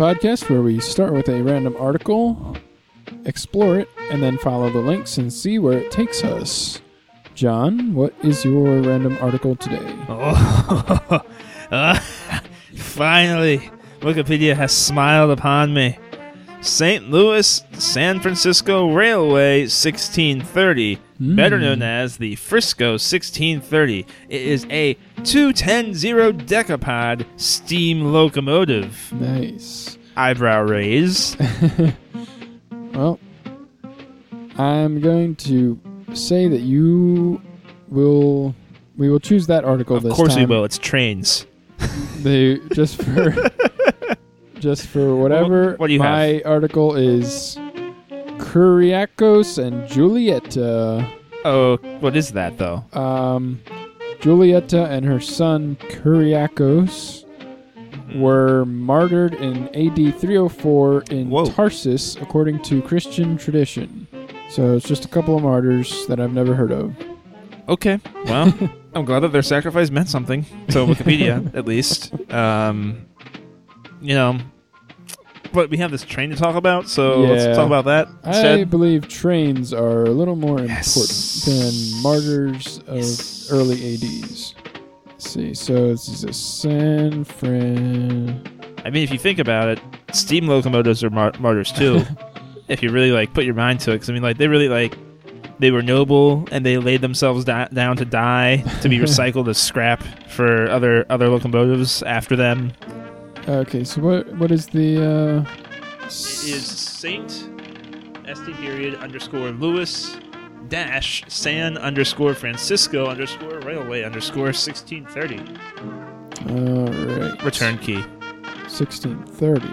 Podcast 0.00 0.48
where 0.48 0.62
we 0.62 0.80
start 0.80 1.12
with 1.12 1.28
a 1.28 1.42
random 1.42 1.76
article, 1.78 2.56
explore 3.26 3.78
it, 3.78 3.88
and 4.10 4.22
then 4.22 4.38
follow 4.38 4.70
the 4.70 4.78
links 4.78 5.18
and 5.18 5.30
see 5.30 5.58
where 5.58 5.76
it 5.76 5.90
takes 5.90 6.24
us. 6.24 6.80
John, 7.34 7.92
what 7.92 8.14
is 8.22 8.42
your 8.42 8.80
random 8.80 9.18
article 9.20 9.56
today? 9.56 9.94
Oh, 10.08 11.22
uh, 11.70 11.98
finally, 12.76 13.58
Wikipedia 14.00 14.56
has 14.56 14.72
smiled 14.72 15.32
upon 15.32 15.74
me. 15.74 15.98
St. 16.62 17.10
Louis 17.10 17.62
San 17.72 18.20
Francisco 18.20 18.92
Railway 18.92 19.60
1630, 19.62 20.98
better 21.18 21.56
Hmm. 21.56 21.62
known 21.62 21.82
as 21.82 22.18
the 22.18 22.34
Frisco 22.36 22.92
1630. 22.98 24.06
It 24.28 24.42
is 24.42 24.66
a 24.70 24.96
2100 25.24 26.46
decapod 26.46 27.24
steam 27.36 28.12
locomotive. 28.12 29.12
Nice. 29.12 29.96
Eyebrow 30.16 30.62
raise. 30.62 31.36
Well, 32.92 33.20
I'm 34.58 35.00
going 35.00 35.36
to 35.36 35.78
say 36.12 36.48
that 36.48 36.60
you 36.60 37.40
will. 37.88 38.52
We 38.96 39.08
will 39.08 39.20
choose 39.20 39.46
that 39.46 39.64
article 39.64 39.96
Of 39.96 40.02
this 40.02 40.12
course 40.12 40.34
we 40.34 40.40
time. 40.42 40.48
will. 40.48 40.64
It's 40.64 40.76
trains. 40.76 41.46
They 42.18 42.58
just 42.74 43.00
for 43.00 43.30
just 44.60 44.86
for 44.86 45.16
whatever. 45.16 45.74
what 45.76 45.88
do 45.88 45.94
you 45.94 45.98
my 45.98 46.42
article 46.44 46.94
is 46.94 47.56
Kuriakos 48.38 49.58
and 49.62 49.88
Julieta. 49.88 51.10
Oh, 51.44 51.76
what 52.00 52.16
is 52.16 52.32
that 52.32 52.58
though? 52.58 52.84
Um, 52.92 53.60
Julieta 54.20 54.88
and 54.90 55.04
her 55.06 55.20
son 55.20 55.76
Kuriakos 55.76 57.24
were 58.14 58.64
martyred 58.66 59.34
in 59.34 59.68
AD 59.68 60.18
304 60.18 61.04
in 61.10 61.30
Whoa. 61.30 61.46
Tarsus, 61.46 62.16
according 62.16 62.60
to 62.64 62.82
Christian 62.82 63.36
tradition. 63.38 64.06
So 64.50 64.74
it's 64.76 64.86
just 64.88 65.04
a 65.04 65.08
couple 65.08 65.36
of 65.36 65.42
martyrs 65.42 66.06
that 66.06 66.18
I've 66.18 66.32
never 66.32 66.54
heard 66.54 66.72
of. 66.72 66.94
Okay. 67.68 68.00
Well, 68.24 68.52
I'm 68.94 69.04
glad 69.04 69.20
that 69.20 69.32
their 69.32 69.42
sacrifice 69.42 69.90
meant 69.90 70.08
something 70.08 70.44
to 70.68 70.78
Wikipedia, 70.78 71.54
at 71.54 71.66
least. 71.66 72.12
Um, 72.32 73.06
you 74.00 74.14
know, 74.14 74.38
but 75.52 75.68
we 75.70 75.78
have 75.78 75.90
this 75.90 76.04
train 76.04 76.30
to 76.30 76.36
talk 76.36 76.54
about, 76.56 76.88
so 76.88 77.22
Yeah. 77.22 77.28
let's 77.30 77.56
talk 77.56 77.66
about 77.66 77.84
that 77.86 78.08
I 78.24 78.64
believe 78.64 79.08
trains 79.08 79.72
are 79.72 80.04
a 80.04 80.10
little 80.10 80.36
more 80.36 80.60
Yes. 80.60 80.96
important 80.96 81.72
than 81.72 82.02
martyrs 82.02 82.80
of 82.86 82.96
Yes. 82.96 83.48
early 83.50 83.94
ADs. 83.94 84.54
Let's 85.06 85.30
see, 85.30 85.54
so 85.54 85.88
this 85.88 86.08
is 86.08 86.24
a 86.24 86.32
San 86.32 87.24
Fran. 87.24 88.40
I 88.84 88.90
mean, 88.90 89.02
if 89.02 89.12
you 89.12 89.18
think 89.18 89.38
about 89.38 89.68
it, 89.68 89.80
steam 90.12 90.46
locomotives 90.48 91.04
are 91.04 91.10
mar- 91.10 91.32
martyrs 91.38 91.72
too. 91.72 92.02
if 92.68 92.82
you 92.82 92.90
really 92.90 93.10
like 93.12 93.34
put 93.34 93.44
your 93.44 93.54
mind 93.54 93.80
to 93.80 93.90
it, 93.90 93.94
because 93.96 94.08
I 94.10 94.12
mean, 94.12 94.22
like 94.22 94.38
they 94.38 94.48
really 94.48 94.68
like 94.68 94.96
they 95.58 95.70
were 95.70 95.82
noble 95.82 96.46
and 96.50 96.64
they 96.64 96.78
laid 96.78 97.02
themselves 97.02 97.44
da- 97.44 97.66
down 97.66 97.94
to 97.98 98.04
die 98.06 98.64
to 98.80 98.88
be 98.88 98.98
recycled 99.06 99.46
as 99.48 99.58
scrap 99.58 100.02
for 100.30 100.70
other 100.70 101.04
other 101.10 101.28
locomotives 101.28 102.02
after 102.04 102.34
them. 102.36 102.72
Okay, 103.48 103.84
so 103.84 104.00
what 104.00 104.28
what 104.36 104.50
is 104.50 104.66
the 104.66 105.44
uh 105.46 105.50
It 106.04 106.06
is 106.06 106.66
Saint 106.66 107.30
St 107.30 108.56
period 108.60 108.94
underscore 108.96 109.50
Louis 109.50 110.16
dash 110.68 111.24
San 111.28 111.76
underscore 111.78 112.34
Francisco 112.34 113.06
underscore 113.06 113.58
Railway 113.60 114.02
underscore 114.04 114.52
sixteen 114.52 115.04
thirty. 115.06 115.38
all 116.48 116.86
right. 116.86 117.42
Return 117.42 117.78
key. 117.78 118.02
1630. 118.70 119.66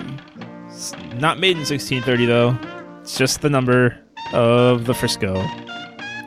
It's 0.69 0.93
not 1.15 1.39
made 1.39 1.57
in 1.57 1.65
sixteen 1.65 2.01
thirty 2.01 2.25
though. 2.25 2.57
It's 3.01 3.17
just 3.17 3.41
the 3.41 3.49
number 3.49 3.97
of 4.33 4.85
the 4.85 4.93
Frisco. 4.93 5.45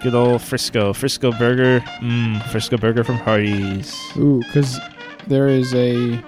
Good 0.03 0.15
old 0.15 0.41
Frisco. 0.41 0.93
Frisco 0.93 1.33
burger. 1.33 1.81
Mmm, 2.01 2.41
Frisco 2.51 2.77
burger 2.77 3.03
from 3.05 3.17
Hardee's. 3.17 3.93
Ooh, 4.17 4.41
cuz 4.53 4.79
there 5.27 5.49
is 5.49 5.75
a 5.75 6.23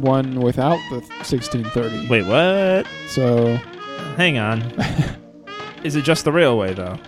one 0.00 0.40
without 0.40 0.78
the 0.90 0.96
1630. 1.24 2.08
Wait, 2.08 2.26
what? 2.26 2.86
So, 3.08 3.56
Hang 4.16 4.38
on. 4.38 4.62
is 5.84 5.94
it 5.96 6.02
just 6.02 6.24
the 6.24 6.32
railway 6.32 6.74
though? 6.74 6.98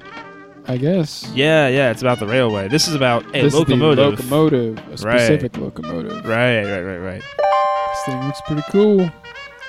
I 0.68 0.76
guess 0.76 1.28
Yeah, 1.34 1.66
yeah, 1.68 1.90
it's 1.90 2.02
about 2.02 2.20
the 2.20 2.26
railway. 2.26 2.68
This 2.68 2.86
is 2.86 2.94
about 2.94 3.24
a 3.34 3.42
this 3.42 3.54
locomotive. 3.54 4.14
is 4.20 4.28
the 4.28 4.34
locomotive, 4.36 4.78
a 4.78 4.90
Right. 4.90 4.98
specific 5.20 5.56
locomotive. 5.56 6.24
Right, 6.24 6.62
right, 6.64 6.80
right, 6.82 6.98
right. 6.98 7.22
This 7.22 8.02
thing 8.06 8.22
looks 8.24 8.40
pretty 8.46 8.62
cool. 8.70 9.10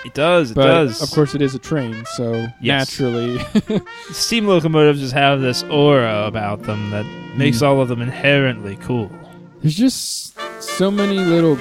It 0.05 0.13
does, 0.13 0.51
it 0.51 0.55
but 0.55 0.66
does. 0.66 1.01
of 1.01 1.09
course 1.11 1.33
it 1.35 1.41
is 1.41 1.55
a 1.55 1.59
train, 1.59 2.03
so 2.13 2.33
Yes. 2.61 3.00
naturally 3.00 3.39
Steam 4.11 4.47
locomotives 4.47 5.00
just 5.00 5.13
have 5.13 5.41
this 5.41 5.63
aura 5.63 6.25
about 6.27 6.63
them 6.63 6.89
that 6.91 7.05
makes 7.35 7.59
Hmm. 7.59 7.66
all 7.66 7.81
of 7.81 7.88
them 7.88 8.01
inherently 8.01 8.77
cool. 8.81 9.09
there's 9.61 9.75
just 9.75 10.35
so 10.61 10.89
many 10.91 11.17
little 11.19 11.57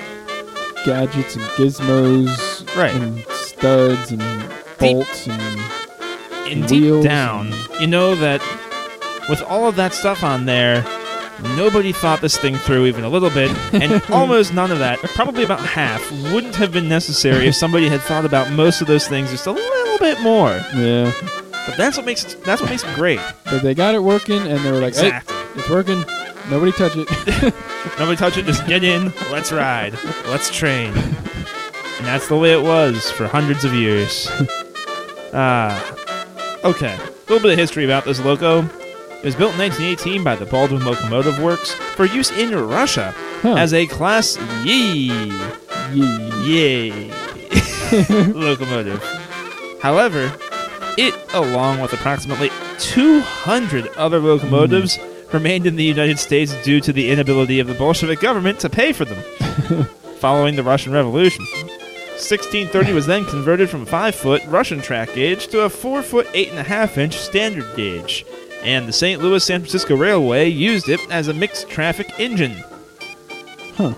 gadgets 0.84 1.36
and 1.36 1.44
gizmos 1.56 2.76
Right. 2.76 2.94
and 2.94 3.24
studs 3.30 4.10
and 4.12 4.20
Deep- 4.78 4.78
bolts 4.78 5.26
and 5.26 5.40
And 6.50 6.68
Wheels 6.70 7.02
deep 7.02 7.08
down, 7.10 7.52
you 7.80 7.86
know 7.86 8.14
that 8.16 8.40
with 9.28 9.40
all 9.42 9.68
of 9.68 9.76
that 9.76 9.94
stuff 9.94 10.24
on 10.24 10.46
there, 10.46 10.84
nobody 11.56 11.92
thought 11.92 12.20
this 12.20 12.36
thing 12.36 12.56
through 12.56 12.86
even 12.86 13.04
a 13.04 13.08
little 13.08 13.30
bit, 13.30 13.50
and 13.72 14.02
almost 14.10 14.52
none 14.52 14.72
of 14.72 14.78
that, 14.80 14.98
probably 15.14 15.44
about 15.44 15.60
half, 15.60 16.00
wouldn't 16.32 16.56
have 16.56 16.72
been 16.72 16.88
necessary 16.88 17.46
if 17.46 17.54
somebody 17.54 17.88
had 17.88 18.00
thought 18.00 18.24
about 18.24 18.50
most 18.50 18.80
of 18.80 18.88
those 18.88 19.06
things 19.06 19.30
just 19.30 19.46
a 19.46 19.52
little 19.52 19.98
bit 19.98 20.20
more. 20.22 20.50
yeah. 20.74 21.12
But 21.66 21.76
that's 21.76 21.96
what 21.96 22.06
makes 22.06 22.24
it, 22.24 22.42
that's 22.42 22.60
what 22.60 22.70
makes 22.70 22.82
it 22.82 22.92
great. 22.96 23.20
But 23.44 23.62
they 23.62 23.74
got 23.74 23.94
it 23.94 24.02
working, 24.02 24.40
and 24.46 24.58
they 24.64 24.72
were 24.72 24.80
like, 24.80 24.96
"Hey, 24.96 25.20
it's 25.54 25.68
working. 25.68 26.02
Nobody 26.50 26.72
touch 26.72 26.92
it." 26.96 27.08
Nobody 27.98 28.16
touch 28.16 28.36
it. 28.36 28.44
Just 28.46 28.66
get 28.66 28.84
in. 28.84 29.12
Let's 29.30 29.52
ride. 29.52 29.94
Let's 30.26 30.50
train. 30.50 30.92
And 30.92 32.06
that's 32.06 32.28
the 32.28 32.36
way 32.36 32.52
it 32.52 32.62
was 32.62 33.10
for 33.10 33.26
hundreds 33.26 33.64
of 33.64 33.74
years. 33.74 34.28
Ah. 35.32 35.94
okay. 36.64 36.94
A 36.94 37.32
little 37.32 37.40
bit 37.40 37.52
of 37.52 37.58
history 37.58 37.84
about 37.84 38.04
this 38.04 38.20
loco. 38.24 38.62
It 38.62 39.24
was 39.24 39.34
built 39.34 39.52
in 39.52 39.58
1918 39.58 40.24
by 40.24 40.34
the 40.34 40.46
Baldwin 40.46 40.84
Locomotive 40.84 41.42
Works 41.42 41.72
for 41.74 42.06
use 42.06 42.30
in 42.30 42.54
Russia 42.54 43.12
huh. 43.42 43.54
as 43.54 43.74
a 43.74 43.86
Class 43.86 44.38
Yee 44.64 45.30
Yee. 45.92 46.30
Yay 46.44 47.10
locomotive. 48.32 49.02
However, 49.82 50.32
it, 50.96 51.14
along 51.34 51.80
with 51.80 51.92
approximately 51.92 52.50
200 52.78 53.88
other 53.96 54.20
locomotives, 54.20 54.98
remained 55.32 55.66
in 55.66 55.76
the 55.76 55.84
United 55.84 56.18
States 56.18 56.54
due 56.62 56.80
to 56.80 56.92
the 56.92 57.10
inability 57.10 57.60
of 57.60 57.66
the 57.68 57.74
Bolshevik 57.74 58.20
government 58.20 58.58
to 58.60 58.68
pay 58.70 58.92
for 58.92 59.04
them 59.04 59.84
following 60.18 60.56
the 60.56 60.62
Russian 60.62 60.92
Revolution. 60.92 61.44
1630 61.44 62.92
was 62.92 63.06
then 63.06 63.24
converted 63.24 63.70
from 63.70 63.82
a 63.82 63.86
5 63.86 64.14
foot 64.14 64.42
Russian 64.46 64.80
track 64.80 65.14
gauge 65.14 65.48
to 65.48 65.60
a 65.62 65.70
4 65.70 66.02
foot 66.02 66.26
8.5 66.28 66.98
inch 66.98 67.16
standard 67.16 67.64
gauge, 67.76 68.26
and 68.62 68.86
the 68.86 68.92
St. 68.92 69.22
Louis 69.22 69.42
San 69.42 69.60
Francisco 69.60 69.96
Railway 69.96 70.48
used 70.48 70.88
it 70.88 71.00
as 71.10 71.28
a 71.28 71.34
mixed 71.34 71.68
traffic 71.70 72.12
engine. 72.20 72.62
Huh. 73.76 73.94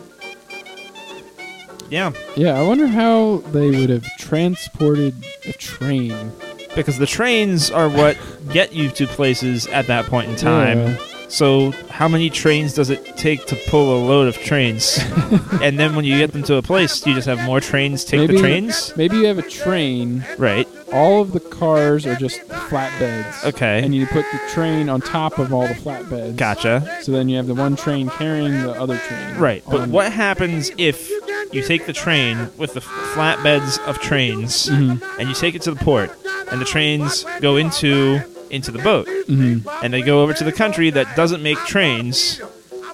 Yeah, 1.91 2.13
Yeah, 2.37 2.59
I 2.59 2.63
wonder 2.63 2.87
how 2.87 3.39
they 3.53 3.69
would 3.71 3.91
have 3.91 4.07
transported 4.19 5.15
a 5.45 5.53
train. 5.53 6.33
because 6.75 6.97
the 6.99 7.07
trains 7.07 7.71
are 7.71 7.89
what 7.89 8.17
get 8.51 8.73
you 8.73 8.89
to 8.91 9.07
places 9.07 9.67
at 9.67 9.89
that 9.89 10.07
point 10.07 10.31
in 10.31 10.37
time. 10.37 10.79
Yeah. 10.79 10.97
So, 11.33 11.71
how 11.89 12.09
many 12.09 12.29
trains 12.29 12.75
does 12.75 12.91
it 12.91 13.17
take 13.17 13.47
to 13.47 13.57
pull 13.69 13.97
a 13.97 14.01
load 14.07 14.29
of 14.29 14.37
trains? 14.37 14.99
and 15.63 15.79
then 15.81 15.97
when 15.97 16.05
you 16.05 16.19
get 16.19 16.33
them 16.33 16.43
to 16.43 16.57
a 16.57 16.63
place, 16.63 17.07
you 17.07 17.15
just 17.15 17.27
have 17.27 17.43
more 17.45 17.59
trains 17.59 18.05
take 18.05 18.21
Maybe- 18.21 18.35
the 18.35 18.39
trains? 18.41 18.93
Maybe 18.99 19.17
you 19.17 19.25
have 19.25 19.39
a 19.39 19.49
train. 19.49 20.27
Right. 20.37 20.69
All 20.93 21.23
of 21.23 21.33
the 21.33 21.41
cars 21.41 22.05
are 22.07 22.17
just 22.17 22.39
flatbeds. 22.49 23.47
Okay. 23.47 23.83
And 23.83 23.95
you 23.95 24.07
put 24.07 24.27
the 24.31 24.41
train 24.51 24.91
on 24.91 25.01
top 25.01 25.39
of 25.39 25.55
all 25.55 25.67
the 25.67 25.73
flatbeds. 25.73 26.37
Gotcha. 26.37 26.99
So 27.01 27.13
then 27.13 27.31
you 27.31 27.39
have 27.39 27.47
the 27.47 27.55
one 27.55 27.77
train 27.77 28.11
carrying 28.11 28.53
the 28.63 28.73
other 28.73 28.99
train. 28.99 29.39
Right. 29.39 29.65
But 29.67 29.89
what 29.89 30.13
happens 30.13 30.71
if 30.77 31.11
you 31.51 31.63
take 31.63 31.87
the 31.87 31.95
train 31.95 32.51
with 32.59 32.75
the 32.75 32.81
flatbeds 32.81 33.79
of 33.89 33.99
trains 34.01 34.69
Mhm. 34.69 35.03
and 35.19 35.29
you 35.31 35.35
take 35.35 35.55
it 35.55 35.63
to 35.63 35.71
the 35.71 35.83
port 35.83 36.11
and 36.51 36.61
the 36.61 36.67
trains 36.67 37.25
go 37.41 37.57
into 37.57 38.21
into 38.53 38.71
the 38.71 38.79
boat 38.79 39.07
Mhm. 39.29 39.63
and 39.83 39.93
they 39.93 40.03
go 40.03 40.23
over 40.23 40.33
to 40.35 40.45
the 40.45 40.53
country 40.53 40.91
that 40.91 41.17
doesn't 41.17 41.43
make 41.43 41.59
trains 41.67 42.41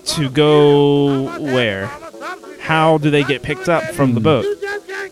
to 0.07 0.31
go 0.31 1.27
where? 1.39 1.91
How 2.61 2.99
do 2.99 3.11
they 3.11 3.25
get 3.25 3.43
picked 3.43 3.69
up 3.69 3.83
from 3.95 4.15
the 4.15 4.21
boat? 4.21 4.45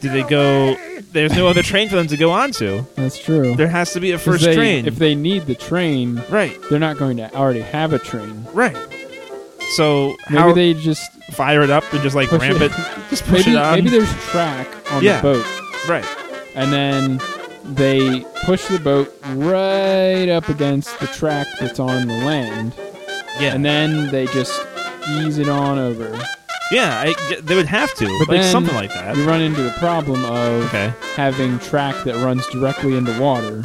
Do 0.00 0.08
they 0.10 0.22
go 0.22 0.76
there's 1.12 1.34
no 1.34 1.48
other 1.48 1.62
train 1.62 1.88
for 1.88 1.96
them 1.96 2.08
to 2.08 2.16
go 2.18 2.30
onto. 2.30 2.84
That's 2.94 3.18
true. 3.18 3.54
There 3.56 3.68
has 3.68 3.92
to 3.94 4.00
be 4.00 4.12
a 4.12 4.18
first 4.18 4.44
they- 4.44 4.54
train. 4.54 4.86
If 4.86 4.96
they 4.96 5.14
need 5.14 5.46
the 5.46 5.54
train, 5.54 6.22
right. 6.28 6.54
they're 6.68 6.78
not 6.78 6.98
going 6.98 7.16
to 7.16 7.34
already 7.34 7.62
have 7.62 7.94
a 7.94 7.98
train. 7.98 8.44
Right. 8.52 8.76
So 9.76 10.14
Maybe 10.28 10.40
how 10.42 10.52
they 10.52 10.74
just 10.74 11.10
fire 11.32 11.62
it 11.62 11.70
up 11.70 11.84
and 11.92 12.02
just 12.02 12.14
like 12.14 12.30
ramp 12.32 12.60
it. 12.60 12.70
it, 12.70 12.72
just 13.10 13.24
push 13.24 13.46
maybe 13.46 13.56
it 13.56 13.62
on. 13.62 13.74
maybe 13.76 13.88
there's 13.90 14.12
track 14.30 14.68
on 14.92 15.02
Yeah. 15.02 15.16
the 15.16 15.22
boat, 15.22 15.46
right. 15.88 16.04
and 16.54 16.70
then 16.72 17.18
they 17.74 18.24
push 18.44 18.64
the 18.66 18.78
boat 18.78 19.14
right 19.30 20.28
up 20.28 20.48
against 20.48 20.98
the 21.00 21.06
track 21.08 21.46
that's 21.60 21.78
on 21.80 22.06
the 22.08 22.14
land, 22.24 22.74
Yeah. 23.40 23.54
and 23.54 23.64
then 23.64 24.10
they 24.10 24.26
just 24.26 24.58
ease 25.10 25.38
it 25.38 25.48
on 25.48 25.78
over. 25.78 26.18
Yeah, 26.72 27.00
I, 27.00 27.14
they 27.42 27.54
would 27.54 27.66
have 27.66 27.94
to, 27.94 28.24
But 28.26 28.34
like 28.36 28.42
something 28.44 28.74
like 28.74 28.92
that. 28.94 29.16
You 29.16 29.24
run 29.26 29.40
into 29.40 29.62
the 29.62 29.70
problem 29.72 30.24
of 30.24 30.64
Okay, 30.66 30.92
having 31.14 31.58
track 31.60 31.94
that 32.04 32.16
runs 32.24 32.44
directly 32.48 32.96
into 32.96 33.18
water. 33.20 33.62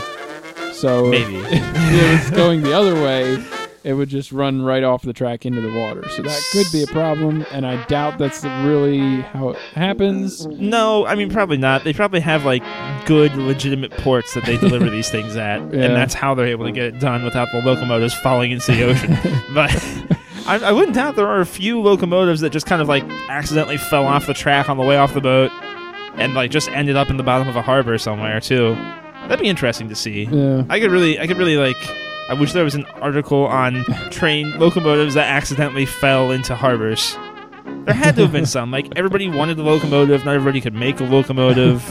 So 0.74 1.08
maybe. 1.08 1.38
if 1.46 1.52
it 1.54 2.30
was 2.30 2.32
going 2.32 2.62
the 2.62 2.74
other 2.74 2.94
way, 2.96 3.44
it 3.84 3.94
would 3.94 4.10
just 4.10 4.32
run 4.32 4.62
right 4.62 4.84
off 4.84 5.02
the 5.02 5.14
track 5.14 5.46
into 5.46 5.60
the 5.62 5.72
water. 5.74 6.08
So 6.10 6.22
that 6.22 6.42
could 6.52 6.68
be 6.72 6.84
a 6.84 6.88
problem, 6.88 7.46
and 7.52 7.66
I 7.66 7.84
doubt 7.86 8.18
that's 8.20 8.44
really 8.44 9.22
how 9.22 9.50
it 9.50 9.58
happens. 9.74 10.46
no, 10.48 11.06
I 11.06 11.16
mean 11.16 11.32
probably 11.32 11.58
not. 11.58 11.84
They 11.84 11.94
probably 11.94 12.20
have 12.20 12.46
like 12.46 12.64
good, 13.06 13.36
legitimate 13.36 13.92
ports 13.92 14.34
that 14.36 14.46
they 14.46 14.58
deliver 14.58 14.90
these 14.90 15.10
things 15.16 15.36
at, 15.36 15.60
Yeah. 15.74 15.86
and 15.86 15.96
that's 15.96 16.14
how 16.14 16.36
they're 16.36 16.48
able 16.48 16.66
to 16.66 16.72
get 16.72 16.84
it 16.86 17.00
done 17.00 17.24
without 17.24 17.48
the 17.52 17.62
locomotives 17.62 18.14
falling 18.14 18.52
into 18.52 18.72
the 18.72 18.84
ocean. 18.84 19.18
but 19.54 19.72
I, 20.48 20.60
I 20.66 20.72
wouldn't 20.72 20.96
doubt 20.96 21.16
there 21.16 21.28
are 21.28 21.42
a 21.42 21.46
few 21.46 21.80
locomotives 21.82 22.42
that 22.42 22.52
just 22.52 22.66
kind 22.66 22.82
of 22.82 22.88
like 22.88 23.04
accidentally 23.30 23.78
fell 23.78 24.06
off 24.06 24.28
the 24.28 24.34
track 24.34 24.70
on 24.70 24.78
the 24.78 24.84
way 24.84 24.98
off 24.98 25.14
the 25.14 25.22
boat, 25.22 25.52
and 26.16 26.34
like 26.34 26.52
just 26.52 26.70
ended 26.70 26.96
up 26.96 27.10
in 27.10 27.18
the 27.18 27.24
bottom 27.24 27.48
of 27.48 27.56
a 27.56 27.62
harbor 27.62 27.98
somewhere 27.98 28.40
too. 28.40 28.74
That'd 29.24 29.40
be 29.40 29.50
interesting 29.50 29.88
to 29.90 29.96
see. 29.96 30.24
Yeah. 30.26 30.64
I 30.70 30.80
could 30.80 30.92
really, 30.92 31.20
I 31.20 31.26
could 31.28 31.38
really 31.38 31.58
like. 31.58 31.78
I 32.32 32.34
wish 32.34 32.54
there 32.54 32.64
was 32.64 32.76
an 32.76 32.86
article 33.02 33.46
on 33.46 33.84
train 34.10 34.58
locomotives 34.58 35.16
that 35.16 35.28
accidentally 35.28 35.86
fell 35.86 36.32
into 36.32 36.56
harbors. 36.56 37.18
There 37.84 37.94
had 37.94 38.16
to 38.16 38.22
have 38.22 38.32
been 38.32 38.46
some. 38.58 38.72
Like 38.72 38.88
everybody 38.96 39.28
wanted 39.28 39.60
a 39.60 39.64
locomotive, 39.64 40.24
not 40.24 40.36
everybody 40.36 40.62
could 40.62 40.74
make 40.74 41.02
a 41.02 41.04
locomotive. 41.04 41.86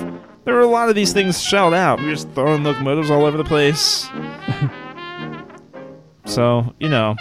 There 0.47 0.55
were 0.55 0.61
a 0.61 0.67
lot 0.67 0.89
of 0.89 0.95
these 0.95 1.13
things 1.13 1.43
shelled 1.43 1.75
out. 1.75 1.99
We 2.01 2.07
were 2.07 2.13
just 2.13 2.31
throwing 2.31 2.65
locomotives 2.65 3.11
all 3.11 3.27
over 3.27 3.37
the 3.37 3.45
place. 3.45 4.09
so 6.25 6.75
you 6.81 6.89
know. 6.89 7.17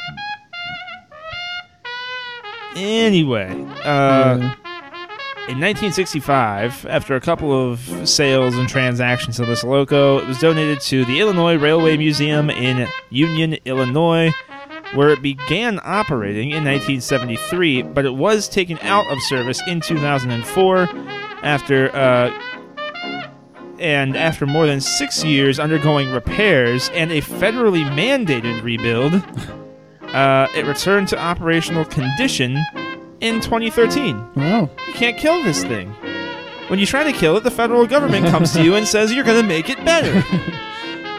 Anyway, 2.77 3.50
uh, 3.83 4.38
Yeah. 4.38 4.56
In 5.49 5.59
1965, 5.59 6.85
after 6.87 7.15
a 7.15 7.19
couple 7.19 7.51
of 7.51 7.79
sales 8.07 8.55
and 8.55 8.69
transactions 8.69 9.39
of 9.39 9.47
this 9.47 9.63
loco, 9.63 10.19
it 10.19 10.27
was 10.27 10.37
donated 10.37 10.79
to 10.81 11.03
the 11.05 11.19
Illinois 11.19 11.57
Railway 11.57 11.97
Museum 11.97 12.51
in 12.51 12.87
Union, 13.09 13.57
Illinois, 13.65 14.31
where 14.93 15.09
it 15.09 15.23
began 15.23 15.79
operating 15.83 16.51
in 16.51 16.63
1973, 16.63 17.81
but 17.81 18.05
it 18.05 18.13
was 18.13 18.47
taken 18.47 18.77
out 18.83 19.11
of 19.11 19.19
service 19.23 19.59
in 19.65 19.81
2004 19.81 20.87
after 21.41 21.95
uh, 21.95 22.29
and 23.79 24.15
after 24.15 24.45
more 24.45 24.67
than 24.67 24.79
six 24.79 25.23
years 25.23 25.57
undergoing 25.57 26.11
repairs 26.11 26.91
and 26.93 27.11
a 27.11 27.21
federally 27.21 27.85
mandated 27.95 28.61
rebuild, 28.61 29.15
uh, 30.13 30.47
it 30.55 30.67
returned 30.67 31.07
to 31.07 31.17
operational 31.17 31.85
condition 31.85 32.55
in 33.21 33.42
2013. 33.42 34.33
Wow. 34.36 34.69
You 34.88 34.94
can't 34.94 35.18
kill 35.18 35.44
this 35.44 35.63
thing. 35.63 35.89
When 36.68 36.80
you 36.80 36.86
try 36.86 37.04
to 37.04 37.12
kill 37.12 37.36
it, 37.38 37.44
the 37.44 37.51
federal 37.51 37.88
government 37.88 38.27
comes 38.27 38.54
to 38.54 38.63
you 38.63 38.75
and 38.75 38.88
says 38.88 39.12
you're 39.13 39.24
going 39.24 39.42
to 39.42 39.48
make 39.48 39.69
it 39.69 39.83
better. 39.83 40.24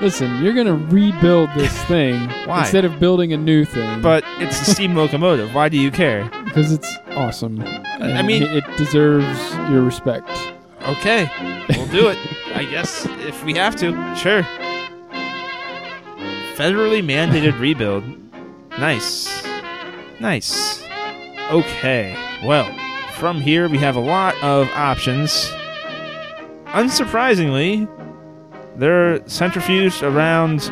Listen, 0.01 0.43
you're 0.43 0.55
gonna 0.55 0.75
rebuild 0.75 1.51
this 1.55 1.77
thing 1.85 2.27
Why? 2.47 2.61
instead 2.61 2.87
of 2.87 2.99
building 2.99 3.35
a 3.35 3.37
new 3.37 3.67
thing. 3.67 4.01
But 4.01 4.25
it's 4.39 4.59
a 4.67 4.73
steam 4.73 4.95
locomotive. 4.97 5.55
Why 5.55 5.69
do 5.69 5.77
you 5.79 5.91
care? 5.91 6.25
because 6.47 6.73
it's 6.73 6.91
awesome. 7.11 7.61
I 7.61 8.23
mean- 8.23 8.45
it 8.45 8.65
deserves 8.79 9.55
your 9.71 9.83
respect. 9.83 10.31
Okay, 10.85 11.29
we'll 11.69 11.87
do 11.89 12.09
it. 12.09 12.17
I 12.55 12.65
guess 12.65 13.05
if 13.27 13.45
we 13.45 13.53
have 13.57 13.77
to, 13.77 13.91
sure. 14.17 14.43
Federally 16.57 17.03
mandated 17.05 17.61
rebuild. 17.61 18.03
Nice. 18.79 19.45
Nice. 20.19 20.83
Okay, 21.51 22.17
well, 22.45 22.73
from 23.15 23.41
here 23.41 23.69
we 23.69 23.79
have 23.79 23.97
a 23.97 24.01
lot 24.01 24.35
of 24.43 24.69
options. 24.71 25.51
Unsurprisingly, 26.67 27.89
they're 28.77 29.19
centrifuged 29.21 30.03
around 30.03 30.71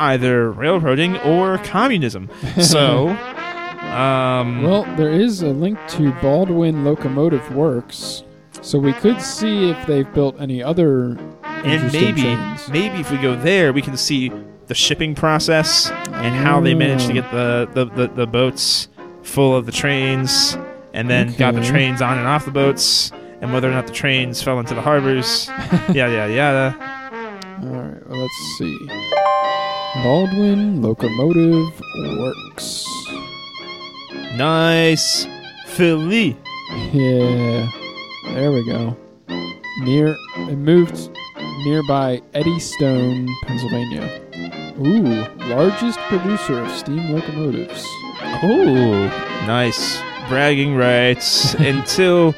either 0.00 0.50
railroading 0.52 1.18
or 1.18 1.58
communism. 1.58 2.30
So, 2.60 3.08
um, 3.08 4.62
Well, 4.62 4.84
there 4.96 5.10
is 5.10 5.42
a 5.42 5.48
link 5.48 5.78
to 5.88 6.12
Baldwin 6.22 6.84
Locomotive 6.84 7.54
Works, 7.54 8.22
so 8.62 8.78
we 8.78 8.92
could 8.94 9.20
see 9.20 9.68
if 9.70 9.86
they've 9.86 10.10
built 10.14 10.40
any 10.40 10.62
other 10.62 11.18
and 11.44 11.92
maybe 11.92 12.22
trains. 12.22 12.68
maybe 12.70 13.00
if 13.00 13.10
we 13.10 13.18
go 13.18 13.36
there 13.36 13.70
we 13.72 13.82
can 13.82 13.94
see 13.96 14.32
the 14.68 14.74
shipping 14.74 15.14
process 15.14 15.90
and 15.90 16.34
how 16.34 16.58
they 16.60 16.72
managed 16.74 17.06
to 17.08 17.12
get 17.12 17.30
the, 17.32 17.68
the, 17.74 17.84
the, 17.84 18.06
the 18.14 18.26
boats 18.26 18.88
full 19.22 19.54
of 19.56 19.66
the 19.66 19.72
trains 19.72 20.56
and 20.92 21.08
then 21.08 21.32
got 21.34 21.54
the 21.54 21.62
trains 21.62 22.02
on 22.02 22.18
and 22.18 22.26
off 22.26 22.44
the 22.44 22.50
boats 22.50 23.12
and 23.40 23.52
whether 23.52 23.68
or 23.68 23.72
not 23.72 23.86
the 23.86 23.92
trains 23.92 24.42
fell 24.42 24.58
into 24.58 24.74
the 24.74 24.80
harbors 24.82 25.48
yada 25.92 26.12
yada 26.12 26.32
yada 26.32 26.76
All 27.62 27.68
right, 27.68 28.06
well, 28.08 28.20
let's 28.20 28.58
see. 28.58 28.78
Baldwin 30.02 30.80
Locomotive 30.82 31.80
Works. 32.18 32.84
nice 34.36 35.26
philly 35.66 36.36
Yeah, 36.92 37.68
there 38.34 38.52
we 38.52 38.64
go. 38.66 38.96
Near, 39.82 40.14
it 40.36 40.56
moved 40.56 41.10
nearby 41.64 42.20
Eddystone, 42.34 43.26
Pennsylvania. 43.44 44.20
Ooh, 44.78 45.26
largest 45.48 45.98
producer 46.00 46.58
of 46.60 46.70
steam 46.70 47.10
locomotives. 47.12 47.82
Ooh, 48.44 49.06
nice 49.46 50.00
bragging 50.28 50.76
rights 50.76 51.54
until 51.58 52.32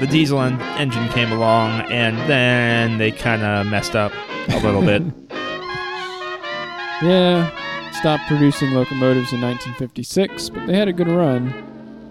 the 0.00 0.06
diesel 0.10 0.40
en- 0.40 0.60
engine 0.78 1.08
came 1.08 1.32
along 1.32 1.80
and 1.90 2.16
then 2.30 2.98
they 2.98 3.10
kind 3.10 3.42
of 3.42 3.66
messed 3.66 3.96
up 3.96 4.12
a 4.50 4.58
little 4.60 4.82
bit 4.82 5.02
Yeah, 7.00 7.50
stopped 7.92 8.24
producing 8.26 8.72
locomotives 8.72 9.32
in 9.32 9.40
1956, 9.40 10.50
but 10.50 10.66
they 10.66 10.76
had 10.76 10.88
a 10.88 10.92
good 10.92 11.06
run, 11.06 11.52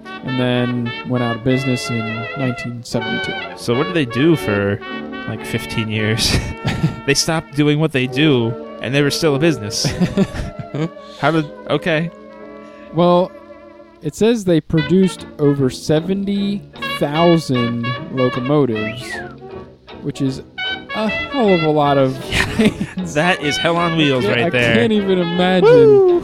and 0.06 0.40
then 0.40 1.10
went 1.10 1.26
out 1.26 1.36
of 1.36 1.44
business 1.44 1.90
in 1.90 2.00
1972. 2.38 3.58
So 3.58 3.76
what 3.78 3.84
did 3.84 3.94
they 3.96 4.06
do 4.06 4.38
for 4.38 4.80
like 5.28 5.46
15 5.46 5.90
years? 5.90 6.32
they 7.06 7.14
stopped 7.14 7.54
doing 7.54 7.80
what 7.80 7.92
they 7.92 8.08
do, 8.08 8.52
and 8.82 8.96
they 8.96 9.02
were 9.02 9.12
still 9.12 9.36
a 9.36 9.40
business. 9.40 9.86
How 11.20 11.32
did? 11.32 11.46
Okay. 11.70 12.10
Well, 12.98 13.32
it 14.02 14.14
says 14.16 14.44
they 14.46 14.60
produced 14.60 15.26
over 15.40 15.70
70,000 15.70 17.84
locomotives, 18.16 19.04
which 20.02 20.22
is 20.22 20.42
a 20.96 21.08
hell 21.08 21.50
of 21.54 21.64
a 21.64 21.70
lot 21.70 21.98
of. 21.98 22.14
trains. 22.26 22.84
That 23.14 23.42
is 23.42 23.56
hell 23.56 23.78
on 23.78 23.96
wheels 23.98 24.26
I 24.26 24.34
right 24.44 24.52
there. 24.52 24.72
I 24.72 24.74
can't 24.76 24.92
even 24.92 25.20
imagine 25.20 25.70
Woo! 25.70 26.20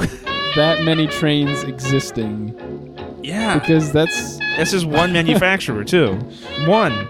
that 0.55 0.81
many 0.83 1.07
trains 1.07 1.63
existing 1.63 2.53
Yeah. 3.23 3.57
because 3.57 3.93
that's 3.93 4.37
This 4.57 4.73
is 4.73 4.85
one 4.85 5.13
manufacturer 5.19 5.85
too. 5.85 6.15
One. 6.65 7.07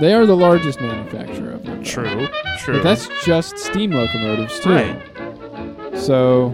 they 0.00 0.12
are 0.12 0.26
the 0.26 0.36
largest 0.36 0.78
manufacturer 0.80 1.52
of 1.52 1.64
them. 1.64 1.82
True. 1.82 2.28
True. 2.58 2.74
But 2.74 2.82
that's 2.82 3.08
just 3.24 3.56
steam 3.58 3.92
locomotives 3.92 4.60
too. 4.60 4.74
right. 4.74 5.00
So 5.96 6.52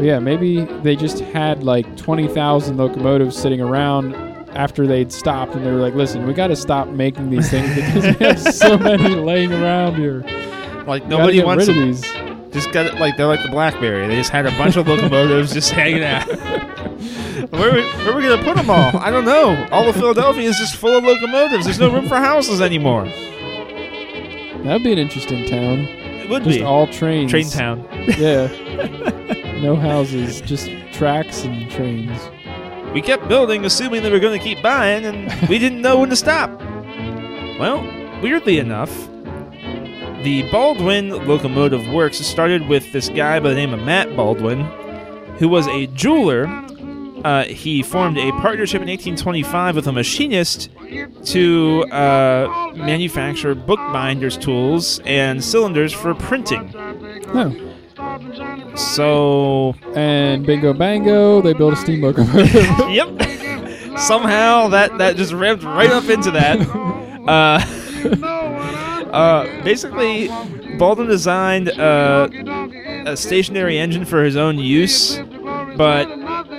yeah, 0.00 0.18
maybe 0.18 0.64
they 0.82 0.96
just 0.96 1.20
had 1.20 1.62
like 1.62 1.96
20,000 1.96 2.76
locomotives 2.76 3.36
sitting 3.36 3.60
around 3.60 4.14
after 4.50 4.86
they'd 4.86 5.12
stopped 5.12 5.54
and 5.54 5.64
they 5.66 5.70
were 5.70 5.78
like, 5.80 5.94
listen, 5.94 6.26
we 6.26 6.32
got 6.32 6.46
to 6.48 6.56
stop 6.56 6.88
making 6.88 7.30
these 7.30 7.50
things 7.50 7.74
because 7.74 8.04
we 8.18 8.24
have 8.26 8.40
so 8.40 8.78
many 8.78 9.14
laying 9.14 9.52
around 9.52 9.96
here. 9.96 10.20
Like 10.86 11.06
nobody 11.06 11.42
wants 11.42 11.66
rid 11.68 11.76
of 11.76 11.82
them. 11.82 11.92
these. 11.92 12.52
Just 12.54 12.72
got 12.72 12.86
it 12.86 12.94
like 12.94 13.16
they're 13.18 13.26
like 13.26 13.42
the 13.42 13.50
BlackBerry. 13.50 14.06
They 14.06 14.16
just 14.16 14.30
had 14.30 14.46
a 14.46 14.50
bunch 14.52 14.76
of 14.76 14.86
locomotives 14.88 15.52
just 15.52 15.72
hanging 15.72 16.02
out. 16.04 16.26
where, 17.50 17.74
we- 17.74 17.82
where 17.82 18.12
are 18.12 18.16
we 18.16 18.22
gonna 18.22 18.42
put 18.42 18.56
them 18.56 18.70
all? 18.70 18.96
I 18.98 19.10
don't 19.10 19.24
know. 19.26 19.66
All 19.72 19.86
of 19.88 19.94
Philadelphia 19.96 20.48
is 20.48 20.56
just 20.56 20.76
full 20.76 20.96
of 20.96 21.04
locomotives. 21.04 21.64
There's 21.66 21.78
no 21.80 21.92
room 21.92 22.08
for 22.08 22.16
houses 22.16 22.60
anymore. 22.62 23.04
That'd 24.64 24.82
be 24.84 24.92
an 24.92 24.98
interesting 24.98 25.46
town. 25.48 25.80
It 25.80 26.30
would 26.30 26.44
Just 26.44 26.58
be 26.58 26.64
all 26.64 26.86
trains. 26.86 27.30
train 27.30 27.48
town. 27.50 27.86
Yeah. 28.18 28.48
no 29.66 29.74
houses, 29.74 30.40
just 30.42 30.70
tracks 30.92 31.42
and 31.42 31.68
trains. 31.68 32.30
We 32.94 33.02
kept 33.02 33.26
building, 33.26 33.64
assuming 33.64 34.04
they 34.04 34.12
were 34.12 34.20
going 34.20 34.38
to 34.38 34.44
keep 34.44 34.62
buying, 34.62 35.04
and 35.04 35.48
we 35.48 35.58
didn't 35.58 35.82
know 35.82 35.98
when 35.98 36.10
to 36.10 36.16
stop. 36.16 36.50
Well, 37.58 37.82
weirdly 38.22 38.58
enough, 38.60 38.90
the 40.22 40.48
Baldwin 40.52 41.10
Locomotive 41.26 41.88
Works 41.88 42.18
started 42.18 42.68
with 42.68 42.92
this 42.92 43.08
guy 43.08 43.40
by 43.40 43.48
the 43.48 43.56
name 43.56 43.74
of 43.74 43.80
Matt 43.80 44.14
Baldwin, 44.14 44.60
who 45.38 45.48
was 45.48 45.66
a 45.66 45.88
jeweler. 45.88 46.46
Uh, 47.24 47.42
he 47.42 47.82
formed 47.82 48.18
a 48.18 48.30
partnership 48.32 48.82
in 48.82 48.88
1825 48.88 49.74
with 49.74 49.88
a 49.88 49.92
machinist 49.92 50.70
to 51.24 51.82
uh, 51.90 52.72
manufacture 52.76 53.56
bookbinders 53.56 54.36
tools 54.36 55.00
and 55.00 55.42
cylinders 55.42 55.92
for 55.92 56.14
printing. 56.14 56.72
Oh. 57.34 57.65
So 58.76 59.74
And 59.94 60.44
bingo 60.46 60.72
bango, 60.72 61.40
they 61.40 61.52
built 61.52 61.74
a 61.74 61.76
steam 61.76 62.02
locomotive. 62.02 62.54
yep. 62.90 63.08
Somehow 63.98 64.68
that 64.68 64.98
that 64.98 65.16
just 65.16 65.32
ramped 65.32 65.64
right 65.64 65.90
up 65.90 66.08
into 66.08 66.30
that. 66.32 66.58
Uh, 67.26 67.58
uh, 69.12 69.64
basically, 69.64 70.28
Baldwin 70.78 71.08
designed 71.08 71.70
uh, 71.70 72.28
a 73.04 73.16
stationary 73.16 73.80
engine 73.80 74.04
for 74.04 74.22
his 74.22 74.36
own 74.36 74.58
use, 74.58 75.18
but 75.76 76.08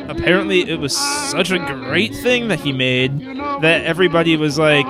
apparently 0.10 0.70
it 0.70 0.78
was 0.78 0.98
such 0.98 1.52
a 1.52 1.60
great 1.60 2.14
thing 2.16 2.50
that 2.50 2.60
he 2.60 2.74
made 2.74 3.18
that 3.62 3.86
everybody 3.86 4.36
was 4.36 4.60
like, 4.60 4.86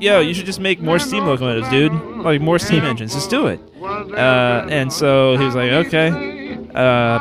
"Yo, 0.00 0.20
you 0.20 0.34
should 0.34 0.46
just 0.46 0.60
make 0.60 0.80
more 0.80 0.98
steam 0.98 1.26
locomotives, 1.26 1.68
dude. 1.70 1.92
Like 2.18 2.40
more 2.40 2.58
steam 2.58 2.84
engines. 2.84 3.14
Just 3.14 3.30
do 3.30 3.46
it." 3.46 3.60
Uh, 3.82 4.66
and 4.70 4.92
so 4.92 5.36
he 5.36 5.44
was 5.44 5.54
like, 5.54 5.70
"Okay." 5.86 6.58
Uh, 6.74 7.18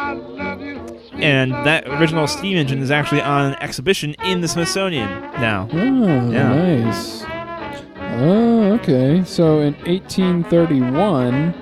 and 1.19 1.51
that 1.65 1.87
original 1.87 2.27
steam 2.27 2.57
engine 2.57 2.79
is 2.79 2.91
actually 2.91 3.21
on 3.21 3.55
exhibition 3.55 4.15
in 4.23 4.41
the 4.41 4.47
Smithsonian 4.47 5.09
now. 5.41 5.67
Oh, 5.73 6.31
Yeah. 6.31 6.83
nice. 6.85 7.23
Oh, 8.19 8.73
okay. 8.73 9.23
So 9.25 9.59
in 9.59 9.73
1831, 9.85 11.53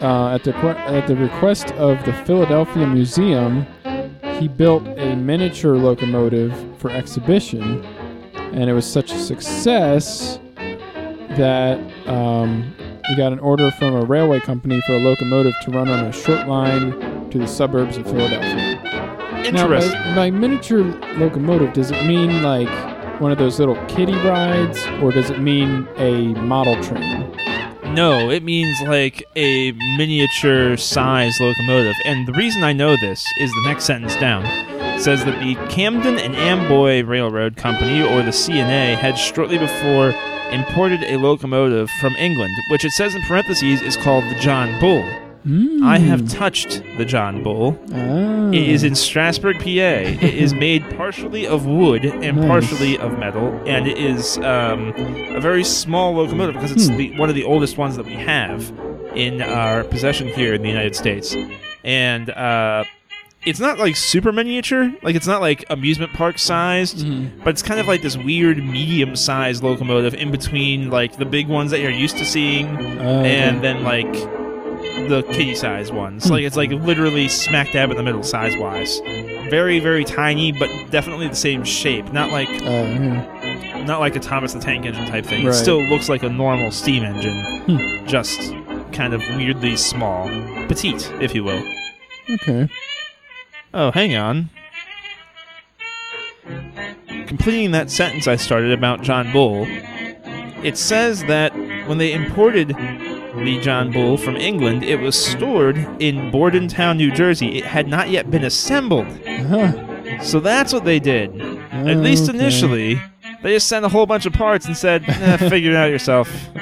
uh, 0.00 0.34
at 0.34 0.44
the 0.44 0.54
at 0.56 1.06
the 1.06 1.16
request 1.16 1.72
of 1.72 2.02
the 2.04 2.12
Philadelphia 2.24 2.86
Museum, 2.86 3.66
he 4.38 4.48
built 4.48 4.86
a 4.96 5.16
miniature 5.16 5.76
locomotive 5.76 6.52
for 6.78 6.90
exhibition, 6.90 7.84
and 8.58 8.68
it 8.68 8.72
was 8.72 8.90
such 8.90 9.12
a 9.12 9.18
success 9.20 10.40
that 11.36 11.78
um, 12.08 12.74
he 13.06 13.14
got 13.14 13.32
an 13.32 13.38
order 13.38 13.70
from 13.70 13.94
a 13.94 14.04
railway 14.04 14.40
company 14.40 14.80
for 14.84 14.94
a 14.94 14.98
locomotive 14.98 15.54
to 15.62 15.70
run 15.70 15.88
on 15.88 16.06
a 16.06 16.12
short 16.12 16.48
line 16.48 17.30
to 17.30 17.38
the 17.38 17.46
suburbs 17.46 17.96
of 17.96 18.04
Philadelphia. 18.04 18.82
Now, 19.52 19.68
by, 19.68 20.14
by 20.16 20.30
miniature 20.32 20.82
locomotive, 21.18 21.72
does 21.72 21.92
it 21.92 22.04
mean 22.04 22.42
like 22.42 22.68
one 23.20 23.30
of 23.30 23.38
those 23.38 23.60
little 23.60 23.76
kiddie 23.86 24.12
rides, 24.12 24.84
or 25.00 25.12
does 25.12 25.30
it 25.30 25.38
mean 25.38 25.86
a 25.96 26.34
model 26.40 26.74
train? 26.82 27.32
No, 27.94 28.28
it 28.28 28.42
means 28.42 28.76
like 28.82 29.24
a 29.36 29.70
miniature 29.96 30.76
size 30.76 31.38
locomotive. 31.40 31.94
And 32.04 32.26
the 32.26 32.32
reason 32.32 32.64
I 32.64 32.72
know 32.72 32.96
this 32.96 33.24
is 33.38 33.52
the 33.52 33.62
next 33.66 33.84
sentence 33.84 34.16
down. 34.16 34.44
Says 35.00 35.24
that 35.24 35.38
the 35.40 35.54
Camden 35.68 36.18
and 36.18 36.34
Amboy 36.36 37.02
Railroad 37.04 37.56
Company, 37.56 38.02
or 38.02 38.22
the 38.22 38.30
CNA, 38.32 38.96
had 38.96 39.14
shortly 39.16 39.56
before 39.56 40.10
imported 40.50 41.02
a 41.04 41.16
locomotive 41.18 41.88
from 42.00 42.14
England, 42.16 42.52
which 42.70 42.84
it 42.84 42.90
says 42.90 43.14
in 43.14 43.22
parentheses 43.22 43.80
is 43.80 43.96
called 43.96 44.24
the 44.24 44.34
John 44.40 44.78
Bull. 44.80 45.02
Mm. 45.46 45.82
I 45.84 45.98
have 45.98 46.28
touched 46.28 46.82
the 46.98 47.04
John 47.04 47.42
Bull. 47.44 47.78
Ah. 47.94 48.48
It 48.50 48.68
is 48.68 48.82
in 48.82 48.94
Strasburg, 48.96 49.58
PA. 49.60 49.62
It 49.64 50.22
is 50.34 50.52
made 50.52 50.84
partially 50.96 51.46
of 51.46 51.64
wood 51.64 52.04
and 52.04 52.38
Nice. 52.38 52.46
partially 52.46 52.98
of 52.98 53.18
metal, 53.18 53.58
and 53.66 53.86
it 53.86 53.96
is 53.98 54.36
um, 54.38 54.92
a 54.96 55.40
very 55.40 55.62
small 55.64 56.12
locomotive 56.14 56.54
because 56.56 56.72
it's 56.72 56.88
Hmm. 56.88 56.96
the, 56.96 57.18
one 57.18 57.28
of 57.28 57.34
the 57.36 57.44
oldest 57.44 57.78
ones 57.78 57.96
that 57.96 58.04
we 58.04 58.14
have 58.14 58.72
in 59.14 59.40
our 59.42 59.84
possession 59.84 60.26
here 60.28 60.54
in 60.54 60.62
the 60.62 60.68
United 60.68 60.96
States. 60.96 61.36
And 61.84 62.28
uh, 62.30 62.84
it's 63.48 63.60
not 63.60 63.78
like 63.78 63.96
super 63.96 64.32
miniature, 64.32 64.92
like 65.02 65.14
it's 65.16 65.26
not 65.26 65.40
like 65.40 65.64
amusement 65.70 66.12
park 66.12 66.38
sized, 66.38 66.98
Mhm. 67.06 67.30
but 67.42 67.50
it's 67.50 67.62
kind 67.62 67.80
of 67.80 67.86
like 67.88 68.02
this 68.02 68.16
weird 68.16 68.58
medium 68.64 69.16
sized 69.16 69.62
locomotive 69.62 70.14
in 70.14 70.30
between 70.30 70.90
like 70.90 71.16
the 71.18 71.24
big 71.24 71.48
ones 71.48 71.70
that 71.70 71.80
you're 71.80 71.90
used 71.90 72.16
to 72.18 72.24
seeing 72.24 72.66
Ah, 72.76 73.22
and 73.24 73.62
then 73.62 73.82
like 73.84 74.12
the 75.08 75.22
kitty 75.32 75.54
size 75.54 75.90
ones. 75.90 76.24
Hmm. 76.26 76.32
Like 76.32 76.44
it's 76.44 76.56
like 76.56 76.70
literally 76.70 77.28
smack 77.28 77.72
dab 77.72 77.90
in 77.90 77.96
the 77.96 78.02
middle 78.02 78.22
size 78.22 78.56
wise. 78.56 79.00
Very 79.50 79.78
very 79.80 80.04
tiny, 80.04 80.52
but 80.52 80.68
definitely 80.90 81.28
the 81.28 81.34
same 81.36 81.64
shape. 81.64 82.12
Not 82.12 82.30
like 82.30 82.48
Uh, 82.62 83.84
not 83.86 84.00
like 84.00 84.14
a 84.16 84.20
Thomas 84.20 84.52
the 84.52 84.60
Tank 84.60 84.84
Engine 84.84 85.06
type 85.06 85.24
thing. 85.24 85.46
It 85.46 85.52
still 85.54 85.82
looks 85.82 86.08
like 86.08 86.22
a 86.22 86.28
normal 86.28 86.70
steam 86.70 87.02
engine, 87.04 87.38
Hmm. 87.66 88.06
just 88.06 88.52
kind 88.92 89.14
of 89.14 89.22
weirdly 89.36 89.76
small, 89.76 90.28
petite, 90.68 91.10
if 91.20 91.34
you 91.34 91.44
will. 91.44 91.62
Okay. 92.30 92.68
Oh, 93.74 93.90
hang 93.90 94.14
on. 94.16 94.50
Completing 97.26 97.72
that 97.72 97.90
sentence 97.90 98.26
I 98.26 98.36
started 98.36 98.72
about 98.72 99.02
John 99.02 99.30
Bull, 99.32 99.66
it 100.64 100.78
says 100.78 101.24
that 101.24 101.54
when 101.86 101.98
they 101.98 102.12
imported 102.12 102.68
the 102.68 103.60
John 103.60 103.92
Bull 103.92 104.16
from 104.16 104.36
England, 104.36 104.82
it 104.82 104.96
was 105.00 105.22
stored 105.22 105.76
in 106.00 106.30
Bordentown, 106.30 106.96
New 106.96 107.12
Jersey. 107.12 107.58
It 107.58 107.64
had 107.64 107.86
not 107.86 108.08
yet 108.08 108.30
been 108.30 108.44
assembled. 108.44 109.06
Huh. 109.26 110.22
So 110.22 110.40
that's 110.40 110.72
what 110.72 110.84
they 110.84 110.98
did. 110.98 111.40
At 111.70 111.98
least 111.98 112.28
initially, 112.28 113.00
they 113.42 113.54
just 113.54 113.68
sent 113.68 113.84
a 113.84 113.88
whole 113.88 114.06
bunch 114.06 114.26
of 114.26 114.32
parts 114.32 114.66
and 114.66 114.76
said, 114.76 115.04
eh, 115.06 115.36
figure 115.48 115.72
it 115.72 115.76
out 115.76 115.90
yourself. 115.90 116.30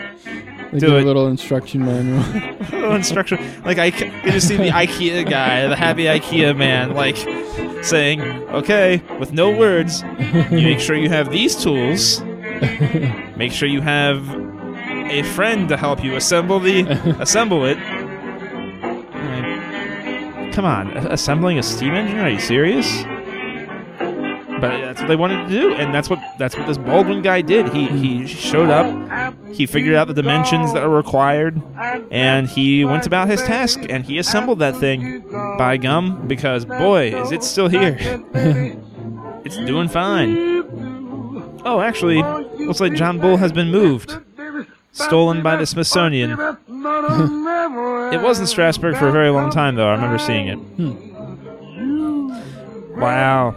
They 0.73 0.79
do 0.81 0.97
it. 0.97 1.03
a 1.03 1.07
little 1.07 1.29
instruction 1.29 1.85
manual. 1.85 2.19
little 2.73 2.95
instruction. 2.95 3.39
Like 3.65 3.79
I, 3.79 3.87
you 3.87 4.33
just 4.33 4.49
see 4.49 4.57
the 4.57 4.71
IKEA 4.71 5.29
guy, 5.29 5.67
the 5.69 5.77
happy 5.77 6.05
IKEA 6.05 6.57
man, 6.57 6.95
like 6.95 7.17
saying, 7.85 8.21
"Okay, 8.51 9.03
with 9.19 9.33
no 9.33 9.51
words, 9.51 10.03
you 10.51 10.63
make 10.63 10.81
sure 10.81 10.97
you 10.97 11.09
have 11.09 11.31
these 11.31 11.57
tools. 11.57 12.21
Make 13.37 13.53
sure 13.53 13.69
you 13.69 13.81
have 13.83 14.27
a 15.11 15.23
friend 15.23 15.69
to 15.69 15.77
help 15.77 16.03
you 16.03 16.17
assemble 16.17 16.59
the 16.59 16.81
assemble 17.21 17.65
it." 17.65 17.79
Like, 17.79 18.07
Come 20.53 20.65
on, 20.65 20.89
assembling 20.97 21.59
a 21.59 21.63
steam 21.63 21.95
engine? 21.95 22.19
Are 22.19 22.31
you 22.31 22.41
serious? 22.41 23.03
But 24.59 24.71
that's 24.81 25.01
what 25.01 25.09
they 25.09 25.17
wanted 25.17 25.45
to 25.45 25.51
do, 25.51 25.75
and 25.75 25.95
that's 25.95 26.09
what 26.09 26.19
that's 26.39 26.57
what 26.57 26.67
this 26.67 26.79
Baldwin 26.79 27.21
guy 27.21 27.43
did. 27.43 27.69
He 27.75 27.89
he 27.89 28.27
showed 28.27 28.71
up, 28.71 28.87
he 29.53 29.67
figured 29.67 29.95
out 29.95 30.09
the 30.09 30.15
dimensions 30.15 30.73
that 30.73 30.83
are 30.83 30.88
required, 30.91 31.61
and 32.11 32.49
he 32.49 32.85
went 32.85 33.07
about 33.07 33.29
his 33.29 33.43
task, 33.43 33.81
and 33.88 34.05
he 34.05 34.19
assembled 34.19 34.59
that 34.59 34.76
thing. 34.76 35.21
By 35.59 35.76
gum, 35.76 36.26
because 36.26 36.65
boy, 36.65 37.15
is 37.15 37.33
it 37.33 37.43
still 37.43 37.69
here. 37.69 37.97
it's 39.45 39.57
doing 39.57 39.88
fine. 39.88 40.65
Oh, 41.65 41.81
actually, 41.81 42.23
looks 42.65 42.81
like 42.81 42.95
John 42.95 43.19
Bull 43.19 43.37
has 43.37 43.53
been 43.53 43.71
moved, 43.71 44.17
stolen 44.93 45.43
by 45.43 45.57
the 45.57 45.67
Smithsonian. 45.67 46.38
It 48.07 48.23
was 48.23 48.38
in 48.38 48.47
Strasburg 48.47 48.97
for 48.97 49.09
a 49.09 49.12
very 49.12 49.31
long 49.31 49.50
time, 49.50 49.75
though. 49.75 49.88
I 49.88 49.93
remember 49.93 50.17
seeing 50.17 50.47
it. 50.47 50.55
Hmm. 50.55 51.17
Wow. 53.00 53.55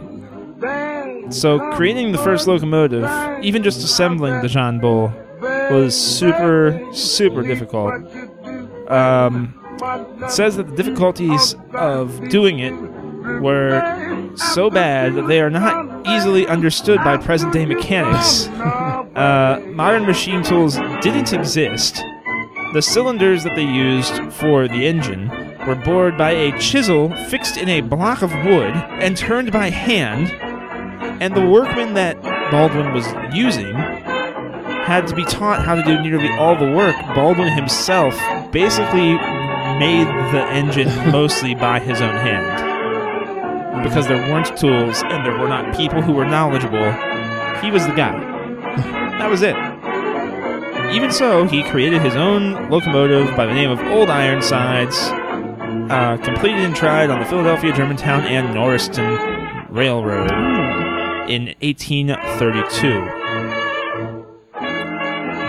So 1.30 1.60
creating 1.72 2.10
the 2.12 2.18
first 2.18 2.48
locomotive, 2.48 3.08
even 3.42 3.62
just 3.62 3.84
assembling 3.84 4.42
the 4.42 4.48
John 4.48 4.80
Bull, 4.80 5.12
was 5.70 5.96
super, 5.96 6.80
super 6.92 7.42
difficult. 7.42 7.94
Um, 8.90 9.56
it 10.22 10.30
says 10.30 10.56
that 10.56 10.68
the 10.68 10.76
difficulties 10.76 11.54
of 11.72 12.28
doing 12.28 12.58
it 12.58 12.74
were 13.40 14.30
so 14.36 14.70
bad 14.70 15.14
that 15.14 15.26
they 15.28 15.40
are 15.40 15.50
not 15.50 16.06
easily 16.08 16.46
understood 16.46 16.98
by 16.98 17.16
present 17.16 17.52
day 17.52 17.66
mechanics. 17.66 18.48
Uh, 18.48 19.62
modern 19.66 20.06
machine 20.06 20.42
tools 20.42 20.76
didn't 21.00 21.32
exist. 21.32 22.02
The 22.72 22.82
cylinders 22.82 23.42
that 23.44 23.56
they 23.56 23.64
used 23.64 24.32
for 24.32 24.68
the 24.68 24.86
engine 24.86 25.28
were 25.66 25.74
bored 25.74 26.16
by 26.16 26.30
a 26.30 26.58
chisel 26.58 27.14
fixed 27.26 27.56
in 27.56 27.68
a 27.68 27.80
block 27.80 28.22
of 28.22 28.32
wood 28.32 28.74
and 28.74 29.16
turned 29.16 29.52
by 29.52 29.70
hand, 29.70 30.30
and 31.20 31.34
the 31.34 31.44
workman 31.44 31.94
that 31.94 32.20
Baldwin 32.50 32.92
was 32.92 33.06
using 33.34 33.74
had 34.90 35.06
to 35.06 35.14
be 35.14 35.24
taught 35.24 35.64
how 35.64 35.76
to 35.76 35.84
do 35.84 36.02
nearly 36.02 36.28
all 36.30 36.56
the 36.56 36.68
work. 36.68 36.96
Baldwin 37.14 37.46
himself 37.46 38.12
basically 38.50 39.12
made 39.78 40.08
the 40.32 40.44
engine 40.50 40.88
mostly 41.12 41.54
by 41.54 41.78
his 41.78 42.00
own 42.00 42.16
hand. 42.16 43.84
Because 43.84 44.08
there 44.08 44.16
weren't 44.16 44.48
tools 44.58 45.00
and 45.04 45.24
there 45.24 45.38
were 45.38 45.46
not 45.46 45.76
people 45.76 46.02
who 46.02 46.12
were 46.12 46.24
knowledgeable, 46.24 46.90
he 47.62 47.70
was 47.70 47.86
the 47.86 47.92
guy. 47.92 48.18
That 49.20 49.30
was 49.30 49.42
it. 49.42 49.54
Even 50.92 51.12
so, 51.12 51.44
he 51.44 51.62
created 51.62 52.02
his 52.02 52.16
own 52.16 52.68
locomotive 52.68 53.36
by 53.36 53.46
the 53.46 53.54
name 53.54 53.70
of 53.70 53.78
Old 53.92 54.10
Ironsides, 54.10 54.98
uh, 55.88 56.16
completed 56.24 56.64
and 56.64 56.74
tried 56.74 57.10
on 57.10 57.20
the 57.20 57.26
Philadelphia, 57.26 57.72
Germantown, 57.72 58.22
and 58.22 58.52
Norristown 58.52 59.68
Railroad 59.70 60.32
in 61.30 61.54
1832. 61.60 63.19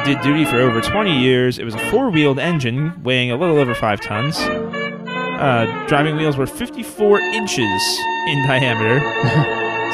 Did 0.05 0.19
duty 0.21 0.45
for 0.45 0.57
over 0.57 0.81
20 0.81 1.19
years. 1.19 1.59
It 1.59 1.63
was 1.63 1.75
a 1.75 1.91
four 1.91 2.09
wheeled 2.09 2.39
engine 2.39 3.03
weighing 3.03 3.29
a 3.29 3.37
little 3.37 3.59
over 3.59 3.75
5 3.75 4.01
tons. 4.01 4.35
Uh, 4.39 5.85
driving 5.87 6.15
wheels 6.15 6.37
were 6.37 6.47
54 6.47 7.19
inches 7.19 7.99
in 8.27 8.47
diameter. 8.47 8.99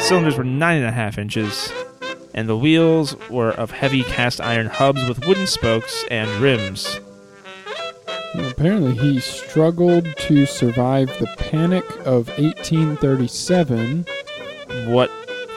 Cylinders 0.00 0.38
were 0.38 0.44
9.5 0.44 1.18
inches. 1.18 1.72
And 2.32 2.48
the 2.48 2.56
wheels 2.56 3.16
were 3.28 3.50
of 3.50 3.70
heavy 3.70 4.02
cast 4.02 4.40
iron 4.40 4.68
hubs 4.68 5.06
with 5.06 5.26
wooden 5.26 5.46
spokes 5.46 6.04
and 6.10 6.30
rims. 6.40 7.00
Well, 8.34 8.48
apparently, 8.50 8.94
he 8.94 9.20
struggled 9.20 10.06
to 10.20 10.46
survive 10.46 11.08
the 11.18 11.26
Panic 11.36 11.84
of 12.06 12.28
1837, 12.38 14.06
What 14.86 15.10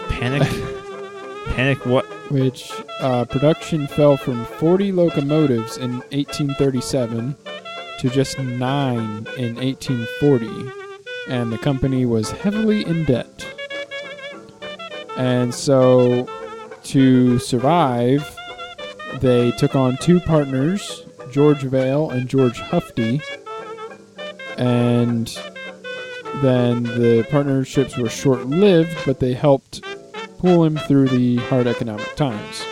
panic? 0.09 0.41
panic 1.47 1.85
what? 1.85 2.05
Which 2.31 2.71
uh, 3.01 3.25
production 3.25 3.87
fell 3.87 4.15
from 4.15 4.45
40 4.45 4.93
locomotives 4.93 5.77
in 5.77 5.95
1837 6.11 7.35
to 7.99 8.09
just 8.09 8.39
nine 8.39 9.27
in 9.37 9.55
1840, 9.55 10.47
and 11.27 11.51
the 11.51 11.57
company 11.57 12.05
was 12.05 12.31
heavily 12.31 12.85
in 12.85 13.03
debt. 13.03 13.45
And 15.17 15.53
so, 15.53 16.25
to 16.85 17.37
survive, 17.37 18.33
they 19.19 19.51
took 19.51 19.75
on 19.75 19.97
two 19.97 20.21
partners, 20.21 21.05
George 21.31 21.63
Vail 21.63 22.11
and 22.11 22.29
George 22.29 22.59
Hufty, 22.59 23.21
and 24.57 25.27
then 26.41 26.83
the 26.83 27.27
partnerships 27.29 27.97
were 27.97 28.09
short 28.09 28.47
lived, 28.47 28.97
but 29.05 29.19
they 29.19 29.33
helped 29.33 29.85
pull 30.41 30.63
him 30.63 30.75
through 30.77 31.07
the 31.07 31.37
hard 31.37 31.67
economic 31.67 32.15
times. 32.15 32.65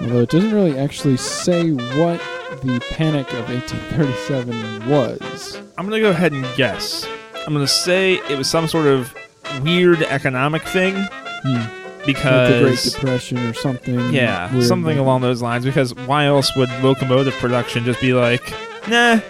Although 0.00 0.20
it 0.20 0.30
doesn't 0.30 0.52
really 0.52 0.78
actually 0.78 1.16
say 1.18 1.70
what 1.70 2.20
the 2.62 2.82
Panic 2.90 3.30
of 3.34 3.48
1837 3.50 4.88
was. 4.88 5.60
I'm 5.76 5.86
gonna 5.86 6.00
go 6.00 6.10
ahead 6.10 6.32
and 6.32 6.46
guess. 6.56 7.06
I'm 7.46 7.52
gonna 7.52 7.66
say 7.66 8.14
it 8.30 8.38
was 8.38 8.48
some 8.48 8.66
sort 8.68 8.86
of 8.86 9.14
weird 9.62 10.02
economic 10.02 10.62
thing 10.62 10.94
Hmm. 11.42 11.54
Like 11.54 12.06
because 12.06 12.52
the 12.52 12.60
Great 12.64 12.82
Depression 13.00 13.38
or 13.46 13.52
something. 13.54 14.12
yeah, 14.12 14.48
something 14.60 14.96
like- 14.96 14.98
along 14.98 15.20
those 15.20 15.42
lines. 15.42 15.64
Because 15.64 15.94
why 15.94 16.24
else 16.26 16.54
would 16.56 16.70
locomotive 16.82 17.34
production 17.34 17.84
just 17.84 18.00
be 18.00 18.12
like, 18.14 18.42
nah, 18.88 19.20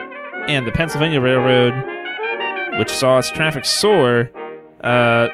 and 0.48 0.68
the 0.68 0.72
Pennsylvania 0.72 1.20
Railroad, 1.20 1.74
which 2.78 2.90
saw 2.90 3.18
its 3.18 3.32
traffic 3.32 3.66
soar, 3.66 4.30
uh, 4.82 5.30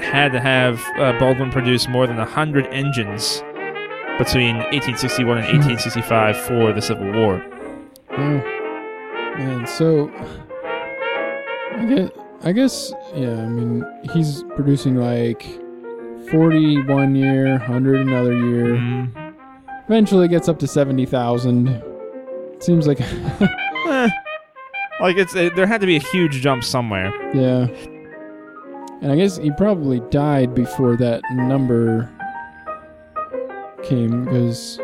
had 0.00 0.32
to 0.32 0.40
have 0.40 0.82
uh, 0.98 1.16
Baldwin 1.20 1.50
produce 1.52 1.86
more 1.86 2.08
than 2.08 2.16
100 2.16 2.66
engines 2.66 3.42
between 4.18 4.56
1861 4.56 5.38
and 5.38 5.46
1865 5.46 6.36
for 6.36 6.72
the 6.72 6.82
Civil 6.82 7.12
War. 7.12 7.44
Oh, 8.10 8.38
man. 9.38 9.66
So, 9.66 10.10
I 11.76 11.84
guess, 11.88 12.10
I 12.46 12.52
guess, 12.52 12.92
yeah. 13.14 13.32
I 13.42 13.46
mean, 13.46 13.84
he's 14.12 14.44
producing 14.54 14.96
like 14.96 15.42
forty 16.30 16.80
one 16.84 17.16
year, 17.16 17.58
hundred 17.58 18.00
another 18.06 18.32
year. 18.34 18.76
Mm, 18.76 19.34
Eventually, 19.88 20.28
gets 20.28 20.48
up 20.48 20.58
to 20.60 20.66
seventy 20.66 21.06
thousand. 21.06 21.82
Seems 22.60 22.86
like, 22.86 23.00
eh. 23.40 24.08
Like 25.00 25.16
it's 25.16 25.34
uh, 25.34 25.50
there 25.56 25.66
had 25.66 25.80
to 25.80 25.86
be 25.86 25.96
a 25.96 26.00
huge 26.00 26.40
jump 26.40 26.62
somewhere. 26.64 27.12
yeah. 27.34 27.66
And 29.02 29.12
I 29.12 29.16
guess 29.16 29.36
he 29.36 29.50
probably 29.50 30.00
died 30.10 30.54
before 30.54 30.96
that 30.96 31.20
number 31.32 32.10
came 33.82 34.24
because, 34.24 34.78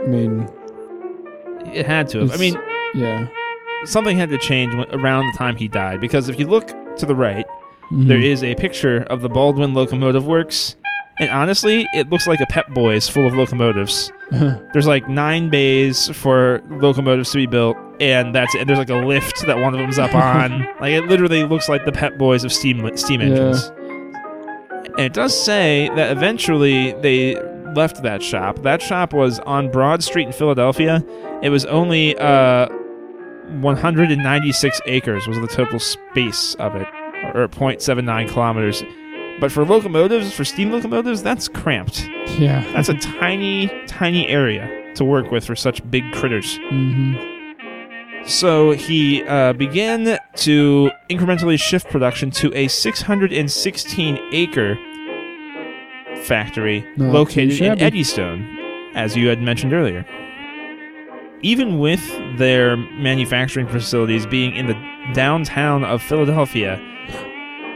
I 0.00 0.06
mean, 0.08 0.48
It 1.72 1.86
had 1.86 2.08
to 2.08 2.20
have. 2.20 2.32
I 2.32 2.36
mean, 2.38 2.54
yeah. 2.94 3.28
Something 3.86 4.16
had 4.16 4.30
to 4.30 4.38
change 4.38 4.74
around 4.92 5.26
the 5.32 5.38
time 5.38 5.56
he 5.56 5.68
died 5.68 6.00
because 6.00 6.28
if 6.28 6.38
you 6.38 6.46
look 6.46 6.68
to 6.96 7.06
the 7.06 7.14
right, 7.14 7.46
Mhm. 7.92 8.08
there 8.08 8.18
is 8.20 8.42
a 8.42 8.54
picture 8.54 9.02
of 9.10 9.20
the 9.22 9.28
Baldwin 9.28 9.74
Locomotive 9.74 10.26
Works, 10.26 10.76
and 11.20 11.30
honestly, 11.30 11.86
it 11.94 12.08
looks 12.10 12.26
like 12.26 12.40
a 12.40 12.46
Pep 12.46 12.68
Boys 12.74 13.08
full 13.08 13.26
of 13.26 13.34
locomotives. 13.34 14.10
There's 14.72 14.86
like 14.86 15.08
nine 15.08 15.48
bays 15.50 16.08
for 16.08 16.60
locomotives 16.70 17.30
to 17.32 17.36
be 17.38 17.46
built, 17.46 17.76
and 18.00 18.34
that's 18.34 18.54
it. 18.54 18.62
And 18.62 18.68
there's 18.68 18.78
like 18.78 18.90
a 18.90 18.94
lift 18.96 19.46
that 19.46 19.58
one 19.58 19.74
of 19.74 19.80
them's 19.80 19.98
up 19.98 20.14
on. 20.14 20.66
like 20.80 20.92
it 20.92 21.06
literally 21.06 21.44
looks 21.44 21.68
like 21.68 21.84
the 21.84 21.92
Pep 21.92 22.16
Boys 22.18 22.42
of 22.42 22.52
steam 22.52 22.96
steam 22.96 23.20
Yeah. 23.20 23.26
engines. 23.28 23.70
And 24.96 25.00
it 25.06 25.12
does 25.12 25.38
say 25.38 25.90
that 25.96 26.10
eventually 26.16 26.92
they 27.00 27.36
left 27.74 28.02
that 28.02 28.22
shop. 28.22 28.62
That 28.62 28.80
shop 28.80 29.12
was 29.12 29.40
on 29.40 29.70
Broad 29.70 30.02
Street 30.02 30.26
in 30.26 30.32
Philadelphia. 30.32 31.04
It 31.42 31.50
was 31.50 31.64
only 31.66 32.16
uh, 32.18 32.68
196 33.60 34.80
acres 34.86 35.26
was 35.26 35.38
the 35.40 35.46
total 35.46 35.78
space 35.78 36.54
of 36.56 36.74
it, 36.76 36.86
or 37.34 37.48
0.79 37.48 38.28
kilometers. 38.28 38.82
But 39.40 39.50
for 39.50 39.64
locomotives, 39.64 40.32
for 40.32 40.44
steam 40.44 40.70
locomotives, 40.70 41.22
that's 41.22 41.48
cramped. 41.48 42.06
Yeah. 42.38 42.64
That's 42.72 42.88
a 42.88 42.94
tiny, 42.94 43.68
tiny 43.86 44.28
area 44.28 44.92
to 44.94 45.04
work 45.04 45.30
with 45.30 45.44
for 45.44 45.56
such 45.56 45.88
big 45.90 46.04
critters. 46.12 46.56
hmm 46.68 47.16
So 48.26 48.70
he 48.72 49.24
uh, 49.24 49.52
began 49.54 50.18
to 50.36 50.90
incrementally 51.10 51.58
shift 51.58 51.88
production 51.88 52.30
to 52.32 52.54
a 52.54 52.68
616 52.68 54.18
acre 54.32 54.76
factory 56.22 56.86
Not 56.96 57.12
located 57.12 57.60
in. 57.60 57.80
Eddystone, 57.80 58.92
as 58.94 59.16
you 59.16 59.28
had 59.28 59.40
mentioned 59.42 59.72
earlier. 59.72 60.06
Even 61.42 61.78
with 61.78 62.02
their 62.38 62.76
manufacturing 62.76 63.66
facilities 63.68 64.26
being 64.26 64.54
in 64.56 64.66
the 64.66 64.74
downtown 65.12 65.84
of 65.84 66.02
Philadelphia, 66.02 66.80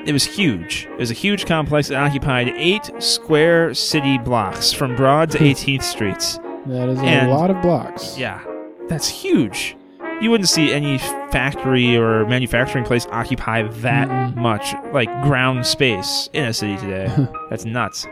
it 0.06 0.12
was 0.12 0.24
huge. 0.24 0.88
It 0.92 0.98
was 0.98 1.10
a 1.10 1.14
huge 1.14 1.44
complex 1.44 1.88
that 1.88 1.96
occupied 2.02 2.48
eight 2.56 2.90
square 2.98 3.74
city 3.74 4.16
blocks 4.18 4.72
from 4.72 4.96
Broad 4.96 5.30
to 5.32 5.38
hmm. 5.38 5.44
18th 5.44 5.82
Streets. 5.82 6.38
That 6.66 6.88
is 6.88 6.98
a 7.00 7.04
And- 7.04 7.30
lot 7.30 7.50
of 7.50 7.60
blocks. 7.60 8.16
Yeah, 8.18 8.42
that's 8.88 9.08
huge. 9.08 9.76
You 10.20 10.30
wouldn't 10.32 10.48
see 10.48 10.72
any 10.72 10.98
factory 11.30 11.96
or 11.96 12.26
manufacturing 12.26 12.84
place 12.84 13.06
occupy 13.12 13.62
that 13.62 14.08
Mm-mm. 14.08 14.34
much 14.34 14.74
like 14.92 15.08
ground 15.22 15.64
space 15.64 16.28
in 16.32 16.44
a 16.46 16.52
city 16.52 16.76
today. 16.76 17.06
that's 17.50 17.64
nuts. 17.64 18.06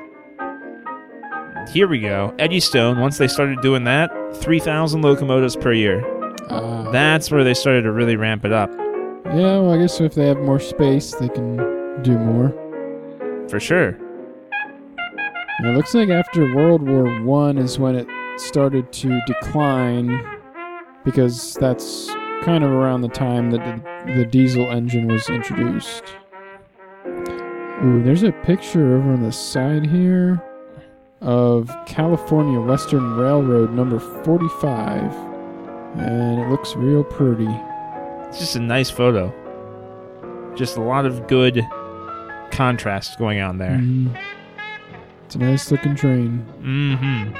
Here 1.73 1.89
we 1.89 1.99
go. 1.99 2.33
Eddystone, 2.39 3.01
once 3.01 3.19
they 3.19 3.27
started 3.27 3.61
doing 3.61 3.83
that, 3.85 4.13
3,000 4.35 5.03
locomotives 5.03 5.57
per 5.57 5.73
year. 5.73 6.05
Uh, 6.49 6.91
That's 6.91 7.31
where 7.31 7.45
they 7.45 7.55
started 7.55 7.83
to 7.83 7.93
really 7.93 8.17
ramp 8.17 8.45
it 8.45 8.53
up. 8.53 8.71
yeah, 9.27 9.59
well, 9.59 9.73
I 9.73 9.79
guess 9.79 10.01
if 10.01 10.15
they 10.15 10.27
have 10.27 10.39
more 10.39 10.61
space, 10.61 11.15
they 11.15 11.29
can 11.29 11.57
do 12.03 12.19
more. 12.19 12.55
For 13.49 13.59
sure. 13.61 13.99
And 15.59 15.69
it 15.69 15.77
looks 15.77 15.95
like 15.95 16.11
after 16.11 16.55
World 16.55 16.87
War 16.87 17.23
One 17.23 17.57
is 17.59 17.79
when 17.79 17.95
it 17.97 18.07
started 18.39 18.93
to 18.93 19.21
decline, 19.27 20.23
because 21.05 21.55
that's 21.55 22.09
kind 22.43 22.63
of 22.63 22.71
around 22.71 23.01
the 23.01 23.09
time 23.09 23.51
that 23.51 23.65
the, 24.07 24.13
the 24.19 24.25
diesel 24.27 24.71
engine 24.71 25.09
was 25.09 25.29
introduced. 25.31 26.05
Ooh, 27.85 28.03
there's 28.03 28.23
a 28.23 28.33
picture 28.33 28.97
over 28.97 29.13
on 29.13 29.23
the 29.23 29.33
side 29.33 29.87
here 29.87 30.43
of 31.21 31.75
California 31.87 32.61
Western 32.61 33.15
Railroad 33.17 33.73
number 33.73 33.99
45, 33.99 35.03
and 35.99 36.41
it 36.41 36.49
looks 36.49 36.75
real 36.77 37.03
pretty. 37.05 37.49
It's 38.29 38.39
just 38.39 38.57
a 38.57 38.61
nice 38.61 38.91
photo. 38.91 39.33
Just 40.57 40.77
a 40.77 40.83
lot 40.83 41.07
of 41.07 41.27
good 41.27 41.63
contrast 42.51 43.19
going 43.19 43.41
on 43.41 43.59
there. 43.59 43.79
Mhm. 43.79 44.17
It's 45.25 45.35
a 45.35 45.39
nice 45.39 45.71
looking 45.71 45.95
train. 45.95 46.47
Mm-hmm. 46.63 47.35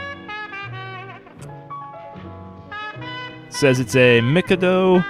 Says 3.51 3.79
it's 3.81 3.97
a 3.97 4.21
Mikado 4.21 5.03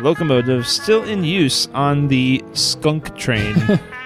locomotive 0.00 0.66
still 0.66 1.02
in 1.04 1.24
use 1.24 1.68
on 1.74 2.08
the 2.08 2.42
skunk 2.52 3.16
train. 3.16 3.54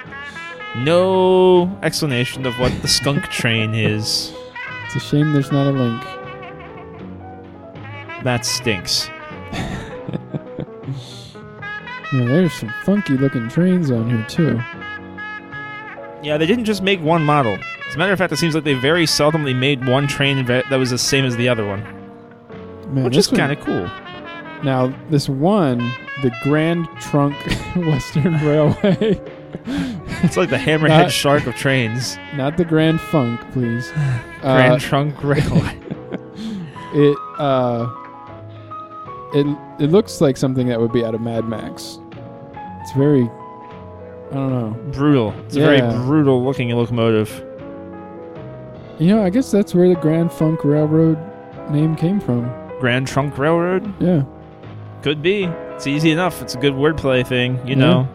no 0.85 1.79
explanation 1.83 2.47
of 2.47 2.59
what 2.59 2.73
the 2.83 2.89
skunk 2.89 3.25
train 3.25 3.75
is. 3.75 4.33
It's 4.87 4.97
a 4.97 5.01
shame 5.01 5.33
there's 5.33 5.53
not 5.53 5.67
a 5.67 5.73
link. 5.73 6.03
That 8.25 8.45
stinks. 8.45 9.11
Yeah, 12.13 12.25
there's 12.25 12.55
some 12.55 12.73
funky 12.85 13.15
looking 13.15 13.49
trains 13.49 13.91
on 13.91 14.09
here 14.09 14.25
too. 14.29 14.61
Yeah, 16.23 16.37
they 16.39 16.47
didn't 16.47 16.65
just 16.65 16.83
make 16.83 17.01
one 17.01 17.25
model. 17.25 17.59
As 17.89 17.95
a 17.95 17.99
matter 17.99 18.13
of 18.13 18.19
fact, 18.19 18.33
it 18.33 18.37
seems 18.37 18.55
like 18.55 18.65
they 18.65 18.75
very 18.75 19.07
seldomly 19.07 19.57
made 19.57 19.87
one 19.87 20.07
train 20.07 20.45
that 20.47 20.71
was 20.71 20.91
the 20.91 20.99
same 20.99 21.25
as 21.25 21.37
the 21.37 21.49
other 21.49 21.67
one, 21.67 21.83
Man, 22.95 23.05
which 23.05 23.17
is 23.17 23.27
kind 23.27 23.53
of 23.53 23.61
cool. 23.61 23.91
Now, 24.63 24.95
this 25.11 25.29
one, 25.29 25.79
the 26.23 26.33
Grand 26.43 26.89
Trunk 27.01 27.35
Western 27.77 28.35
Railway, 28.45 29.21
It's 30.27 30.37
like 30.37 30.51
the 30.51 30.57
hammerhead 30.57 30.89
Not- 30.89 31.11
shark 31.13 31.47
of 31.47 31.55
trains. 31.55 32.19
not 32.37 32.57
the 32.57 32.65
Grand 32.65 33.01
Funk, 33.01 33.41
please. 33.53 33.91
Grand 34.43 34.75
Uh, 34.75 34.79
Trunk 34.79 35.23
Railway. 35.23 35.79
it 36.95 37.17
uh, 37.39 37.87
it 39.35 39.47
it 39.85 39.91
looks 39.91 40.21
like 40.21 40.37
something 40.37 40.67
that 40.69 40.81
would 40.81 40.93
be 40.93 41.05
out 41.05 41.15
of 41.15 41.21
Mad 41.21 41.47
Max. 41.49 41.99
It's 42.83 42.93
very, 42.93 43.23
I 44.31 44.35
don't 44.35 44.51
know. 44.51 44.93
brutal. 44.93 45.33
It's 45.47 45.57
a 45.57 45.61
Yeah. 45.61 45.67
very 45.67 46.05
brutal 46.05 46.45
looking 46.45 46.71
locomotive. 46.71 47.31
You 48.99 49.09
know, 49.09 49.23
I 49.25 49.31
guess 49.31 49.51
that's 49.51 49.75
where 49.75 49.89
the 49.89 49.95
Grand 49.97 50.33
Funk 50.33 50.65
Railroad 50.65 51.19
name 51.71 51.97
came 51.97 52.19
from. 52.21 52.51
Grand 52.81 53.07
Trunk 53.09 53.37
Railroad? 53.39 53.93
Yeah. 54.01 54.23
Could 55.03 55.21
be. 55.23 55.45
It's 55.75 55.87
easy 55.87 56.11
enough. 56.11 56.41
It's 56.43 56.55
a 56.55 56.59
good 56.59 56.73
wordplay 56.73 57.27
thing, 57.27 57.57
you 57.67 57.75
Yeah. 57.77 57.85
know. 57.85 58.09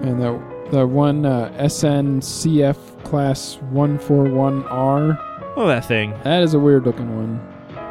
And 0.00 0.20
the 0.22 0.40
the 0.70 0.86
one 0.86 1.24
uh, 1.26 1.52
SNCF 1.58 2.76
class 3.04 3.58
141R, 3.72 5.18
Oh, 5.56 5.66
that 5.68 5.84
thing. 5.84 6.12
that 6.24 6.42
is 6.42 6.54
a 6.54 6.58
weird 6.58 6.84
looking 6.84 7.14
one. 7.16 7.40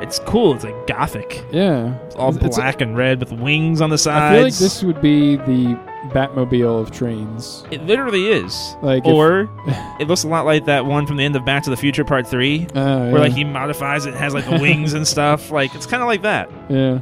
It's 0.01 0.19
cool. 0.19 0.53
It's 0.53 0.65
like 0.65 0.85
gothic. 0.87 1.45
Yeah. 1.51 1.95
It's 2.05 2.15
all 2.15 2.35
It's- 2.35 2.57
black 2.57 2.81
and 2.81 2.97
red 2.97 3.21
with 3.21 3.31
wings 3.31 3.79
on 3.79 3.89
the 3.89 3.97
sides. 3.97 4.33
I 4.33 4.35
feel 4.35 4.43
like 4.43 4.53
this 4.55 4.83
would 4.83 5.01
be 5.01 5.37
the 5.37 5.79
Batmobile 6.09 6.81
of 6.81 6.91
trains. 6.91 7.63
It 7.71 7.85
literally 7.85 8.27
is. 8.27 8.75
Like 8.81 9.05
if- 9.07 9.13
Or 9.13 9.49
it 10.01 10.09
looks 10.09 10.25
a 10.25 10.27
lot 10.27 10.45
like 10.45 10.65
that 10.65 10.85
one 10.85 11.07
from 11.07 11.15
the 11.15 11.23
end 11.23 11.37
of 11.37 11.45
Back 11.45 11.63
to 11.63 11.69
the 11.69 11.77
Future 11.77 12.03
Part 12.03 12.27
3, 12.27 12.67
Oh, 12.75 12.79
yeah. 13.05 13.11
where 13.13 13.21
like 13.21 13.31
he 13.31 13.45
modifies 13.45 14.05
it 14.05 14.09
and 14.09 14.17
has 14.17 14.33
like 14.33 14.43
the 14.45 14.59
wings 14.59 14.93
and 14.93 15.07
stuff. 15.07 15.51
Like 15.51 15.73
it's 15.73 15.85
kind 15.85 16.03
of 16.03 16.07
like 16.07 16.23
that. 16.23 16.49
yeah. 16.67 16.99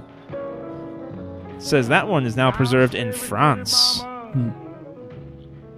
It 1.55 1.61
says 1.63 1.87
that 1.87 2.07
one 2.07 2.25
is 2.27 2.35
now 2.35 2.51
preserved 2.51 2.93
in 2.93 3.11
France. 3.13 4.01
Hmm. 4.03 4.49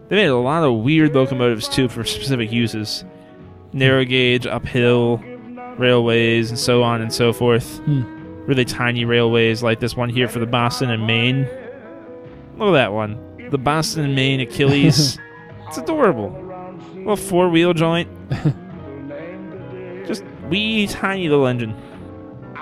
They 0.10 0.16
made 0.18 0.28
a 0.28 0.38
lot 0.38 0.64
of 0.64 0.84
weird 0.84 1.16
locomotives 1.16 1.68
too 1.68 1.88
for 1.88 2.04
specific 2.04 2.52
uses. 2.52 3.06
Narrow 3.72 4.04
gauge, 4.06 4.46
uphill, 4.46 5.18
railways, 5.78 6.50
and 6.50 6.60
so 6.60 6.84
on 6.84 7.02
and 7.02 7.14
so 7.14 7.34
forth. 7.34 7.80
Hmm. 7.80 8.02
Really 8.46 8.66
tiny 8.66 9.06
railways 9.06 9.64
like 9.64 9.80
this 9.80 9.96
one 9.96 10.10
here 10.10 10.28
for 10.28 10.40
the 10.40 10.46
Boston 10.46 10.90
and 10.90 11.08
Maine. 11.08 11.48
Look 12.58 12.70
at 12.70 12.74
that 12.74 12.94
one. 12.94 13.18
The 13.50 13.58
Boston 13.58 14.04
and 14.06 14.16
Maine 14.16 14.42
Achilles. 14.42 15.18
it's 15.68 15.78
adorable. 15.78 16.40
Little 16.94 17.16
four 17.16 17.50
wheel 17.50 17.74
joint. 17.74 18.10
Just 20.06 20.24
wee 20.50 20.88
tiny 20.88 21.30
little 21.30 21.48
engine. 21.48 21.76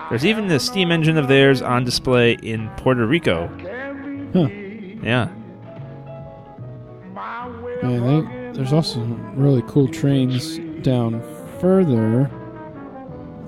There's 0.10 0.26
even 0.26 0.48
the 0.48 0.60
steam 0.60 0.92
engine 0.92 1.18
of 1.18 1.28
theirs 1.28 1.62
on 1.62 1.84
display 1.84 2.34
in 2.34 2.70
Puerto 2.78 3.06
Rico. 3.06 3.48
Huh. 4.34 4.48
Yeah. 5.04 5.30
Man, 7.84 8.52
they, 8.52 8.58
there's 8.58 8.74
also 8.74 8.96
some 9.00 9.36
really 9.36 9.64
cool 9.68 9.88
trains 9.88 10.60
down 10.84 11.22
further, 11.60 12.30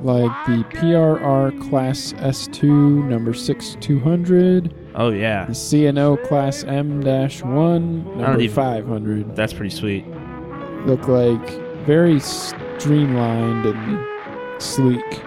like 0.02 0.32
the 0.48 0.64
PRR 0.78 1.70
Class 1.70 2.14
S2 2.14 3.08
number 3.08 3.34
6200, 3.34 4.74
Oh 4.96 5.10
yeah. 5.10 5.46
the 5.46 5.54
CNO 5.54 6.24
Class 6.28 6.64
M-1 6.64 8.16
number 8.16 8.40
even- 8.42 8.56
500. 8.56 9.36
That's 9.36 9.54
pretty 9.54 9.76
sweet. 9.76 10.06
Look 10.86 11.08
like 11.08 11.48
very 11.86 12.20
streamlined 12.20 13.66
and 13.66 14.62
sleek. 14.62 15.22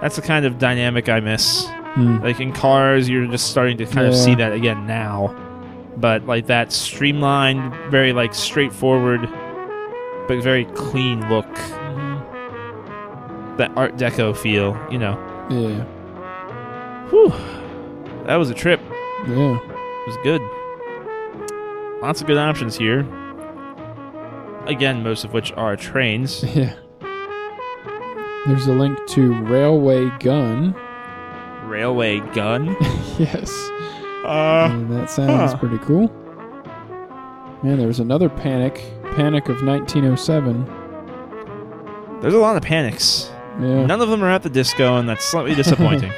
That's 0.00 0.14
the 0.16 0.22
kind 0.22 0.44
of 0.46 0.58
dynamic 0.58 1.08
I 1.08 1.18
miss. 1.20 1.66
Hmm. 1.66 2.18
Like 2.18 2.38
in 2.40 2.52
cars, 2.52 3.08
you're 3.08 3.26
just 3.26 3.50
starting 3.50 3.76
to 3.78 3.86
kind 3.86 4.06
of 4.06 4.14
see 4.14 4.36
that 4.36 4.52
again 4.52 4.86
now. 4.86 5.34
But 6.00 6.26
like 6.26 6.46
that 6.46 6.72
streamlined, 6.72 7.74
very 7.90 8.12
like 8.12 8.34
straightforward, 8.34 9.22
but 10.28 10.42
very 10.42 10.64
clean 10.66 11.28
look. 11.28 11.52
That 13.58 13.72
Art 13.76 13.96
Deco 13.96 14.36
feel, 14.36 14.78
you 14.90 14.98
know. 14.98 15.14
Yeah, 15.50 15.84
Whew. 17.10 17.32
That 18.26 18.36
was 18.36 18.50
a 18.50 18.54
trip. 18.54 18.80
yeah. 19.26 19.58
It 19.58 20.06
was 20.06 20.16
good. 20.22 20.40
Lots 22.02 22.20
of 22.20 22.26
good 22.28 22.38
options 22.38 22.76
here. 22.76 23.00
Again, 24.66 25.02
most 25.02 25.24
of 25.24 25.32
which 25.32 25.52
are 25.52 25.74
trains. 25.76 26.44
Yeah. 26.54 26.74
There's 28.46 28.66
a 28.66 28.72
link 28.72 28.98
to 29.08 29.34
Railway 29.44 30.10
Gun. 30.20 30.74
Railway 31.64 32.20
gun. 32.32 32.76
yes. 33.18 33.50
Uh, 34.28 34.68
And 34.70 34.90
that 34.92 35.10
sounds 35.10 35.52
huh. 35.52 35.58
pretty 35.58 35.78
cool. 35.78 36.08
Man, 37.62 37.78
there 37.78 37.88
was 37.88 38.00
another 38.00 38.28
panic. 38.28 38.74
Panic 39.16 39.48
of 39.48 39.62
1907. 39.62 40.64
there's 42.20 42.34
a 42.34 42.38
lot 42.38 42.56
of 42.56 42.62
panics. 42.62 43.30
Yeah. 43.60 43.84
None 43.86 44.00
of 44.00 44.08
them 44.08 44.22
are 44.22 44.30
at 44.30 44.42
the 44.44 44.50
disco, 44.50 44.96
and 44.96 45.08
that's 45.08 45.24
slightly 45.24 45.54
disappointing. 45.56 46.12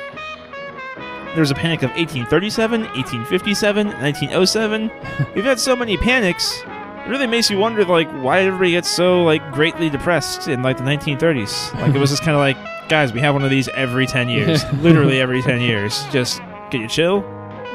there 1.35 1.41
was 1.41 1.51
a 1.51 1.55
panic 1.55 1.83
of 1.83 1.91
1837, 1.91 2.83
1857, 2.83 3.87
1907. 3.87 4.91
We've 5.35 5.45
had 5.45 5.59
so 5.59 5.75
many 5.77 5.97
panics. 5.97 6.63
It 7.07 7.09
really 7.09 7.27
makes 7.27 7.49
you 7.51 7.57
wonder, 7.59 7.85
like, 7.87 8.11
why 8.23 8.41
everybody 8.43 8.73
gets 8.73 8.89
so 8.89 9.23
like 9.23 9.41
greatly 9.53 9.89
depressed 9.89 10.49
in 10.49 10.63
like 10.63 10.77
the 10.77 10.85
1930s. 10.85 11.73
Like 11.81 11.95
it 11.95 11.99
was 11.99 12.11
just 12.11 12.23
kind 12.23 12.35
of 12.35 12.41
like, 12.41 12.59
guys, 12.91 13.13
we 13.15 13.21
have 13.21 13.33
one 13.35 13.45
of 13.45 13.51
these 13.51 13.69
every 13.71 14.07
10 14.07 14.29
years, 14.29 14.63
literally 14.83 15.19
every 15.21 15.41
10 15.41 15.63
years. 15.63 16.05
Just 16.13 16.43
get 16.71 16.83
you 16.83 16.89
chill? 16.89 17.23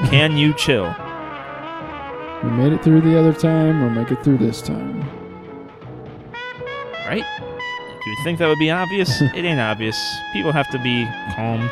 Can 0.04 0.38
you 0.38 0.54
chill? 0.54 0.94
We 2.44 2.52
made 2.52 2.74
it 2.74 2.84
through 2.84 3.02
the 3.02 3.18
other 3.18 3.34
time. 3.34 3.82
We'll 3.82 3.90
make 3.90 4.12
it 4.12 4.24
through 4.24 4.38
this 4.38 4.62
time. 4.62 5.02
Right? 7.08 7.26
You 8.06 8.16
think 8.24 8.38
that 8.40 8.48
would 8.48 8.60
be 8.60 8.70
obvious. 8.70 9.22
it 9.22 9.46
ain't 9.46 9.60
obvious. 9.60 9.98
People 10.34 10.52
have 10.52 10.70
to 10.72 10.80
be 10.80 11.06
calmed. 11.36 11.72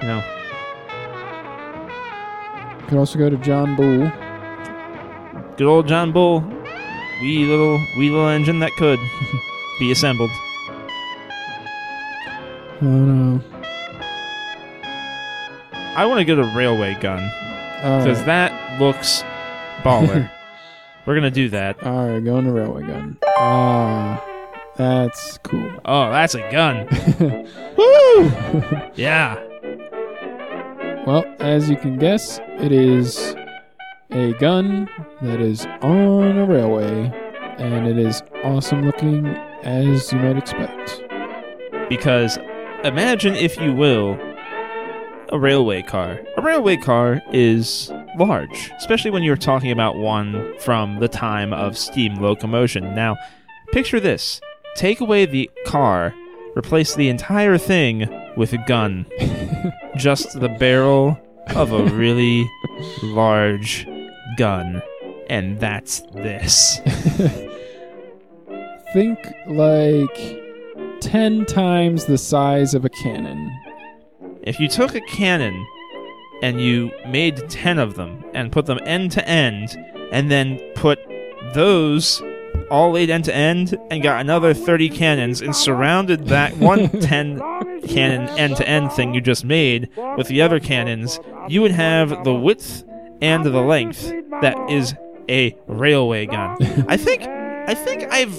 You 0.00 0.08
know. 0.08 0.22
Could 2.88 2.98
also 2.98 3.18
go 3.18 3.30
to 3.30 3.36
John 3.38 3.74
Bull. 3.74 4.12
Good 5.56 5.66
old 5.66 5.88
John 5.88 6.12
Bull, 6.12 6.40
wee 7.20 7.44
little 7.44 7.78
wee 7.98 8.10
little 8.10 8.28
engine 8.28 8.60
that 8.60 8.72
could 8.76 8.98
be 9.78 9.90
assembled. 9.90 10.30
Oh 12.80 12.86
no. 12.86 13.51
I 15.94 16.06
want 16.06 16.20
to 16.20 16.24
get 16.24 16.38
a 16.38 16.44
railway 16.56 16.94
gun 17.00 17.22
because 17.76 18.18
right. 18.18 18.26
that 18.26 18.80
looks 18.80 19.22
baller. 19.82 20.30
We're 21.06 21.14
gonna 21.14 21.30
do 21.30 21.48
that. 21.50 21.82
All 21.82 22.08
right, 22.08 22.24
going 22.24 22.44
to 22.44 22.52
railway 22.52 22.86
gun. 22.86 23.18
Ah, 23.36 24.24
that's 24.76 25.38
cool. 25.38 25.70
Oh, 25.84 26.10
that's 26.10 26.34
a 26.34 26.50
gun. 26.50 26.86
Woo! 27.76 28.32
Yeah. 28.94 29.34
Well, 31.06 31.24
as 31.40 31.68
you 31.68 31.76
can 31.76 31.98
guess, 31.98 32.38
it 32.58 32.70
is 32.70 33.34
a 34.12 34.32
gun 34.34 34.88
that 35.22 35.40
is 35.40 35.66
on 35.80 36.38
a 36.38 36.44
railway, 36.46 37.10
and 37.58 37.86
it 37.88 37.98
is 37.98 38.22
awesome 38.44 38.86
looking 38.86 39.26
as 39.62 40.12
you 40.12 40.18
might 40.18 40.36
expect. 40.36 41.02
Because 41.88 42.38
imagine, 42.84 43.34
if 43.34 43.58
you 43.58 43.74
will, 43.74 44.16
a 45.32 45.38
railway 45.38 45.82
car. 45.82 46.20
A 46.36 46.42
railway 46.42 46.76
car 46.76 47.22
is 47.32 47.90
large, 48.18 48.70
especially 48.76 49.10
when 49.10 49.22
you're 49.22 49.36
talking 49.36 49.70
about 49.70 49.96
one 49.96 50.54
from 50.58 51.00
the 51.00 51.08
time 51.08 51.54
of 51.54 51.78
steam 51.78 52.16
locomotion. 52.16 52.94
Now, 52.94 53.16
picture 53.72 53.98
this 53.98 54.40
take 54.76 55.00
away 55.00 55.24
the 55.26 55.50
car, 55.66 56.14
replace 56.56 56.94
the 56.94 57.08
entire 57.08 57.56
thing 57.58 58.08
with 58.36 58.52
a 58.52 58.58
gun. 58.66 59.06
Just 59.96 60.38
the 60.38 60.48
barrel 60.48 61.18
of 61.54 61.72
a 61.72 61.84
really 61.84 62.46
large 63.02 63.86
gun. 64.36 64.82
And 65.28 65.58
that's 65.60 66.00
this. 66.14 66.78
Think 68.92 69.18
like 69.46 70.42
10 71.00 71.46
times 71.46 72.04
the 72.04 72.18
size 72.18 72.74
of 72.74 72.84
a 72.84 72.90
cannon. 72.90 73.50
If 74.42 74.58
you 74.60 74.68
took 74.68 74.94
a 74.94 75.00
cannon 75.02 75.66
and 76.42 76.60
you 76.60 76.90
made 77.08 77.48
10 77.48 77.78
of 77.78 77.94
them 77.94 78.24
and 78.34 78.50
put 78.50 78.66
them 78.66 78.78
end 78.84 79.12
to 79.12 79.28
end, 79.28 79.76
and 80.10 80.30
then 80.30 80.58
put 80.74 80.98
those 81.54 82.22
all 82.70 82.90
laid 82.92 83.10
end 83.10 83.24
to 83.26 83.34
end 83.34 83.76
and 83.90 84.02
got 84.02 84.20
another 84.20 84.54
30 84.54 84.88
cannons 84.88 85.40
and 85.42 85.54
surrounded 85.54 86.26
that 86.28 86.56
one 86.56 86.88
10 87.00 87.38
cannon 87.86 88.28
end 88.38 88.56
to 88.56 88.68
end 88.68 88.90
thing 88.92 89.14
you 89.14 89.20
just 89.20 89.44
made 89.44 89.88
with 90.16 90.26
the 90.28 90.40
other 90.42 90.58
cannons, 90.58 91.20
you 91.48 91.60
would 91.62 91.70
have 91.72 92.24
the 92.24 92.34
width 92.34 92.82
and 93.20 93.44
the 93.44 93.50
length 93.60 94.10
that 94.40 94.56
is 94.70 94.94
a 95.28 95.56
railway 95.68 96.26
gun. 96.26 96.56
I 96.88 96.96
think 96.96 97.22
I 97.22 97.74
think 97.74 98.04
I've 98.12 98.36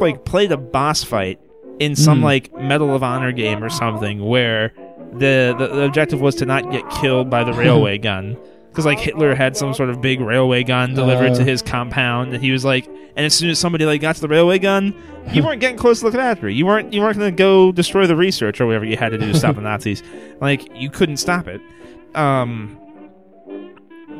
like 0.00 0.24
played 0.24 0.50
a 0.50 0.56
boss 0.56 1.04
fight 1.04 1.38
in 1.78 1.94
some 1.94 2.20
Mm. 2.20 2.24
like 2.24 2.54
Medal 2.60 2.94
of 2.94 3.02
Honor 3.04 3.30
game 3.32 3.62
or 3.62 3.68
something 3.70 4.24
where 4.24 4.72
the, 5.12 5.54
the 5.58 5.66
the 5.68 5.82
objective 5.82 6.20
was 6.20 6.34
to 6.36 6.46
not 6.46 6.70
get 6.70 6.88
killed 6.90 7.28
by 7.30 7.44
the 7.44 7.52
railway 7.52 7.98
gun. 8.08 8.36
Because 8.68 8.84
like 8.86 9.00
Hitler 9.00 9.34
had 9.34 9.56
some 9.56 9.74
sort 9.74 9.90
of 9.90 10.00
big 10.00 10.20
railway 10.20 10.62
gun 10.62 10.94
delivered 10.94 11.34
to 11.34 11.42
Uh. 11.42 11.46
his 11.46 11.62
compound 11.62 12.32
and 12.32 12.42
he 12.42 12.52
was 12.52 12.64
like 12.64 12.86
and 12.86 13.26
as 13.26 13.34
soon 13.34 13.50
as 13.50 13.58
somebody 13.58 13.84
like 13.84 14.00
got 14.00 14.14
to 14.14 14.20
the 14.20 14.28
railway 14.28 14.58
gun 14.60 14.94
you 15.32 15.42
weren't 15.42 15.60
getting 15.60 15.76
close 15.76 15.98
to 16.00 16.04
looking 16.04 16.20
after 16.20 16.48
it. 16.48 16.54
You 16.54 16.64
weren't 16.66 16.92
you 16.92 17.00
weren't 17.00 17.18
going 17.18 17.34
to 17.34 17.36
go 17.36 17.72
destroy 17.72 18.06
the 18.06 18.14
research 18.14 18.60
or 18.60 18.66
whatever 18.66 18.84
you 18.84 18.96
had 18.96 19.08
to 19.10 19.18
do 19.18 19.32
to 19.32 19.36
stop 19.38 19.56
the 19.56 19.60
Nazis. 19.70 20.02
Like 20.40 20.68
you 20.76 20.90
couldn't 20.90 21.16
stop 21.16 21.48
it. 21.48 21.60
Um 22.14 22.78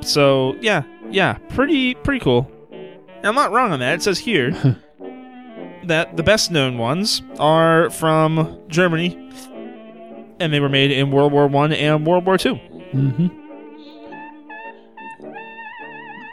so 0.01 0.57
yeah 0.61 0.83
yeah 1.11 1.39
pretty 1.51 1.95
pretty 1.95 2.21
cool. 2.21 2.51
And 2.73 3.27
I'm 3.27 3.35
not 3.35 3.53
wrong 3.53 3.71
on 3.73 3.79
that. 3.81 3.95
It 3.95 4.03
says 4.03 4.19
here 4.19 4.51
that 5.85 6.17
the 6.17 6.23
best 6.23 6.51
known 6.51 6.79
ones 6.79 7.23
are 7.39 7.91
from 7.91 8.59
Germany 8.69 9.31
and 10.41 10.53
they 10.53 10.61
were 10.61 10.69
made 10.69 10.91
in 10.91 11.11
World 11.11 11.33
War 11.33 11.47
One 11.47 11.73
and 11.73 12.07
World 12.07 12.27
War 12.27 12.39
Two. 12.39 12.55
Mm-hmm. 12.55 13.29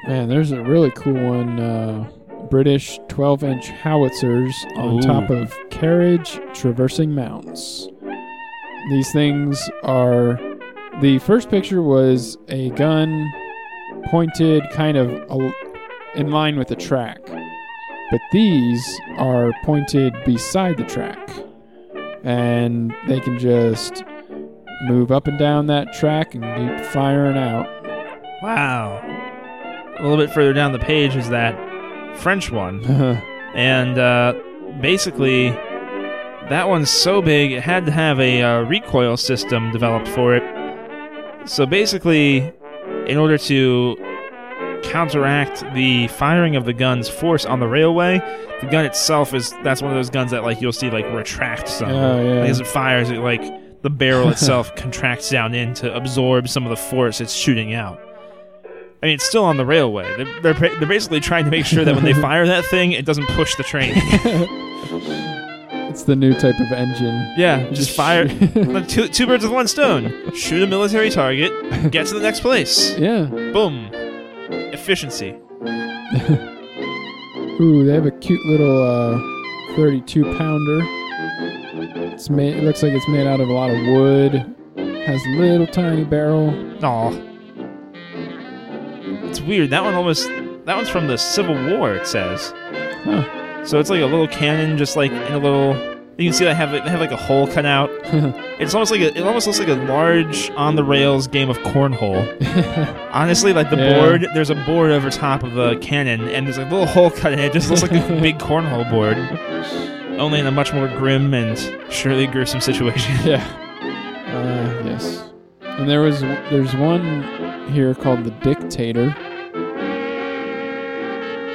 Man, 0.07 0.29
there's 0.29 0.51
a 0.51 0.61
really 0.61 0.91
cool 0.91 1.13
one. 1.13 1.59
Uh, 1.59 2.09
British 2.49 2.99
12 3.07 3.43
inch 3.43 3.69
howitzers 3.69 4.65
on 4.75 4.97
Ooh. 4.97 5.01
top 5.01 5.29
of 5.29 5.53
carriage 5.71 6.39
traversing 6.53 7.13
mounts. 7.13 7.87
These 8.89 9.11
things 9.11 9.69
are. 9.83 10.39
The 11.01 11.19
first 11.19 11.49
picture 11.49 11.81
was 11.81 12.37
a 12.47 12.69
gun 12.71 13.29
pointed 14.05 14.63
kind 14.71 14.95
of 14.95 15.09
in 16.15 16.31
line 16.31 16.57
with 16.57 16.69
the 16.69 16.75
track, 16.75 17.19
but 17.25 18.21
these 18.31 18.99
are 19.17 19.51
pointed 19.63 20.13
beside 20.23 20.77
the 20.77 20.85
track. 20.85 21.29
And 22.25 22.93
they 23.07 23.19
can 23.19 23.39
just 23.39 24.03
move 24.83 25.11
up 25.11 25.27
and 25.27 25.39
down 25.39 25.67
that 25.67 25.93
track 25.93 26.35
and 26.35 26.43
keep 26.43 26.85
firing 26.91 27.37
out. 27.37 27.67
Wow. 28.43 29.01
A 29.97 30.03
little 30.03 30.17
bit 30.17 30.33
further 30.33 30.51
down 30.51 30.73
the 30.73 30.79
page 30.79 31.15
is 31.15 31.29
that 31.29 31.55
French 32.17 32.51
one, 32.51 32.83
and 33.55 33.97
uh, 33.97 34.33
basically 34.81 35.49
that 36.49 36.67
one's 36.67 36.91
so 36.91 37.21
big 37.21 37.51
it 37.51 37.63
had 37.63 37.85
to 37.87 37.91
have 37.91 38.19
a 38.19 38.41
uh, 38.41 38.61
recoil 38.61 39.17
system 39.17 39.71
developed 39.71 40.07
for 40.07 40.35
it. 40.35 40.43
So 41.49 41.65
basically, 41.65 42.51
in 43.07 43.17
order 43.17 43.37
to 43.37 43.97
counteract 44.91 45.61
the 45.73 46.07
firing 46.09 46.55
of 46.55 46.65
the 46.65 46.73
gun's 46.73 47.09
force 47.09 47.45
on 47.45 47.59
the 47.59 47.67
railway, 47.67 48.19
the 48.61 48.67
gun 48.67 48.85
itself 48.85 49.33
is 49.33 49.51
that's 49.63 49.81
one 49.81 49.91
of 49.91 49.97
those 49.97 50.09
guns 50.09 50.31
that 50.31 50.43
like 50.43 50.61
you'll 50.61 50.71
see 50.73 50.89
like 50.89 51.05
retract 51.13 51.67
some. 51.67 51.89
Oh, 51.89 52.23
yeah. 52.23 52.39
Like, 52.41 52.49
as 52.49 52.59
it 52.59 52.67
fires, 52.67 53.09
it 53.09 53.19
like 53.19 53.81
the 53.81 53.89
barrel 53.89 54.29
itself 54.35 54.75
contracts 54.75 55.29
down 55.29 55.53
in 55.53 55.73
to 55.75 55.93
absorb 55.95 56.47
some 56.47 56.63
of 56.65 56.69
the 56.69 56.77
force 56.77 57.21
it's 57.21 57.33
shooting 57.33 57.73
out. 57.73 57.99
I 59.03 59.07
mean, 59.07 59.15
it's 59.15 59.25
still 59.25 59.43
on 59.43 59.57
the 59.57 59.65
railway. 59.65 60.05
They're, 60.17 60.53
they're, 60.53 60.69
they're 60.79 60.87
basically 60.87 61.19
trying 61.19 61.45
to 61.45 61.51
make 61.51 61.65
sure 61.65 61.85
that 61.85 61.93
when 61.93 62.03
they 62.03 62.13
fire 62.21 62.47
that 62.47 62.65
thing, 62.65 62.91
it 62.93 63.05
doesn't 63.05 63.27
push 63.27 63.53
the 63.55 63.63
train. 63.63 63.91
it's 65.89 66.03
the 66.03 66.15
new 66.15 66.33
type 66.33 66.59
of 66.59 66.71
engine. 66.71 67.33
Yeah, 67.37 67.69
just 67.71 67.95
fire. 67.95 68.27
Two, 68.87 69.07
two 69.07 69.27
birds 69.27 69.43
with 69.43 69.53
one 69.53 69.67
stone. 69.67 70.33
Shoot 70.33 70.63
a 70.63 70.67
military 70.67 71.09
target, 71.11 71.51
get 71.91 72.07
to 72.07 72.15
the 72.15 72.21
next 72.21 72.39
place. 72.39 72.97
yeah. 72.97 73.25
Boom. 73.25 73.91
Efficiency. 74.73 75.31
Ooh, 77.61 77.85
they 77.85 77.93
have 77.93 78.05
a 78.05 78.11
cute 78.11 78.45
little 78.45 78.81
uh, 78.83 79.75
32 79.75 80.23
pounder. 80.37 80.79
It's 82.13 82.29
made. 82.29 82.57
It 82.57 82.63
looks 82.63 82.83
like 82.83 82.93
it's 82.93 83.07
made 83.07 83.27
out 83.27 83.39
of 83.39 83.49
a 83.49 83.53
lot 83.53 83.69
of 83.69 83.77
wood. 83.87 84.55
Has 85.05 85.25
a 85.25 85.29
little 85.29 85.67
tiny 85.67 86.03
barrel. 86.03 86.49
Aw. 86.83 87.11
It's 89.29 89.41
weird. 89.41 89.69
That 89.69 89.83
one 89.83 89.93
almost. 89.93 90.27
That 90.65 90.75
one's 90.75 90.89
from 90.89 91.07
the 91.07 91.17
Civil 91.17 91.55
War, 91.77 91.93
it 91.95 92.07
says. 92.07 92.53
Huh. 93.03 93.65
So 93.65 93.79
it's 93.79 93.89
like 93.89 94.01
a 94.01 94.05
little 94.05 94.27
cannon, 94.27 94.77
just 94.77 94.95
like 94.95 95.11
in 95.11 95.33
a 95.33 95.39
little. 95.39 95.94
You 96.17 96.29
can 96.29 96.33
see 96.33 96.45
they 96.45 96.55
have 96.55 96.71
they 96.71 96.79
have 96.89 97.01
like 97.01 97.11
a 97.11 97.17
hole 97.17 97.45
cut 97.47 97.65
out. 97.65 97.89
It's 98.57 98.73
almost 98.73 98.89
like 98.89 99.01
a, 99.01 99.07
it 99.17 99.21
almost 99.27 99.47
looks 99.47 99.59
like 99.59 99.67
a 99.67 99.73
large 99.73 100.49
on 100.51 100.77
the 100.77 100.83
rails 100.85 101.27
game 101.27 101.49
of 101.49 101.57
cornhole. 101.57 102.23
Honestly, 103.11 103.51
like 103.51 103.69
the 103.69 103.75
Yeah. 103.75 103.99
board, 103.99 104.25
there's 104.33 104.49
a 104.49 104.55
board 104.55 104.91
over 104.91 105.09
top 105.09 105.43
of 105.43 105.55
the 105.55 105.75
cannon, 105.81 106.29
and 106.29 106.47
there's 106.47 106.57
a 106.57 106.63
little 106.63 106.85
hole 106.85 107.11
cut 107.11 107.33
in 107.33 107.39
it. 107.39 107.45
It 107.47 107.51
just 107.53 107.69
looks 107.69 107.81
like 107.81 107.91
a 107.91 107.99
big 108.21 108.37
cornhole 108.37 108.89
board, 108.89 109.17
only 110.17 110.39
in 110.39 110.47
a 110.47 110.51
much 110.51 110.71
more 110.73 110.87
grim 110.87 111.33
and 111.33 111.57
surely 111.91 112.27
gruesome 112.27 112.61
situation. 112.61 113.13
yeah. 113.25 113.43
Uh, 114.27 114.87
yes. 114.87 115.29
And 115.63 115.89
there 115.89 115.99
was 116.01 116.21
there's 116.21 116.73
one 116.77 117.23
here 117.73 117.93
called 117.93 118.23
the 118.23 118.31
Dictator. 118.31 119.09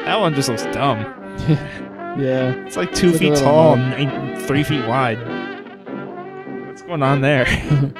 That 0.04 0.20
one 0.20 0.34
just 0.34 0.50
looks 0.50 0.64
dumb. 0.66 1.06
Yeah. 2.18 2.52
It's 2.66 2.76
like 2.76 2.92
two 2.94 3.08
It's 3.10 3.18
feet 3.18 3.30
little 3.30 3.44
tall 3.44 3.74
and 3.76 3.94
eight- 3.94 4.42
three 4.46 4.62
feet 4.62 4.86
wide. 4.86 5.18
What's 6.66 6.82
going 6.82 7.02
on 7.02 7.20
there? 7.20 7.46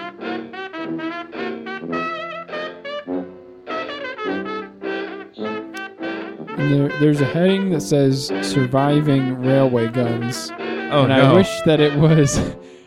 And 5.37 6.73
there, 6.73 6.88
there's 7.01 7.20
a 7.20 7.25
heading 7.25 7.70
that 7.70 7.81
says 7.81 8.27
"Surviving 8.42 9.40
Railway 9.40 9.88
Guns," 9.88 10.51
Oh 10.59 11.05
and 11.05 11.09
no! 11.09 11.31
I 11.31 11.33
wish 11.33 11.49
that 11.64 11.81
it 11.81 11.99
was 11.99 12.38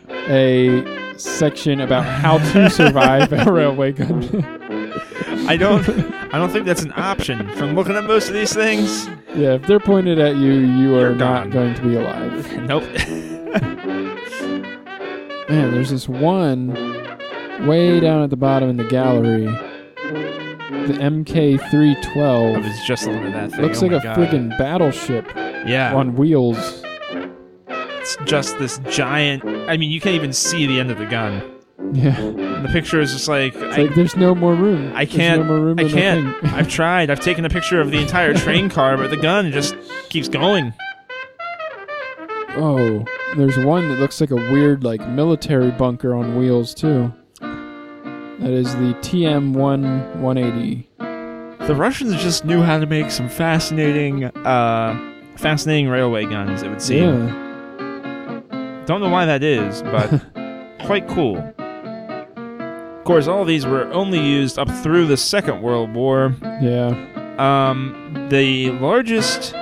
a 0.08 0.84
section 1.18 1.80
about 1.80 2.04
how 2.04 2.38
to 2.38 2.70
survive 2.70 3.32
a 3.32 3.50
railway 3.50 3.92
gun. 3.92 4.44
I 5.48 5.56
don't. 5.56 5.84
I 6.34 6.38
don't 6.38 6.50
think 6.50 6.66
that's 6.66 6.82
an 6.82 6.92
option. 6.96 7.48
From 7.56 7.76
looking 7.76 7.94
at 7.94 8.02
most 8.02 8.26
of 8.26 8.34
these 8.34 8.52
things, 8.52 9.06
yeah, 9.36 9.54
if 9.54 9.62
they're 9.68 9.78
pointed 9.78 10.18
at 10.18 10.34
you, 10.34 10.50
you 10.52 10.96
are 10.96 11.10
You're 11.10 11.14
not 11.14 11.44
gone. 11.50 11.52
going 11.52 11.74
to 11.76 11.82
be 11.82 11.94
alive. 11.94 12.56
nope. 12.62 12.82
Man, 15.48 15.70
there's 15.70 15.90
this 15.90 16.08
one 16.08 16.72
way 17.68 18.00
down 18.00 18.24
at 18.24 18.30
the 18.30 18.36
bottom 18.36 18.68
in 18.68 18.78
the 18.78 18.84
gallery. 18.88 19.44
The 19.44 20.94
I 20.94 21.08
MK312 21.08 22.64
was 22.64 22.84
just 22.84 23.06
looking 23.06 23.26
at 23.26 23.32
that 23.32 23.50
thing. 23.52 23.60
looks 23.62 23.78
Oh 23.80 23.86
like 23.86 23.92
my 23.92 23.98
a 23.98 24.02
God. 24.02 24.18
friggin' 24.18 24.58
battleship 24.58 25.30
yeah. 25.68 25.94
on 25.94 26.16
wheels. 26.16 26.82
It's 27.68 28.16
just 28.24 28.58
this 28.58 28.78
giant. 28.90 29.44
I 29.70 29.76
mean, 29.76 29.92
you 29.92 30.00
can't 30.00 30.16
even 30.16 30.32
see 30.32 30.66
the 30.66 30.80
end 30.80 30.90
of 30.90 30.98
the 30.98 31.06
gun. 31.06 31.48
Yeah, 31.92 32.18
The 32.20 32.68
picture 32.72 33.00
is 33.00 33.12
just 33.12 33.28
like 33.28 33.54
it's 33.54 33.62
I, 33.78 33.82
like 33.82 33.94
there's 33.94 34.16
no 34.16 34.34
more 34.34 34.54
room. 34.54 34.92
I 34.94 35.04
can't- 35.06 35.42
No 35.42 35.46
more 35.48 35.60
room 35.60 35.78
I 35.78 35.88
can't. 35.88 36.36
I've 36.54 36.68
tried. 36.68 37.10
I've 37.10 37.20
taken 37.20 37.44
a 37.44 37.50
picture 37.50 37.80
of 37.80 37.90
the 37.90 37.98
entire 37.98 38.32
train 38.44 38.68
car, 38.70 38.96
but 38.96 39.10
the 39.10 39.16
gun 39.16 39.50
just 39.52 39.74
keeps 40.08 40.28
going. 40.28 40.72
Oh, 42.56 43.04
there's 43.36 43.58
one 43.58 43.88
that 43.88 43.98
looks 43.98 44.20
like 44.20 44.30
a 44.30 44.36
weird, 44.36 44.84
like 44.84 45.06
military 45.08 45.72
bunker 45.72 46.14
on 46.14 46.36
wheels 46.38 46.72
too. 46.74 47.12
That 47.40 48.50
is 48.52 48.72
the 48.76 48.94
TM1 49.00 50.16
180. 50.16 50.88
The 51.66 51.74
Russians 51.74 52.22
just 52.22 52.44
knew 52.44 52.62
how 52.62 52.78
to 52.78 52.86
make 52.86 53.10
some 53.10 53.28
fascinating, 53.28 54.24
uh, 54.24 55.14
fascinating 55.36 55.88
railway 55.88 56.26
guns. 56.26 56.62
It 56.62 56.68
would 56.68 56.82
seem. 56.82 57.02
Yeah, 57.28 58.82
Don't 58.86 59.00
know 59.00 59.08
why 59.08 59.24
that 59.26 59.42
is, 59.42 59.82
but 59.82 60.08
quite 60.84 61.08
cool. 61.08 61.36
Of 63.04 63.08
course, 63.08 63.28
all 63.28 63.44
these 63.44 63.66
were 63.66 63.84
only 63.92 64.18
used 64.18 64.58
up 64.58 64.70
through 64.82 65.08
the 65.08 65.18
Second 65.18 65.60
World 65.60 65.92
War. 65.92 66.32
yeah. 66.62 66.96
Um, 67.36 68.28
the 68.30 68.70
largest 68.70 69.52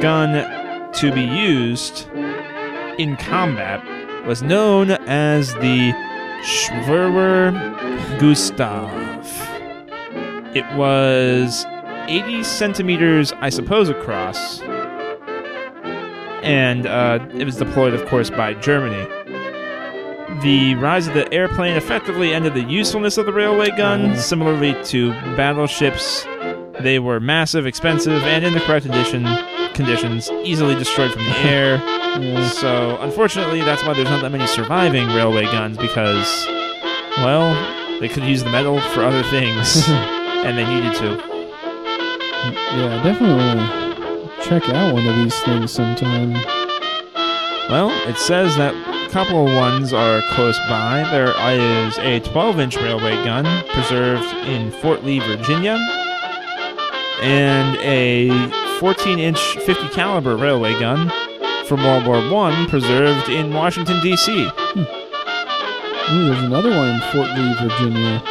gun 0.00 0.90
to 0.94 1.12
be 1.12 1.22
used 1.22 2.08
in 2.98 3.16
combat 3.18 4.26
was 4.26 4.42
known 4.42 4.90
as 4.90 5.54
the 5.54 5.92
Schwerer 6.42 7.52
Gustav. 8.18 9.24
It 10.56 10.66
was 10.76 11.66
80 12.08 12.42
centimeters, 12.42 13.32
I 13.34 13.48
suppose, 13.48 13.88
across, 13.88 14.60
and 16.42 16.84
uh, 16.84 17.24
it 17.34 17.44
was 17.44 17.54
deployed, 17.54 17.94
of 17.94 18.04
course, 18.08 18.28
by 18.28 18.54
Germany. 18.54 19.06
The 20.42 20.74
rise 20.76 21.08
of 21.08 21.14
the 21.14 21.32
airplane 21.32 21.74
effectively 21.76 22.32
ended 22.32 22.54
the 22.54 22.62
usefulness 22.62 23.18
of 23.18 23.26
the 23.26 23.32
railway 23.32 23.70
gun, 23.76 24.12
Mhm. 24.12 24.16
similarly 24.18 24.76
to 24.84 25.10
battleships 25.36 26.26
they 26.80 27.00
were 27.00 27.18
massive, 27.18 27.66
expensive, 27.66 28.22
and 28.22 28.44
in 28.44 28.54
the 28.54 28.60
correct 28.60 28.86
condition 28.86 29.26
conditions, 29.74 30.30
easily 30.44 30.76
destroyed 30.76 31.10
from 31.12 31.24
the 31.24 31.38
air. 31.44 31.80
yeah. 32.20 32.48
So, 32.50 32.98
unfortunately, 33.00 33.62
that's 33.62 33.82
why 33.84 33.94
there's 33.94 34.08
not 34.08 34.22
that 34.22 34.30
many 34.30 34.46
surviving 34.46 35.08
railway 35.08 35.44
guns 35.46 35.76
because, 35.76 36.46
well, 37.18 37.52
they 38.00 38.08
could 38.08 38.22
use 38.22 38.44
the 38.44 38.50
metal 38.50 38.78
for 38.92 39.02
other 39.02 39.24
things, 39.24 39.88
and 39.88 40.56
they 40.56 40.64
needed 40.64 40.94
to. 40.98 41.20
Yeah, 42.76 43.02
definitely 43.02 43.64
check 44.44 44.68
out 44.68 44.94
one 44.94 45.04
of 45.06 45.16
these 45.16 45.38
things 45.40 45.72
sometime. 45.72 46.34
Well, 47.68 47.90
it 48.08 48.16
says 48.18 48.56
that 48.56 48.72
couple 49.08 49.46
of 49.46 49.54
ones 49.54 49.92
are 49.92 50.20
close 50.32 50.58
by. 50.68 51.06
There 51.10 51.28
is 51.30 51.98
a 51.98 52.20
12-inch 52.28 52.76
railway 52.76 53.14
gun 53.24 53.44
preserved 53.68 54.26
in 54.46 54.70
Fort 54.70 55.02
Lee, 55.04 55.18
Virginia, 55.20 55.76
and 57.22 57.76
a 57.78 58.28
14-inch 58.80 59.38
50 59.38 59.88
caliber 59.90 60.36
railway 60.36 60.78
gun 60.78 61.10
from 61.66 61.82
World 61.84 62.30
War 62.30 62.50
I 62.50 62.66
preserved 62.68 63.28
in 63.28 63.52
Washington 63.54 64.00
D.C. 64.02 64.46
Hmm. 64.52 64.80
Ooh, 66.14 66.24
there's 66.26 66.44
another 66.44 66.70
one 66.70 66.94
in 66.94 67.00
Fort 67.12 67.28
Lee, 67.36 67.54
Virginia. 67.60 68.22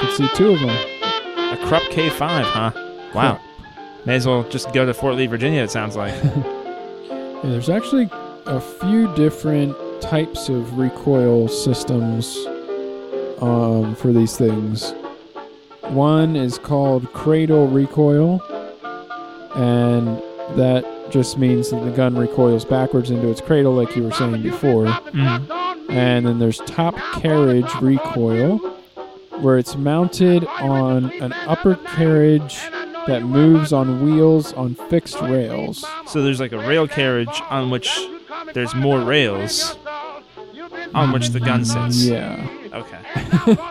Could 0.00 0.10
see 0.16 0.28
two 0.34 0.52
of 0.52 0.60
them. 0.60 0.70
A 0.70 1.58
Krupp 1.66 1.82
K5, 1.84 2.42
huh? 2.44 2.72
Wow. 3.14 3.40
May 4.04 4.16
as 4.16 4.26
well 4.26 4.42
just 4.44 4.72
go 4.72 4.84
to 4.84 4.92
Fort 4.92 5.14
Lee, 5.16 5.26
Virginia. 5.26 5.62
It 5.62 5.70
sounds 5.70 5.96
like. 5.96 6.14
Yeah, 7.44 7.50
there's 7.50 7.68
actually 7.68 8.06
a 8.46 8.60
few 8.60 9.12
different 9.14 9.76
types 10.00 10.48
of 10.48 10.78
recoil 10.78 11.48
systems 11.48 12.36
um, 13.40 13.94
for 13.96 14.12
these 14.12 14.36
things. 14.36 14.92
One 15.82 16.36
is 16.36 16.58
called 16.58 17.12
cradle 17.12 17.68
recoil, 17.68 18.42
and 19.54 20.18
that 20.58 20.84
just 21.10 21.38
means 21.38 21.70
that 21.70 21.84
the 21.84 21.90
gun 21.90 22.16
recoils 22.16 22.64
backwards 22.64 23.10
into 23.10 23.28
its 23.28 23.40
cradle, 23.40 23.72
like 23.74 23.94
you 23.96 24.04
were 24.04 24.12
saying 24.12 24.42
before. 24.42 24.86
Mhm. 24.86 25.90
And 25.90 26.26
then 26.26 26.38
there's 26.38 26.58
top 26.60 26.96
carriage 27.14 27.70
recoil, 27.80 28.58
where 29.40 29.58
it's 29.58 29.76
mounted 29.76 30.46
on 30.60 31.12
an 31.20 31.32
upper 31.46 31.76
carriage 31.94 32.58
that 33.06 33.22
moves 33.22 33.72
on 33.72 34.02
wheels 34.02 34.52
on 34.54 34.74
fixed 34.88 35.20
rails. 35.20 35.84
So 36.06 36.22
there's 36.22 36.40
like 36.40 36.52
a 36.52 36.58
rail 36.58 36.88
carriage 36.88 37.42
on 37.50 37.68
which 37.68 38.08
there's 38.52 38.74
more 38.74 39.00
rails 39.00 39.76
on 40.94 41.12
which 41.12 41.28
the 41.30 41.40
gun 41.40 41.64
sits. 41.64 42.04
Yeah. 42.04 42.48
Okay. 42.72 43.56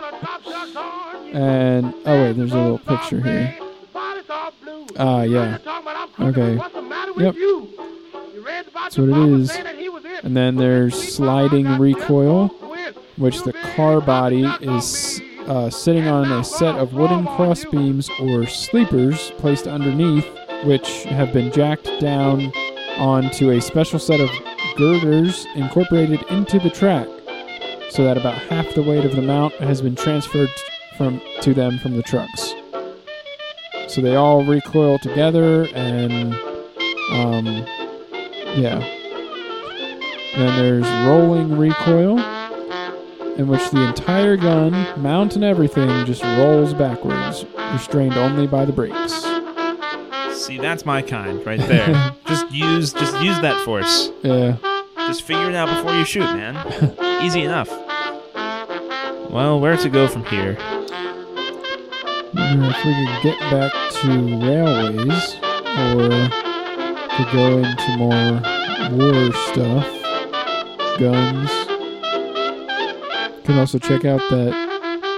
And 1.34 1.92
oh 2.06 2.22
wait, 2.22 2.34
there's 2.34 2.52
a 2.52 2.56
little 2.56 2.78
picture 2.78 3.20
here. 3.20 3.58
Ah, 4.96 5.22
yeah. 5.22 5.58
Okay. 6.20 6.54
Yep. 7.16 7.34
That's 8.72 8.96
what 8.96 9.08
it 9.08 9.16
is. 9.16 9.50
And 10.22 10.36
then 10.36 10.54
there's 10.54 11.12
sliding 11.12 11.66
recoil, 11.80 12.48
which 13.16 13.42
the 13.42 13.52
car 13.74 14.00
body 14.00 14.44
is 14.60 15.20
uh, 15.48 15.70
sitting 15.70 16.06
on 16.06 16.30
a 16.30 16.44
set 16.44 16.76
of 16.76 16.94
wooden 16.94 17.26
cross 17.26 17.64
beams 17.64 18.08
or 18.20 18.46
sleepers 18.46 19.32
placed 19.32 19.66
underneath, 19.66 20.26
which 20.62 21.02
have 21.04 21.32
been 21.32 21.50
jacked 21.50 21.90
down 21.98 22.52
onto 22.96 23.50
a 23.50 23.60
special 23.60 23.98
set 23.98 24.20
of 24.20 24.30
girders 24.76 25.46
incorporated 25.54 26.22
into 26.30 26.58
the 26.58 26.70
track, 26.70 27.06
so 27.90 28.04
that 28.04 28.16
about 28.16 28.34
half 28.34 28.74
the 28.74 28.82
weight 28.82 29.04
of 29.04 29.14
the 29.14 29.22
mount 29.22 29.54
has 29.54 29.80
been 29.80 29.94
transferred 29.94 30.48
from 30.96 31.20
to 31.40 31.54
them 31.54 31.78
from 31.78 31.96
the 31.96 32.02
trucks. 32.02 32.54
So 33.88 34.00
they 34.00 34.16
all 34.16 34.44
recoil 34.44 34.98
together, 34.98 35.68
and 35.74 36.34
um, 37.12 37.46
yeah. 38.56 38.80
Then 40.36 40.56
there's 40.56 41.06
rolling 41.06 41.56
recoil, 41.56 42.18
in 43.36 43.46
which 43.46 43.70
the 43.70 43.82
entire 43.86 44.36
gun, 44.36 44.72
mount 45.00 45.36
and 45.36 45.44
everything, 45.44 46.06
just 46.06 46.22
rolls 46.22 46.74
backwards, 46.74 47.44
restrained 47.72 48.16
only 48.16 48.46
by 48.46 48.64
the 48.64 48.72
brakes. 48.72 49.33
See, 50.54 50.60
that's 50.60 50.86
my 50.86 51.02
kind 51.02 51.44
right 51.44 51.58
there. 51.58 52.14
just 52.28 52.48
use 52.52 52.92
just 52.92 53.20
use 53.20 53.40
that 53.40 53.64
force. 53.64 54.12
Yeah. 54.22 54.56
Just 54.98 55.22
figure 55.22 55.48
it 55.48 55.56
out 55.56 55.66
before 55.66 55.98
you 55.98 56.04
shoot, 56.04 56.20
man. 56.20 56.54
Easy 57.24 57.42
enough. 57.42 57.68
Well, 59.32 59.58
where 59.58 59.76
to 59.76 59.88
go 59.88 60.06
from 60.06 60.24
here? 60.26 60.56
If 62.36 62.84
we 62.84 62.94
could 62.94 63.22
get 63.24 63.40
back 63.50 63.72
to 63.94 64.08
railways, 64.46 65.34
or 65.74 66.08
to 67.10 67.22
go 67.32 67.58
into 67.58 67.96
more 67.98 68.40
war 68.92 69.32
stuff, 69.50 69.88
guns. 71.00 71.50
Can 73.44 73.58
also 73.58 73.80
check 73.80 74.04
out 74.04 74.20
that 74.30 74.54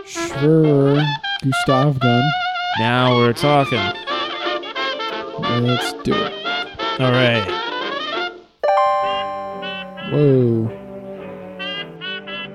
Schwerer 0.06 1.04
Gustav 1.44 2.00
gun. 2.00 2.24
Now 2.78 3.18
we're 3.18 3.34
talking. 3.34 3.95
Let's 5.40 5.92
do 6.02 6.12
it. 6.14 6.32
All 7.00 7.12
right. 7.12 7.62
Whoa, 10.12 10.70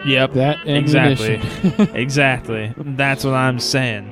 Yep. 0.05 0.33
that 0.33 0.57
Exactly. 0.67 1.41
Exactly. 1.93 2.73
That's 2.77 3.23
what 3.25 3.33
I'm 3.33 3.59
saying. 3.59 4.09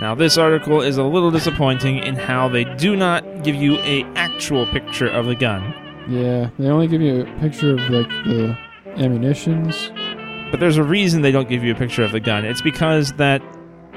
Now, 0.00 0.14
this 0.14 0.38
article 0.38 0.80
is 0.80 0.96
a 0.96 1.02
little 1.02 1.30
disappointing 1.30 1.98
in 1.98 2.14
how 2.14 2.48
they 2.48 2.64
do 2.76 2.94
not 2.96 3.42
give 3.42 3.56
you 3.56 3.76
a 3.78 4.04
actual 4.14 4.66
picture 4.66 5.08
of 5.08 5.26
the 5.26 5.34
gun. 5.34 5.74
yeah, 6.08 6.50
they 6.58 6.68
only 6.68 6.86
give 6.86 7.00
you 7.02 7.22
a 7.22 7.40
picture 7.40 7.72
of 7.72 7.80
like 7.90 8.08
the 8.24 8.56
ammunitions. 8.96 9.90
But 10.50 10.60
there's 10.60 10.76
a 10.76 10.82
reason 10.84 11.22
they 11.22 11.32
don't 11.32 11.48
give 11.48 11.64
you 11.64 11.72
a 11.72 11.76
picture 11.76 12.04
of 12.04 12.12
the 12.12 12.20
gun. 12.20 12.44
It's 12.44 12.62
because 12.62 13.12
that 13.14 13.42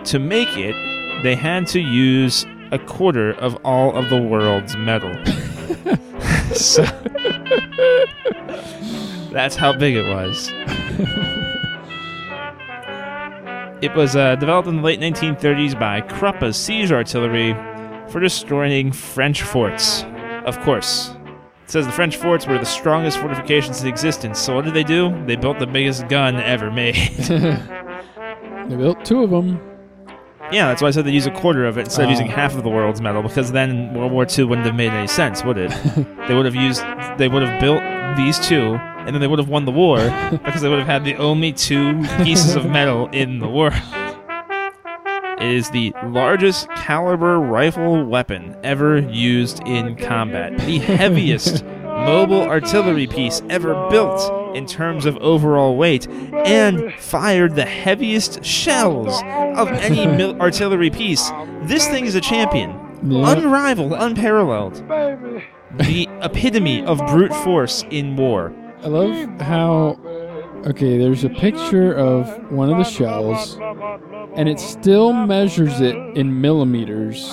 to 0.06 0.18
make 0.20 0.58
it, 0.58 0.74
they 1.22 1.36
had 1.36 1.68
to 1.68 1.80
use 1.80 2.46
a 2.72 2.80
quarter 2.80 3.32
of 3.34 3.56
all 3.64 3.96
of 3.96 4.10
the 4.10 4.22
world's 4.22 4.76
metal. 4.78 5.14
so 6.54 6.84
that's 9.32 9.56
how 9.56 9.74
big 9.74 9.96
it 9.96 10.08
was. 10.08 10.52
It 13.82 13.96
was 13.96 14.16
uh, 14.16 14.36
developed 14.36 14.68
in 14.68 14.78
the 14.78 14.82
late 14.82 15.00
1930s 15.00 15.80
by 15.80 16.02
Krupp 16.02 16.44
as 16.44 16.58
siege 16.58 16.92
artillery 16.92 17.54
for 18.10 18.20
destroying 18.20 18.92
French 18.92 19.42
forts. 19.42 20.04
Of 20.46 20.60
course. 20.62 21.16
It 21.64 21.72
says 21.72 21.86
the 21.86 21.92
French 21.92 22.18
forts 22.18 22.46
were 22.48 22.58
the 22.58 22.66
strongest 22.66 23.20
fortifications 23.20 23.82
in 23.82 23.88
existence. 23.88 24.40
So 24.40 24.56
what 24.56 24.66
did 24.66 24.74
they 24.74 24.84
do? 24.84 25.16
They 25.26 25.36
built 25.36 25.60
the 25.60 25.68
biggest 25.68 26.08
gun 26.08 26.36
ever 26.38 26.72
made. 26.72 26.96
They 28.70 28.76
built 28.76 29.04
two 29.04 29.24
of 29.24 29.32
them. 29.32 29.69
Yeah, 30.52 30.68
that's 30.68 30.82
why 30.82 30.88
I 30.88 30.92
said 30.92 31.06
they 31.06 31.12
use 31.12 31.26
a 31.28 31.32
quarter 31.32 31.66
of 31.66 31.78
it 31.78 31.82
instead 31.86 32.04
of 32.04 32.08
Oh. 32.08 32.12
using 32.12 32.28
half 32.28 32.56
of 32.56 32.64
the 32.64 32.70
world's 32.70 33.02
metal, 33.02 33.22
because 33.22 33.52
then 33.52 33.94
World 33.94 34.12
War 34.12 34.26
II 34.38 34.46
wouldn't 34.46 34.66
have 34.66 34.76
made 34.76 34.92
any 34.92 35.08
sense, 35.08 35.44
would 35.44 35.58
it? 35.58 35.70
they 36.28 36.34
would 36.36 36.46
have 36.46 36.56
used, 36.56 36.82
they 37.18 37.28
would 37.28 37.42
have 37.44 37.60
built 37.62 37.82
these 38.18 38.40
two, 38.40 38.76
and 39.06 39.16
then 39.16 39.22
they 39.22 39.28
would 39.28 39.40
have 39.40 39.50
won 39.50 39.66
the 39.66 39.72
war 39.72 39.98
because 40.32 40.62
they 40.62 40.70
would 40.70 40.80
have 40.80 40.88
had 40.88 41.04
the 41.06 41.16
only 41.16 41.54
two 41.54 42.02
pieces 42.24 42.56
of 42.56 42.66
metal 42.66 43.08
in 43.12 43.40
the 43.40 43.48
world. 43.48 43.74
It 45.42 45.52
is 45.54 45.70
the 45.70 45.94
largest 46.04 46.68
caliber 46.72 47.40
rifle 47.40 48.04
weapon 48.06 48.58
ever 48.62 49.00
used 49.00 49.62
in 49.66 49.96
combat. 49.96 50.58
The 50.58 50.80
heaviest 50.80 51.64
mobile 51.84 52.42
artillery 52.42 53.08
piece 53.08 53.42
ever 53.50 53.74
built 53.90 54.20
in 54.56 54.66
terms 54.66 55.06
of 55.06 55.16
overall 55.18 55.76
weight, 55.78 56.08
and 56.10 56.94
fired 56.96 57.56
the 57.56 57.66
heaviest 57.66 58.44
shells 58.44 59.14
of 59.58 59.68
any 59.70 60.06
mil- 60.18 60.40
artillery 60.42 60.90
piece. 60.90 61.30
This 61.64 61.88
thing 61.88 62.06
is 62.06 62.16
a 62.16 62.22
champion. 62.22 62.72
Unrivaled, 63.02 63.94
unparalleled. 63.94 64.76
The 65.78 66.08
epitome 66.22 66.84
of 66.84 66.98
brute 67.08 67.34
force 67.34 67.84
in 67.92 68.16
war. 68.16 68.54
I 68.84 68.88
love 68.88 69.42
how. 69.42 70.00
Okay, 70.66 70.98
there's 70.98 71.24
a 71.24 71.30
picture 71.30 71.94
of 71.94 72.28
one 72.52 72.70
of 72.70 72.78
the 72.78 72.84
shells, 72.84 73.58
and 74.36 74.50
it 74.50 74.60
still 74.60 75.14
measures 75.14 75.80
it 75.80 75.96
in 76.18 76.42
millimeters, 76.42 77.30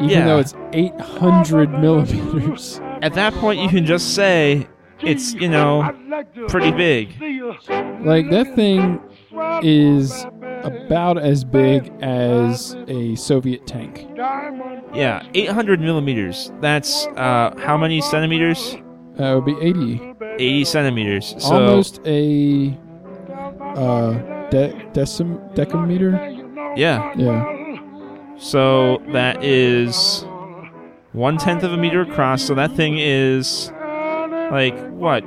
even 0.00 0.08
Yeah. 0.08 0.24
though 0.26 0.38
it's 0.38 0.54
800 0.72 1.70
millimeters. 1.78 2.80
At 3.02 3.12
that 3.12 3.34
point, 3.34 3.60
you 3.60 3.68
can 3.68 3.84
just 3.84 4.14
say 4.14 4.68
it's, 5.00 5.34
you 5.34 5.48
know, 5.48 5.90
pretty 6.48 6.70
big. 6.72 7.10
Like, 8.04 8.30
that 8.30 8.52
thing 8.54 9.00
is 9.62 10.24
about 10.64 11.18
as 11.18 11.44
big 11.44 11.92
as 12.00 12.74
a 12.88 13.14
Soviet 13.16 13.66
tank. 13.66 14.08
Yeah, 14.94 15.26
800 15.34 15.80
millimeters. 15.80 16.50
That's 16.60 17.06
uh, 17.16 17.54
how 17.58 17.76
many 17.76 18.00
centimeters? 18.00 18.76
That 19.16 19.34
would 19.34 19.44
be 19.44 19.56
80. 19.60 20.14
80 20.38 20.64
centimeters. 20.64 21.34
So 21.38 21.54
Almost 21.54 22.00
a 22.06 22.76
uh, 23.76 24.12
de- 24.50 24.72
decim- 24.92 25.54
decameter? 25.54 26.12
yeah, 26.76 27.12
Yeah. 27.16 28.36
so 28.38 29.02
that 29.12 29.42
is 29.42 30.24
one 31.12 31.38
tenth 31.38 31.62
of 31.62 31.72
a 31.72 31.76
meter 31.76 32.02
across. 32.02 32.42
So 32.42 32.54
that 32.54 32.72
thing 32.72 32.98
is 32.98 33.72
like 34.50 34.76
what? 34.90 35.24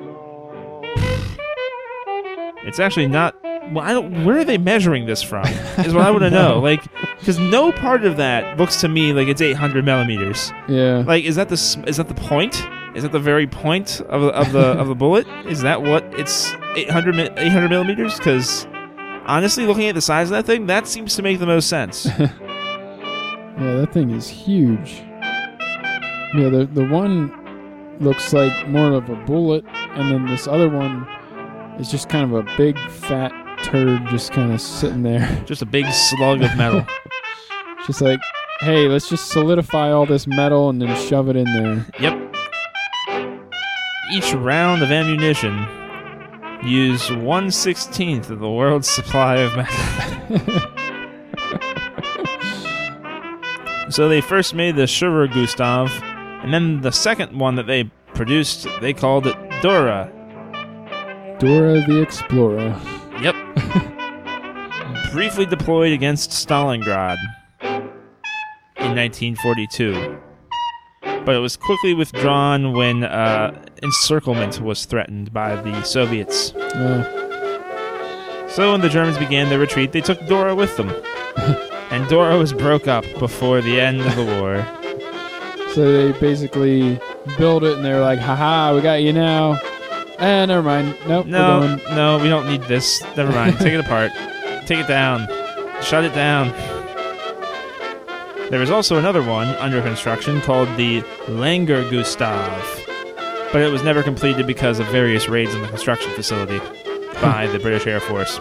It's 2.65 2.80
actually 2.80 3.07
not. 3.07 3.36
Well, 3.74 3.80
I 3.86 3.93
don't. 3.93 4.26
Where 4.26 4.38
are 4.39 4.43
they 4.43 4.57
measuring 4.57 5.05
this 5.05 5.22
from? 5.22 5.45
Is 5.78 5.93
what 5.93 6.05
I 6.05 6.11
want 6.11 6.24
to 6.24 6.30
know. 6.30 6.59
Like, 6.59 6.84
because 7.20 7.39
no 7.39 7.72
part 7.72 8.03
of 8.05 8.17
that 8.17 8.57
looks 8.57 8.82
to 8.82 8.88
me 8.88 9.13
like 9.13 9.28
it's 9.28 9.41
800 9.41 9.86
millimeters. 9.86 10.51
Yeah. 10.67 11.03
Like, 11.05 11.24
is 11.24 11.36
that 11.36 11.49
the 11.49 11.53
s- 11.53 11.78
is 11.88 11.97
that 11.97 12.07
the 12.07 12.15
point? 12.15 12.65
Is 12.95 13.03
that 13.03 13.11
the 13.11 13.20
very 13.20 13.45
point 13.47 14.01
of, 14.01 14.24
of 14.24 14.51
the 14.51 14.59
of 14.80 14.88
the 14.88 14.95
bullet? 14.95 15.28
Is 15.45 15.61
that 15.61 15.82
what 15.84 16.03
it's 16.20 16.51
800 16.76 17.15
mi- 17.15 17.30
800 17.38 17.70
millimeters? 17.70 18.17
Because 18.17 18.65
honestly, 19.26 19.65
looking 19.67 19.86
at 19.88 19.95
the 19.95 20.01
size 20.01 20.28
of 20.30 20.32
that 20.32 20.45
thing, 20.45 20.65
that 20.65 20.88
seems 20.88 21.15
to 21.15 21.22
make 21.22 21.39
the 21.39 21.45
most 21.47 21.70
sense. 21.70 22.07
Yeah, 23.59 23.76
that 23.76 23.91
thing 23.91 24.11
is 24.11 24.30
huge. 24.30 25.01
Yeah, 26.34 26.47
the 26.47 26.70
the 26.72 26.86
one 26.86 27.38
looks 27.99 28.33
like 28.33 28.67
more 28.69 28.93
of 28.93 29.09
a 29.09 29.15
bullet, 29.15 29.65
and 29.67 30.11
then 30.11 30.25
this 30.25 30.47
other 30.47 30.69
one 30.69 31.07
is 31.79 31.89
just 31.91 32.09
kind 32.09 32.33
of 32.33 32.45
a 32.45 32.57
big 32.57 32.77
fat 32.89 33.31
turd, 33.63 34.05
just 34.07 34.31
kind 34.31 34.51
of 34.51 34.61
sitting 34.61 35.03
there, 35.03 35.43
Just 35.45 35.61
a 35.61 35.65
big 35.65 35.85
slug 35.91 36.41
of 36.41 36.55
metal. 36.55 36.85
just 37.87 38.01
like, 38.01 38.19
hey, 38.61 38.87
let's 38.87 39.09
just 39.09 39.29
solidify 39.29 39.91
all 39.91 40.05
this 40.05 40.27
metal 40.27 40.69
and 40.69 40.81
then 40.81 40.95
shove 41.07 41.29
it 41.29 41.35
in 41.35 41.45
there. 41.45 41.85
Yep. 41.99 42.35
Each 44.13 44.33
round 44.33 44.81
of 44.81 44.91
ammunition 44.91 45.65
used 46.63 47.11
one 47.11 47.51
sixteenth 47.51 48.29
of 48.29 48.39
the 48.39 48.49
world's 48.49 48.89
supply 48.99 49.37
of 49.37 49.55
metal. 49.55 50.71
so 53.89 54.09
they 54.09 54.21
first 54.21 54.53
made 54.53 54.75
the 54.75 54.87
Schwerer 54.87 55.27
Gustav, 55.27 55.91
and 56.43 56.53
then 56.53 56.81
the 56.81 56.91
second 56.91 57.37
one 57.37 57.55
that 57.55 57.67
they 57.67 57.85
produced, 58.13 58.67
they 58.81 58.93
called 58.93 59.27
it 59.27 59.35
Dora. 59.61 60.11
Dora 61.39 61.81
the 61.87 62.01
Explorer. 62.01 62.79
Yep. 63.21 63.35
Briefly 65.13 65.45
deployed 65.45 65.91
against 65.93 66.31
Stalingrad 66.31 67.17
in 67.61 68.95
1942. 68.95 70.17
But 71.01 71.35
it 71.35 71.39
was 71.39 71.57
quickly 71.57 71.93
withdrawn 71.93 72.73
when 72.73 73.03
uh, 73.03 73.51
encirclement 73.83 74.61
was 74.61 74.85
threatened 74.85 75.33
by 75.33 75.55
the 75.55 75.81
Soviets. 75.83 76.53
Uh, 76.53 77.15
So 78.49 78.71
when 78.71 78.81
the 78.81 78.89
Germans 78.89 79.17
began 79.17 79.47
their 79.49 79.59
retreat, 79.59 79.91
they 79.91 80.01
took 80.01 80.25
Dora 80.25 80.55
with 80.55 80.75
them. 80.75 80.89
and 81.91 82.07
Dora 82.09 82.37
was 82.37 82.51
broke 82.51 82.87
up 82.87 83.05
before 83.19 83.61
the 83.61 83.79
end 83.79 84.01
of 84.01 84.15
the 84.15 84.25
war. 84.25 84.65
So 85.74 85.91
they 86.11 86.20
basically 86.20 86.99
build 87.38 87.63
it, 87.63 87.76
and 87.76 87.86
they're 87.86 88.01
like, 88.01 88.20
haha, 88.20 88.74
we 88.76 88.82
got 88.82 89.01
you 89.01 89.13
now. 89.13 89.59
Eh, 90.17 90.45
never 90.45 90.61
mind. 90.61 90.95
Nope, 91.07 91.26
we're 91.28 91.32
No, 91.32 91.59
going. 91.61 91.95
no, 91.95 92.17
we 92.20 92.28
don't 92.30 92.47
need 92.47 92.61
this. 92.63 93.01
Never 93.15 93.32
mind. 93.32 93.57
Take 93.59 93.74
it 93.74 93.80
apart. 93.80 94.11
Take 94.65 94.80
it 94.80 94.88
down. 94.88 95.28
Shut 95.82 96.03
it 96.03 96.13
down. 96.13 96.49
There 98.49 98.61
is 98.63 98.72
also 98.72 98.97
another 98.97 99.22
one 99.22 99.47
under 99.57 99.82
construction 99.82 100.41
called 100.41 100.67
the 100.76 101.01
Langer 101.28 101.89
Gustav, 101.91 102.49
but 103.53 103.61
it 103.61 103.72
was 103.72 103.84
never 103.84 104.01
completed 104.01 104.47
because 104.47 104.80
of 104.80 104.88
various 104.88 105.30
raids 105.30 105.53
on 105.53 105.61
the 105.61 105.67
construction 105.67 106.11
facility 106.13 106.57
by 107.22 107.45
the 107.47 107.59
British 107.59 107.86
Air 107.86 107.99
Force. 107.99 108.39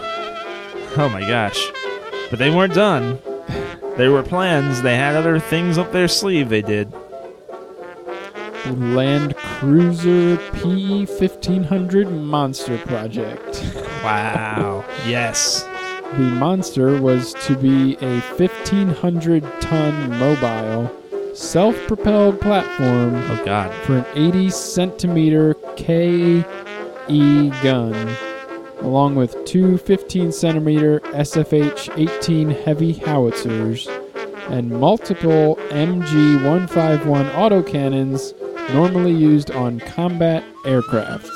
Oh 0.96 1.10
my 1.12 1.20
gosh. 1.20 1.62
But 2.30 2.38
they 2.38 2.50
weren't 2.50 2.72
done. 2.74 3.18
There 3.98 4.10
were 4.10 4.22
plans. 4.22 4.80
They 4.82 4.96
had 4.96 5.14
other 5.14 5.38
things 5.38 5.76
up 5.76 5.92
their 5.92 6.08
sleeve 6.08 6.48
they 6.48 6.62
did. 6.62 6.90
Land 8.66 9.36
Cruiser 9.36 10.36
P1500 10.36 12.10
Monster 12.24 12.78
Project. 12.78 13.62
Wow. 14.02 14.84
yes. 15.06 15.64
The 16.12 16.18
Monster 16.22 17.00
was 17.00 17.34
to 17.46 17.56
be 17.56 17.96
a 18.00 18.20
1,500 18.20 19.42
ton 19.60 20.18
mobile, 20.18 20.90
self 21.34 21.76
propelled 21.86 22.40
platform 22.40 23.14
Oh 23.14 23.42
god. 23.44 23.72
for 23.84 23.98
an 23.98 24.06
80 24.14 24.50
centimeter 24.50 25.54
KE 25.76 26.44
gun, 27.62 28.16
along 28.80 29.14
with 29.16 29.44
two 29.44 29.76
15 29.78 30.32
centimeter 30.32 31.00
SFH 31.00 31.96
18 31.98 32.50
heavy 32.50 32.94
howitzers 32.94 33.86
and 34.48 34.70
multiple 34.70 35.56
MG 35.68 36.36
151 36.42 37.26
autocannons 37.30 38.32
normally 38.72 39.12
used 39.12 39.50
on 39.50 39.80
combat 39.80 40.44
aircraft. 40.64 41.30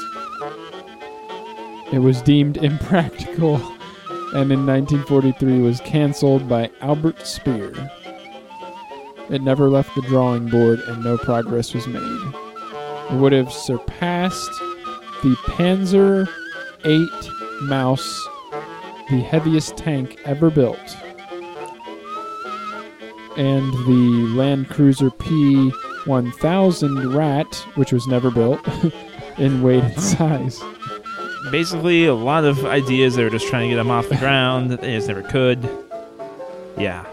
It 1.92 2.00
was 2.00 2.22
deemed 2.22 2.56
impractical 2.58 3.56
and 4.34 4.50
in 4.50 4.66
1943 4.66 5.60
was 5.60 5.80
canceled 5.80 6.48
by 6.48 6.70
Albert 6.80 7.26
Speer. 7.26 7.72
It 9.30 9.42
never 9.42 9.68
left 9.68 9.94
the 9.94 10.02
drawing 10.02 10.48
board 10.48 10.80
and 10.80 11.04
no 11.04 11.18
progress 11.18 11.74
was 11.74 11.86
made. 11.86 12.34
It 13.10 13.14
would 13.14 13.32
have 13.32 13.52
surpassed 13.52 14.50
the 15.22 15.36
Panzer 15.46 16.28
VIII 16.82 17.08
Mouse, 17.62 18.26
the 19.10 19.20
heaviest 19.20 19.76
tank 19.76 20.18
ever 20.24 20.50
built, 20.50 20.96
and 23.36 23.72
the 23.86 24.32
Land 24.34 24.68
Cruiser 24.68 25.10
P 25.10 25.72
1000 26.06 27.14
Rat, 27.14 27.54
which 27.74 27.92
was 27.92 28.06
never 28.06 28.30
built, 28.30 28.60
in 29.38 29.62
weight 29.62 29.84
and 29.84 29.94
oh. 29.96 30.00
size. 30.00 30.60
basically 31.50 32.06
a 32.06 32.14
lot 32.14 32.44
of 32.44 32.64
ideas. 32.64 33.16
They 33.16 33.24
were 33.24 33.30
just 33.30 33.48
trying 33.48 33.68
to 33.68 33.68
get 33.68 33.76
them 33.76 33.90
off 33.90 34.08
the 34.08 34.16
ground. 34.18 34.70
They 34.70 34.94
just 34.94 35.08
never 35.08 35.22
could. 35.22 35.68
Yeah. 36.78 37.04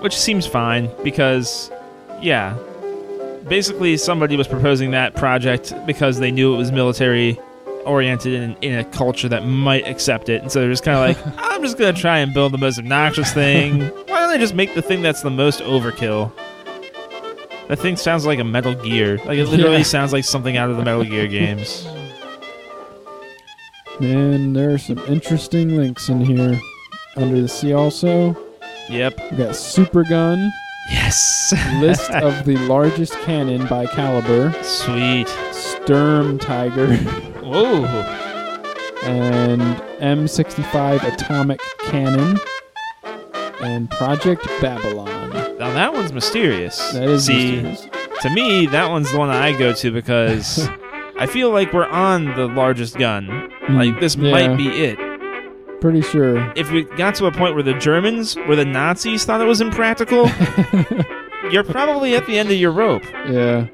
Which 0.00 0.16
seems 0.16 0.46
fine 0.46 0.90
because, 1.02 1.70
yeah. 2.20 2.56
Basically, 3.48 3.96
somebody 3.96 4.36
was 4.36 4.48
proposing 4.48 4.90
that 4.92 5.14
project 5.14 5.74
because 5.86 6.18
they 6.18 6.30
knew 6.30 6.54
it 6.54 6.56
was 6.56 6.72
military 6.72 7.38
oriented 7.84 8.32
in, 8.32 8.56
in 8.62 8.78
a 8.78 8.84
culture 8.84 9.28
that 9.28 9.44
might 9.44 9.86
accept 9.86 10.28
it. 10.28 10.42
And 10.42 10.50
so 10.50 10.60
they're 10.60 10.70
just 10.70 10.84
kind 10.84 11.16
of 11.16 11.24
like, 11.24 11.34
I'm 11.38 11.62
just 11.62 11.78
going 11.78 11.94
to 11.94 12.00
try 12.00 12.18
and 12.18 12.32
build 12.32 12.52
the 12.52 12.58
most 12.58 12.78
obnoxious 12.78 13.32
thing. 13.32 13.82
Why 13.82 14.20
don't 14.20 14.30
I 14.30 14.38
just 14.38 14.54
make 14.54 14.74
the 14.74 14.82
thing 14.82 15.02
that's 15.02 15.22
the 15.22 15.30
most 15.30 15.60
overkill? 15.60 16.32
That 17.68 17.78
thing 17.78 17.96
sounds 17.96 18.26
like 18.26 18.38
a 18.38 18.44
Metal 18.44 18.74
Gear. 18.74 19.16
Like, 19.24 19.38
it 19.38 19.46
literally 19.46 19.78
Yeah. 19.78 19.82
sounds 19.84 20.12
like 20.12 20.24
something 20.24 20.56
out 20.56 20.70
of 20.70 20.76
the 20.76 20.84
Metal 20.84 21.04
Gear 21.12 21.26
games. 21.26 21.86
Man, 24.00 24.52
there 24.52 24.72
are 24.74 24.78
some 24.78 24.98
interesting 25.08 25.76
links 25.76 26.08
in 26.08 26.20
here. 26.20 26.58
Under 27.16 27.40
the 27.40 27.48
sea, 27.48 27.72
also, 27.72 28.36
Yep. 28.90 29.30
we 29.30 29.36
got 29.38 29.54
Super 29.56 30.02
Gun, 30.02 30.50
Yes. 30.90 31.54
list 31.80 32.10
of 32.10 32.44
the 32.44 32.56
largest 32.66 33.12
cannon 33.20 33.66
by 33.66 33.86
caliber, 33.86 34.52
Sweet. 34.62 35.28
Sturm 35.52 36.38
Tiger, 36.38 36.96
Whoa. 37.42 37.84
and 39.04 39.62
M65 40.00 41.02
atomic 41.04 41.60
cannon, 41.86 42.38
and 43.62 43.88
Project 43.90 44.44
Babylon. 44.60 45.13
Now 45.58 45.72
that 45.72 45.92
one's 45.92 46.12
mysterious. 46.12 46.76
That 46.92 47.04
is 47.08 47.26
See, 47.26 47.62
mysterious. 47.62 47.88
to 48.22 48.30
me, 48.30 48.66
that 48.66 48.90
one's 48.90 49.10
the 49.12 49.18
one 49.18 49.30
I 49.30 49.56
go 49.56 49.72
to 49.72 49.90
because 49.92 50.68
I 51.18 51.26
feel 51.26 51.50
like 51.50 51.72
we're 51.72 51.86
on 51.86 52.24
the 52.36 52.46
largest 52.48 52.96
gun. 52.98 53.50
Hmm. 53.66 53.76
Like 53.76 54.00
this 54.00 54.16
Yeah. 54.16 54.30
might 54.32 54.56
be 54.56 54.68
it. 54.68 54.98
Pretty 55.80 56.00
sure. 56.02 56.52
If 56.56 56.70
we 56.72 56.84
got 56.96 57.14
to 57.16 57.26
a 57.26 57.32
point 57.32 57.54
where 57.54 57.62
the 57.62 57.74
Germans, 57.74 58.34
where 58.36 58.56
the 58.56 58.64
Nazis 58.64 59.24
thought 59.24 59.40
it 59.40 59.44
was 59.44 59.60
impractical, 59.60 60.28
you're 61.50 61.62
probably 61.64 62.14
at 62.16 62.26
the 62.26 62.38
end 62.38 62.50
of 62.50 62.56
your 62.56 62.72
rope. 62.72 63.04
yeah. 63.28 63.66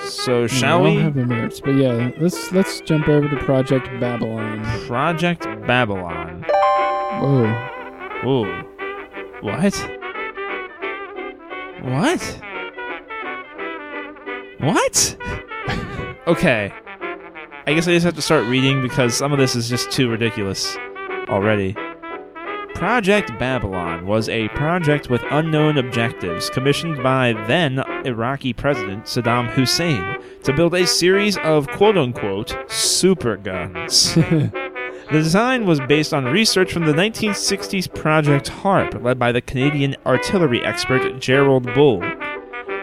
So 0.00 0.44
I 0.44 0.46
shall 0.46 0.82
don't 0.84 0.96
we? 0.96 1.02
have 1.02 1.14
the 1.14 1.26
notes, 1.26 1.60
but 1.60 1.72
yeah, 1.74 2.10
let's 2.18 2.50
let's 2.52 2.80
jump 2.80 3.08
over 3.08 3.28
to 3.28 3.36
Project 3.44 3.86
Babylon. 4.00 4.62
Project 4.86 5.42
Babylon. 5.66 6.44
Whoa. 7.20 7.74
Whoa. 8.24 8.62
What? 9.40 9.74
What? 11.82 12.40
What? 14.58 15.16
okay. 16.26 16.72
I 17.66 17.74
guess 17.74 17.86
I 17.86 17.92
just 17.92 18.04
have 18.04 18.14
to 18.16 18.22
start 18.22 18.46
reading 18.46 18.82
because 18.82 19.16
some 19.16 19.32
of 19.32 19.38
this 19.38 19.54
is 19.54 19.68
just 19.68 19.92
too 19.92 20.08
ridiculous 20.10 20.76
already. 21.28 21.76
Project 22.74 23.36
Babylon 23.38 24.06
was 24.06 24.28
a 24.28 24.48
project 24.48 25.10
with 25.10 25.22
unknown 25.30 25.78
objectives 25.78 26.48
commissioned 26.50 27.02
by 27.02 27.32
then 27.46 27.80
Iraqi 28.04 28.52
President 28.52 29.04
Saddam 29.04 29.48
Hussein 29.50 30.16
to 30.44 30.52
build 30.52 30.74
a 30.74 30.86
series 30.86 31.36
of 31.38 31.68
quote 31.68 31.98
unquote 31.98 32.56
super 32.68 33.36
guns. 33.36 34.16
The 35.10 35.22
design 35.22 35.64
was 35.64 35.80
based 35.80 36.12
on 36.12 36.26
research 36.26 36.70
from 36.70 36.84
the 36.84 36.92
1960s 36.92 37.94
Project 37.94 38.48
HARP, 38.48 39.02
led 39.02 39.18
by 39.18 39.32
the 39.32 39.40
Canadian 39.40 39.96
artillery 40.04 40.62
expert 40.62 41.18
Gerald 41.18 41.72
Bull. 41.72 42.02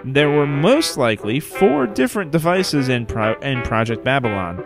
There 0.04 0.32
were 0.32 0.48
most 0.48 0.98
likely 0.98 1.40
four 1.40 1.86
different 1.86 2.32
devices 2.32 2.90
in, 2.90 3.06
Pro- 3.06 3.40
in 3.42 3.62
Project 3.62 4.04
Babylon. 4.04 4.64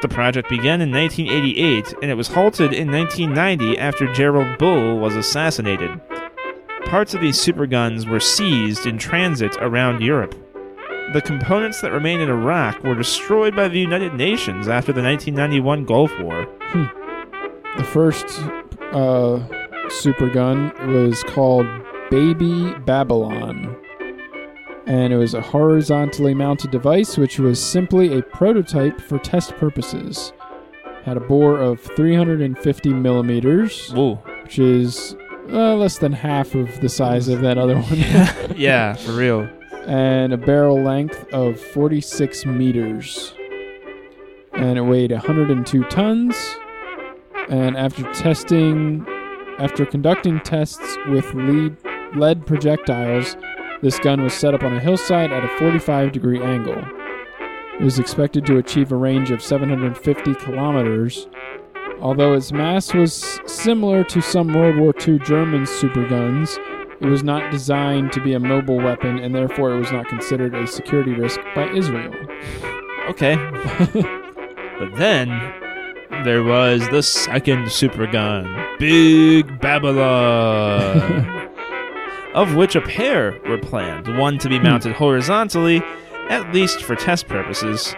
The 0.00 0.08
project 0.08 0.48
began 0.48 0.80
in 0.80 0.90
1988 0.90 1.92
and 2.00 2.10
it 2.10 2.14
was 2.14 2.28
halted 2.28 2.72
in 2.72 2.90
1990 2.90 3.76
after 3.78 4.10
Gerald 4.14 4.56
Bull 4.56 4.98
was 4.98 5.14
assassinated. 5.14 5.90
Parts 6.86 7.12
of 7.12 7.20
these 7.20 7.36
superguns 7.36 8.08
were 8.08 8.20
seized 8.20 8.86
in 8.86 8.96
transit 8.96 9.54
around 9.60 10.00
Europe. 10.00 10.34
The 11.12 11.20
components 11.20 11.82
that 11.82 11.92
remained 11.92 12.22
in 12.22 12.30
Iraq 12.30 12.82
were 12.82 12.94
destroyed 12.94 13.54
by 13.54 13.68
the 13.68 13.80
United 13.80 14.14
Nations 14.14 14.68
after 14.68 14.92
the 14.92 15.02
1991 15.02 15.84
Gulf 15.84 16.18
War. 16.20 16.48
The 16.72 17.84
first 17.84 18.26
uh, 18.92 19.40
super 19.90 20.28
gun 20.28 20.72
was 20.92 21.22
called 21.24 21.66
Baby 22.10 22.74
Babylon. 22.80 23.76
And 24.86 25.12
it 25.12 25.16
was 25.16 25.34
a 25.34 25.40
horizontally 25.40 26.34
mounted 26.34 26.70
device 26.70 27.18
which 27.18 27.38
was 27.38 27.62
simply 27.62 28.18
a 28.18 28.22
prototype 28.22 29.00
for 29.00 29.18
test 29.18 29.54
purposes. 29.56 30.32
Had 31.04 31.16
a 31.16 31.20
bore 31.20 31.58
of 31.58 31.80
350 31.80 32.92
millimeters, 32.94 33.90
Whoa. 33.92 34.16
which 34.42 34.58
is 34.58 35.14
uh, 35.50 35.74
less 35.76 35.98
than 35.98 36.12
half 36.12 36.54
of 36.54 36.80
the 36.80 36.88
size 36.88 37.28
of 37.28 37.40
that 37.42 37.56
other 37.58 37.76
one, 37.78 38.56
Yeah, 38.56 38.94
for 38.94 39.12
real. 39.12 39.48
and 39.86 40.32
a 40.32 40.36
barrel 40.36 40.82
length 40.82 41.26
of 41.32 41.58
46 41.60 42.44
meters. 42.46 43.32
And 44.52 44.78
it 44.78 44.82
weighed 44.82 45.12
102 45.12 45.84
tons. 45.84 46.56
And 47.48 47.76
after 47.76 48.02
testing, 48.12 49.06
after 49.58 49.86
conducting 49.86 50.40
tests 50.40 50.96
with 51.08 51.32
lead, 51.34 51.76
lead 52.14 52.46
projectiles, 52.46 53.36
this 53.80 53.98
gun 53.98 54.22
was 54.22 54.34
set 54.34 54.54
up 54.54 54.62
on 54.62 54.74
a 54.74 54.80
hillside 54.80 55.32
at 55.32 55.44
a 55.44 55.58
45 55.58 56.12
degree 56.12 56.42
angle. 56.42 56.82
It 57.78 57.84
was 57.84 57.98
expected 57.98 58.44
to 58.46 58.58
achieve 58.58 58.90
a 58.90 58.96
range 58.96 59.30
of 59.30 59.40
750 59.40 60.34
kilometers. 60.34 61.28
Although 62.00 62.34
its 62.34 62.52
mass 62.52 62.92
was 62.92 63.40
similar 63.46 64.02
to 64.04 64.20
some 64.20 64.52
World 64.52 64.78
War 64.78 64.92
II 65.06 65.18
German 65.20 65.62
superguns, 65.62 66.58
it 67.00 67.06
was 67.06 67.22
not 67.22 67.52
designed 67.52 68.12
to 68.12 68.20
be 68.20 68.34
a 68.34 68.40
mobile 68.40 68.78
weapon 68.78 69.18
and 69.18 69.34
therefore 69.34 69.72
it 69.72 69.78
was 69.78 69.92
not 69.92 70.08
considered 70.08 70.54
a 70.54 70.66
security 70.66 71.12
risk 71.12 71.40
by 71.54 71.68
Israel. 71.70 72.12
Okay. 73.08 73.36
but 74.78 74.94
then 74.96 75.28
there 76.24 76.42
was 76.42 76.88
the 76.88 77.02
second 77.02 77.66
supergun, 77.66 78.78
Big 78.78 79.60
Babylon, 79.60 81.48
of 82.34 82.54
which 82.54 82.74
a 82.76 82.80
pair 82.80 83.38
were 83.48 83.58
planned. 83.58 84.16
One 84.18 84.38
to 84.38 84.48
be 84.48 84.58
hmm. 84.58 84.64
mounted 84.64 84.92
horizontally, 84.92 85.82
at 86.28 86.52
least 86.52 86.82
for 86.82 86.96
test 86.96 87.28
purposes, 87.28 87.94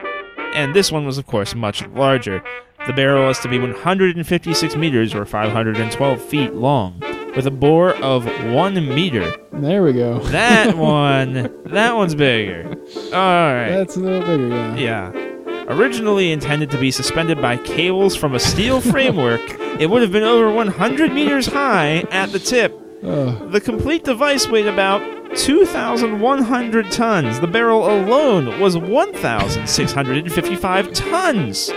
and 0.55 0.75
this 0.75 0.91
one 0.91 1.07
was, 1.07 1.19
of 1.19 1.27
course, 1.27 1.55
much 1.55 1.87
larger. 1.89 2.43
The 2.87 2.93
barrel 2.93 3.27
was 3.27 3.39
to 3.41 3.49
be 3.49 3.59
156 3.59 4.77
meters 4.77 5.15
or 5.15 5.25
512 5.25 6.23
feet 6.23 6.55
long, 6.55 6.99
with 7.37 7.47
a 7.47 7.51
bore 7.51 7.95
of 7.97 8.25
one 8.53 8.75
meter. 8.75 9.33
There 9.53 9.83
we 9.83 9.93
go. 9.93 10.19
That 10.21 10.77
one, 10.79 11.53
that 11.67 11.95
one's 11.95 12.15
bigger. 12.15 12.69
All 13.13 13.55
right. 13.55 13.69
That's 13.71 13.97
a 13.97 14.01
little 14.01 14.21
bigger, 14.21 14.49
yeah. 14.49 14.77
Yeah. 14.77 15.30
Originally 15.69 16.33
intended 16.33 16.71
to 16.71 16.79
be 16.79 16.91
suspended 16.91 17.41
by 17.41 17.57
cables 17.59 18.17
from 18.17 18.35
a 18.35 18.41
steel 18.41 18.81
framework, 18.93 19.41
it 19.81 19.89
would 19.89 20.03
have 20.03 20.13
been 20.13 20.25
over 20.25 20.51
100 20.53 21.13
meters 21.13 21.47
high 21.47 22.01
at 22.11 22.33
the 22.33 22.39
tip. 22.39 22.77
Ugh. 23.03 23.51
The 23.53 23.61
complete 23.61 24.05
device 24.05 24.47
weighed 24.49 24.67
about 24.67 25.01
2,100 25.37 26.91
tons. 26.91 27.41
The 27.41 27.47
barrel 27.47 27.87
alone 27.87 28.59
was 28.61 28.77
1,655 28.77 30.93
tons. 30.93 31.69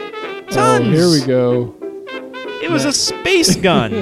Tons. 0.50 0.58
Oh, 0.58 0.84
here 0.92 1.10
we 1.10 1.22
go. 1.26 1.74
It 2.62 2.70
was 2.72 2.84
a 2.86 2.92
space 2.94 3.56
gun 3.58 3.94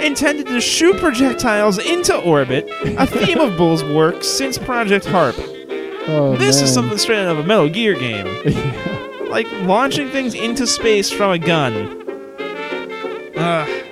intended 0.00 0.46
to 0.46 0.60
shoot 0.60 0.96
projectiles 0.98 1.78
into 1.78 2.16
orbit, 2.22 2.68
a 2.82 3.06
theme 3.06 3.38
of 3.40 3.56
Bull's 3.56 3.82
work 3.84 4.22
since 4.24 4.56
Project 4.58 5.04
HARP. 5.06 5.34
Oh, 6.08 6.34
This 6.36 6.60
is 6.62 6.72
something 6.72 6.96
straight 6.98 7.20
out 7.24 7.36
of 7.36 7.38
a 7.38 7.44
Metal 7.46 7.68
Gear 7.68 7.94
game. 7.94 8.26
Yeah. 8.46 8.96
like 9.30 9.50
launching 9.62 10.10
things 10.10 10.34
into 10.34 10.66
space 10.66 11.10
from 11.10 11.30
a 11.30 11.38
gun. 11.38 11.74
Ugh. 13.36 13.86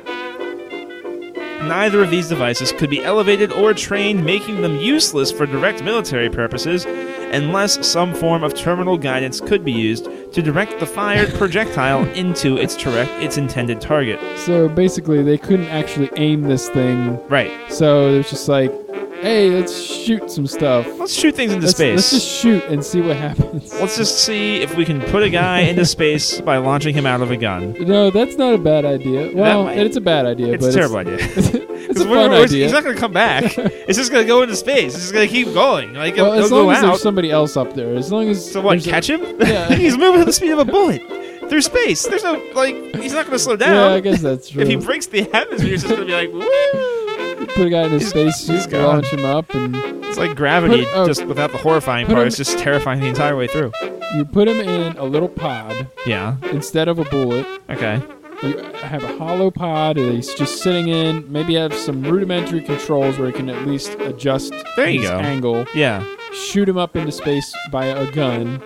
Neither 1.62 2.02
of 2.02 2.10
these 2.10 2.28
devices 2.28 2.72
could 2.72 2.88
be 2.88 3.04
elevated 3.04 3.52
or 3.52 3.74
trained, 3.74 4.24
making 4.24 4.62
them 4.62 4.76
useless 4.76 5.30
for 5.30 5.44
direct 5.46 5.82
military 5.82 6.30
purposes 6.30 6.86
unless 7.30 7.86
some 7.86 8.14
form 8.14 8.42
of 8.42 8.54
terminal 8.54 8.96
guidance 8.96 9.40
could 9.40 9.64
be 9.64 9.72
used 9.72 10.08
to 10.32 10.40
direct 10.40 10.80
the 10.80 10.86
fired 10.86 11.28
projectile 11.34 12.04
into 12.14 12.56
its 12.56 12.76
direct 12.76 13.10
its 13.22 13.36
intended 13.36 13.80
target. 13.80 14.18
So 14.38 14.68
basically, 14.68 15.22
they 15.22 15.38
couldn't 15.38 15.66
actually 15.66 16.10
aim 16.16 16.42
this 16.42 16.68
thing. 16.70 17.20
Right. 17.28 17.52
So 17.70 18.14
it's 18.14 18.30
just 18.30 18.48
like, 18.48 18.72
hey, 19.20 19.50
let's 19.50 19.80
shoot 19.82 20.30
some 20.30 20.46
stuff. 20.46 20.86
Let's 20.98 21.12
shoot 21.12 21.34
things 21.34 21.52
into 21.52 21.66
Let's, 21.66 21.76
space. 21.76 21.96
let's 21.96 22.10
just 22.10 22.26
shoot 22.40 22.64
and 22.64 22.84
see 22.84 23.00
what 23.00 23.16
happens. 23.16 23.72
Let's 23.74 23.96
just 23.96 24.24
see 24.24 24.56
if 24.62 24.76
we 24.76 24.84
can 24.84 25.00
put 25.00 25.22
a 25.22 25.30
guy 25.30 25.60
into 25.60 25.84
space 25.96 26.40
by 26.40 26.58
launching 26.58 26.94
him 26.94 27.06
out 27.06 27.20
of 27.20 27.30
a 27.30 27.36
gun. 27.36 27.72
no, 27.80 28.10
that's 28.10 28.36
not 28.36 28.54
a 28.54 28.58
bad 28.58 28.84
idea. 28.84 29.34
Well, 29.34 29.64
might- 29.64 29.78
it's 29.78 29.96
a 29.96 30.00
bad 30.00 30.26
idea, 30.26 30.54
It's 30.54 30.64
but 30.64 30.70
a 30.74 30.76
terrible 30.76 30.96
idea. 30.98 31.16
It's, 31.20 31.36
it's 31.54 32.00
a 32.00 32.04
fun 32.04 32.10
we're- 32.30 32.42
idea. 32.44 32.64
He's 32.64 32.72
not 32.72 32.82
going 32.84 32.94
to 32.94 33.00
come 33.00 33.12
back. 33.12 33.56
it's 33.58 33.98
just 33.98 34.10
going 34.12 34.22
to 34.24 34.28
go 34.28 34.42
into 34.42 34.56
space. 34.56 34.94
It's 34.94 35.02
just 35.04 35.12
going 35.12 35.26
to 35.28 35.32
keep 35.32 35.52
going. 35.54 35.94
Like 35.94 36.16
well, 36.16 36.32
as 36.34 36.50
long 36.50 36.64
go 36.66 36.70
as 36.70 36.78
out. 36.78 36.86
there's 36.88 37.02
somebody 37.02 37.30
else 37.30 37.56
up 37.56 37.74
there, 37.74 37.94
as 37.94 38.10
long 38.12 38.28
as 38.28 38.52
So 38.52 38.60
what? 38.60 38.72
there's 38.72 38.86
a- 38.86 38.90
Catch 38.90 39.10
him? 39.10 39.22
Yeah. 39.40 39.74
he's 39.74 39.96
moving 39.96 40.20
at 40.20 40.26
the 40.26 40.32
speed 40.32 40.50
of 40.50 40.58
a 40.58 40.64
bullet 40.64 41.02
through 41.48 41.62
space. 41.62 42.06
There's 42.06 42.22
no 42.24 42.34
like. 42.54 42.74
He's 42.96 43.12
not 43.14 43.24
going 43.24 43.32
to 43.36 43.38
slow 43.38 43.56
down. 43.56 43.74
Yeah, 43.74 43.94
I 43.96 44.00
guess 44.00 44.20
that's 44.20 44.50
true. 44.50 44.62
if 44.62 44.68
he 44.68 44.76
breaks 44.76 45.06
the 45.06 45.22
atmosphere, 45.34 45.72
it's 45.74 45.82
just 45.82 45.94
going 45.94 46.00
to 46.00 46.06
be 46.06 46.12
like 46.12 46.30
woo. 46.32 47.07
Put 47.54 47.66
a 47.66 47.70
guy 47.70 47.82
in 47.82 47.86
a 47.92 47.98
He's- 47.98 48.08
space 48.10 48.46
he's 48.46 48.62
suit, 48.62 48.70
gone. 48.70 48.84
launch 48.84 49.06
him 49.08 49.24
up, 49.24 49.54
and 49.54 49.76
It's 50.04 50.16
like 50.18 50.34
gravity, 50.36 50.84
Put- 50.86 50.94
oh, 50.96 51.06
just 51.06 51.24
without 51.26 51.52
the 51.52 51.58
horrifying 51.58 52.06
part. 52.06 52.20
him- 52.20 52.26
It's 52.28 52.36
just 52.38 52.58
terrifying 52.58 53.00
the 53.00 53.06
entire 53.08 53.36
way 53.36 53.46
through. 53.46 53.72
you 54.16 54.24
put 54.24 54.48
him 54.48 54.58
in 54.60 54.96
a 54.96 55.04
little 55.04 55.28
pod 55.28 55.86
Yeah. 56.06 56.36
instead 56.52 56.88
of 56.88 56.98
a 56.98 57.04
bullet. 57.04 57.44
Okay. 57.70 58.00
You 58.42 58.56
have 58.82 59.02
a 59.04 59.18
hollow 59.18 59.50
pod 59.50 59.96
that 59.96 60.12
he's 60.14 60.32
just 60.34 60.62
sitting 60.62 60.88
in. 60.88 61.24
Maybe 61.28 61.54
have 61.56 61.74
some 61.74 62.02
rudimentary 62.02 62.60
controls 62.62 63.18
where 63.18 63.26
he 63.26 63.32
can 63.34 63.50
at 63.50 63.66
least 63.66 63.96
adjust 64.00 64.54
There 64.76 64.88
you 64.88 65.00
his 65.00 65.10
go. 65.10 65.16
angle. 65.18 65.66
Yeah. 65.74 66.02
Shoot 66.32 66.68
him 66.68 66.78
up 66.78 66.96
into 66.96 67.10
space 67.12 67.52
by 67.72 67.86
a 67.86 68.06
gun, 68.12 68.62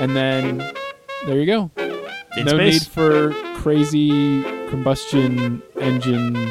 and 0.00 0.16
then 0.16 0.64
there 1.26 1.38
you 1.38 1.46
go. 1.46 1.70
In 2.36 2.46
no 2.46 2.52
space. 2.54 2.72
need 2.80 2.82
for 2.88 3.32
crazy 3.56 4.42
combustion 4.70 5.62
engine 5.80 6.50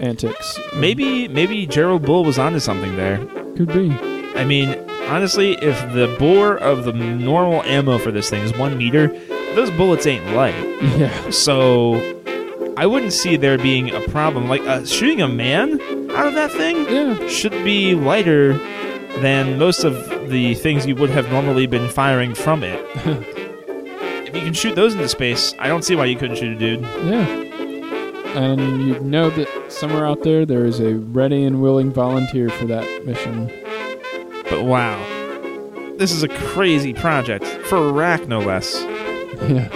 antics. 0.00 0.58
Maybe 0.74 1.28
maybe 1.28 1.66
Gerald 1.66 2.02
Bull 2.04 2.24
was 2.24 2.38
onto 2.38 2.58
something 2.60 2.96
there. 2.96 3.18
could 3.56 3.68
be. 3.68 3.90
I 4.34 4.44
mean, 4.44 4.68
honestly, 5.08 5.54
if 5.62 5.78
the 5.94 6.14
bore 6.18 6.58
of 6.58 6.84
the 6.84 6.92
normal 6.92 7.62
ammo 7.62 7.98
for 7.98 8.10
this 8.10 8.28
thing 8.28 8.42
is 8.42 8.52
one 8.56 8.76
meter, 8.76 9.08
those 9.54 9.70
bullets 9.70 10.06
ain't 10.06 10.34
light. 10.34 10.54
Yeah. 10.98 11.30
So 11.30 11.94
I 12.76 12.84
wouldn't 12.86 13.12
see 13.14 13.36
there 13.36 13.56
being 13.56 13.94
a 13.94 14.00
problem. 14.08 14.48
Like 14.48 14.60
uh, 14.62 14.84
shooting 14.84 15.22
a 15.22 15.28
man 15.28 15.80
out 16.10 16.26
of 16.26 16.34
that 16.34 16.52
thing 16.52 16.84
Yeah. 16.88 17.28
should 17.28 17.52
be 17.64 17.94
lighter 17.94 18.52
than 19.20 19.58
most 19.58 19.84
of 19.84 19.94
the 20.28 20.54
things 20.56 20.84
you 20.86 20.94
would 20.96 21.08
have 21.10 21.30
normally 21.30 21.66
been 21.66 21.88
firing 21.88 22.34
from 22.34 22.62
it. 22.62 22.78
if 24.26 24.34
you 24.34 24.42
can 24.42 24.52
shoot 24.52 24.74
those 24.74 24.92
into 24.94 25.08
space, 25.08 25.54
I 25.58 25.68
don't 25.68 25.82
see 25.82 25.94
why 25.94 26.04
you 26.04 26.16
couldn't 26.16 26.36
shoot 26.36 26.54
a 26.54 26.58
dude. 26.58 26.82
Yeah. 26.82 27.44
And 28.36 28.86
you 28.86 29.00
know 29.00 29.30
that 29.30 29.72
somewhere 29.72 30.06
out 30.06 30.22
there 30.22 30.44
there 30.44 30.66
is 30.66 30.78
a 30.78 30.96
ready 30.96 31.44
and 31.44 31.62
willing 31.62 31.90
volunteer 31.90 32.50
for 32.50 32.66
that 32.66 33.06
mission. 33.06 33.46
But 34.50 34.64
wow, 34.64 34.96
this 35.96 36.12
is 36.12 36.22
a 36.22 36.28
crazy 36.28 36.92
project 36.92 37.44
for 37.66 37.78
Iraq, 37.78 38.28
no 38.28 38.40
less. 38.40 38.84
Yeah. 39.48 39.68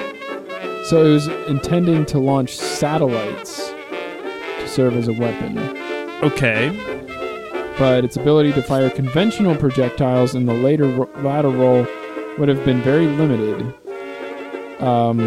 So 0.85 1.05
it 1.05 1.13
was 1.13 1.29
intending 1.49 2.07
to 2.07 2.19
launch 2.19 2.57
satellites 2.57 3.69
to 3.69 4.67
serve 4.67 4.97
as 4.97 5.07
a 5.07 5.13
weapon, 5.13 5.59
Okay, 6.23 6.71
but 7.79 8.05
its 8.05 8.17
ability 8.17 8.53
to 8.55 8.63
fire 8.63 8.89
conventional 8.89 9.55
projectiles 9.55 10.35
in 10.35 10.47
the 10.47 10.55
later 10.55 10.87
role 10.87 11.87
would 12.39 12.49
have 12.49 12.65
been 12.65 12.81
very 12.81 13.07
limited. 13.07 13.75
Um, 14.83 15.21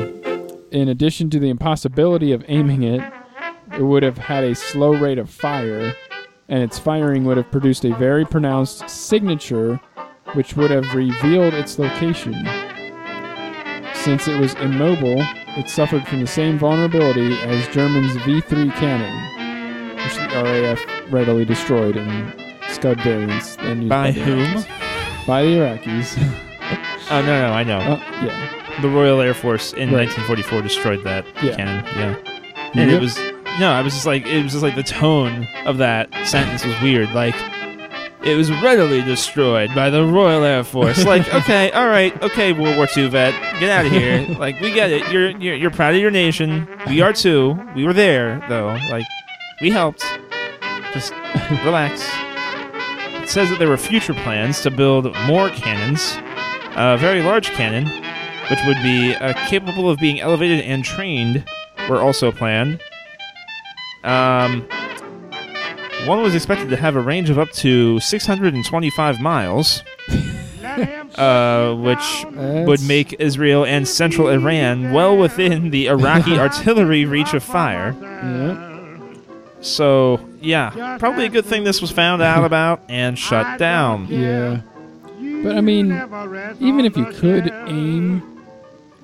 in 0.71 0.89
addition 0.89 1.29
to 1.29 1.39
the 1.39 1.49
impossibility 1.49 2.31
of 2.31 2.43
aiming 2.47 2.81
it, 2.83 3.01
it 3.73 3.81
would 3.83 4.03
have 4.03 4.17
had 4.17 4.43
a 4.43 4.55
slow 4.55 4.93
rate 4.93 5.17
of 5.17 5.29
fire, 5.29 5.93
and 6.49 6.61
its 6.63 6.77
firing 6.79 7.23
would 7.25 7.37
have 7.37 7.49
produced 7.51 7.85
a 7.85 7.95
very 7.95 8.25
pronounced 8.25 8.89
signature, 8.89 9.79
which 10.33 10.55
would 10.55 10.71
have 10.71 10.93
revealed 10.93 11.53
its 11.53 11.79
location. 11.79 12.33
Since 13.93 14.27
it 14.27 14.37
was 14.39 14.53
immobile, 14.55 15.21
it 15.55 15.69
suffered 15.69 16.05
from 16.07 16.19
the 16.21 16.27
same 16.27 16.57
vulnerability 16.59 17.33
as 17.43 17.67
German's 17.69 18.13
V3 18.23 18.73
cannon, 18.75 19.95
which 19.95 20.15
the 20.15 20.43
RAF 20.43 21.11
readily 21.11 21.45
destroyed 21.45 21.95
in 21.95 22.33
Scud 22.69 22.99
variants. 23.01 23.55
By 23.57 24.11
whom? 24.11 24.39
Iraqis. 24.45 25.25
By 25.27 25.43
the 25.43 25.49
Iraqis. 25.49 26.39
Oh 27.11 27.21
no, 27.21 27.47
no, 27.47 27.53
I 27.53 27.63
know. 27.63 27.77
uh, 27.79 27.99
yeah. 28.23 28.81
the 28.81 28.87
Royal 28.87 29.19
Air 29.19 29.33
Force 29.33 29.73
in 29.73 29.91
Right. 29.91 30.07
1944 30.07 30.61
destroyed 30.61 31.03
that 31.03 31.25
Yeah. 31.43 31.55
cannon. 31.57 31.85
Yeah, 31.97 32.71
and 32.81 32.89
it 32.89 32.99
was 32.99 33.17
no, 33.59 33.71
I 33.71 33.81
was 33.81 33.93
just 33.93 34.05
like 34.05 34.25
it 34.25 34.43
was 34.43 34.51
just 34.51 34.63
like 34.63 34.75
the 34.75 34.83
tone 34.83 35.47
of 35.65 35.77
that 35.77 36.09
sentence 36.25 36.65
was 36.65 36.79
weird. 36.81 37.11
Like 37.13 37.35
it 38.23 38.35
was 38.35 38.49
readily 38.61 39.01
destroyed 39.01 39.73
by 39.75 39.89
the 39.89 40.05
Royal 40.05 40.43
Air 40.43 40.63
Force. 40.63 41.03
Like 41.13 41.31
okay, 41.33 41.71
all 41.71 41.87
right, 41.87 42.19
okay, 42.23 42.53
World 42.53 42.77
War 42.77 42.87
II 42.95 43.09
vet, 43.09 43.33
get 43.59 43.69
out 43.69 43.85
of 43.85 43.91
here. 43.91 44.25
like 44.39 44.59
we 44.59 44.71
get 44.71 44.91
it. 44.91 45.11
You're, 45.11 45.29
you're 45.31 45.55
you're 45.55 45.71
proud 45.71 45.93
of 45.93 46.01
your 46.01 46.11
nation. 46.11 46.67
We 46.87 47.01
are 47.01 47.13
too. 47.13 47.59
We 47.75 47.85
were 47.85 47.93
there 47.93 48.43
though. 48.49 48.77
Like 48.89 49.05
we 49.61 49.69
helped. 49.69 50.03
Just 50.93 51.11
relax. 51.65 52.03
It 53.21 53.29
says 53.29 53.49
that 53.49 53.57
there 53.59 53.69
were 53.69 53.77
future 53.77 54.13
plans 54.13 54.61
to 54.61 54.69
build 54.71 55.05
more 55.25 55.49
cannons, 55.49 56.17
a 56.75 56.97
very 56.97 57.21
large 57.21 57.49
cannon, 57.51 57.85
which 58.49 58.59
would 58.67 58.81
be 58.83 59.15
uh, 59.15 59.33
capable 59.47 59.89
of 59.89 59.97
being 59.99 60.19
elevated 60.19 60.59
and 60.61 60.83
trained, 60.83 61.45
were 61.89 61.99
also 62.01 62.31
planned. 62.31 62.79
Um, 64.03 64.67
one 66.05 66.21
was 66.21 66.35
expected 66.35 66.69
to 66.69 66.75
have 66.77 66.95
a 66.95 67.01
range 67.01 67.29
of 67.29 67.39
up 67.39 67.51
to 67.51 67.99
625 67.99 69.21
miles, 69.21 69.83
uh, 71.15 71.73
which 71.75 72.25
would 72.35 72.81
make 72.83 73.13
Israel 73.19 73.65
and 73.65 73.87
central 73.87 74.27
Iran 74.27 74.91
well 74.91 75.15
within 75.15 75.69
the 75.69 75.87
Iraqi 75.87 76.37
artillery 76.39 77.05
reach 77.05 77.33
of 77.33 77.43
fire. 77.43 77.95
So, 79.61 80.19
yeah, 80.41 80.97
probably 80.99 81.25
a 81.25 81.29
good 81.29 81.45
thing 81.45 81.63
this 81.63 81.81
was 81.81 81.89
found 81.91 82.21
out 82.21 82.43
about 82.43 82.81
and 82.89 83.17
shut 83.17 83.57
down. 83.57 84.07
Yeah. 84.07 84.61
But 85.43 85.57
I 85.57 85.61
mean, 85.61 85.91
even 86.59 86.85
if 86.85 86.97
you 86.97 87.05
could 87.05 87.49
aim, 87.67 88.32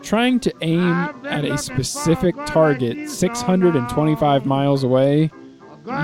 trying 0.01 0.39
to 0.41 0.53
aim 0.61 0.93
at 1.25 1.45
a 1.45 1.57
specific 1.57 2.35
target 2.45 3.09
625 3.09 4.45
miles 4.45 4.83
away, 4.83 5.31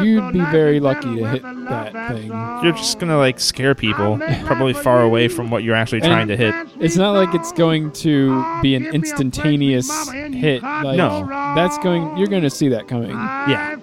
you'd 0.02 0.34
be 0.34 0.40
very 0.52 0.80
lucky 0.80 1.16
to 1.18 1.28
hit 1.28 1.42
that 1.44 1.92
thing. 2.12 2.28
You're 2.64 2.74
just 2.74 3.00
gonna 3.00 3.18
like 3.18 3.40
scare 3.40 3.76
people, 3.76 4.20
probably 4.46 4.74
far 4.74 5.02
away 5.02 5.28
from 5.28 5.50
what 5.50 5.64
you're 5.64 5.76
actually 5.76 6.02
trying 6.02 6.28
to 6.28 6.38
hit. 6.38 6.54
It's 6.80 6.96
not 6.96 7.12
like 7.12 7.34
it's 7.36 7.52
going 7.52 7.92
to 7.94 8.62
be 8.62 8.76
an 8.76 8.86
instantaneous 8.88 9.90
hit. 10.12 10.64
Like, 10.64 10.98
No. 10.98 11.26
That's 11.56 11.78
going, 11.80 12.18
you're 12.18 12.28
going 12.28 12.44
to 12.44 12.50
see 12.50 12.68
that 12.70 12.88
coming. 12.88 13.12
Yeah. 13.12 13.76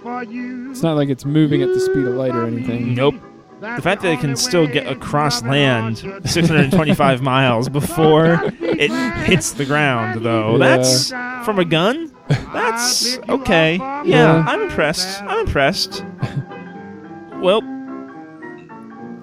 It's 0.71 0.83
not 0.83 0.97
like 0.97 1.09
it's 1.09 1.25
moving 1.25 1.63
at 1.63 1.69
the 1.69 1.81
speed 1.81 2.05
of 2.05 2.15
light 2.15 2.35
or 2.35 2.47
anything. 2.47 2.95
Nope. 2.95 3.15
The 3.63 3.81
fact 3.81 4.03
that 4.03 4.13
it 4.13 4.19
can 4.21 4.35
still 4.35 4.67
get 4.67 4.89
across 4.89 5.41
land 5.45 5.99
625 6.25 7.23
miles 7.23 7.69
before 7.69 8.41
it 8.61 8.91
hits 9.25 9.53
the 9.53 9.65
ground, 9.65 10.25
though, 10.25 10.57
Yeah. 10.57 10.77
that's 10.77 11.11
from 11.45 11.61
a 11.61 11.65
gun. 11.65 12.13
That's 12.53 13.19
okay. 13.29 13.77
Yeah, 13.77 14.03
Yeah. 14.05 14.45
I'm 14.49 14.63
impressed. 14.63 15.23
I'm 15.23 15.47
impressed. 15.47 16.05
Well, 17.41 17.61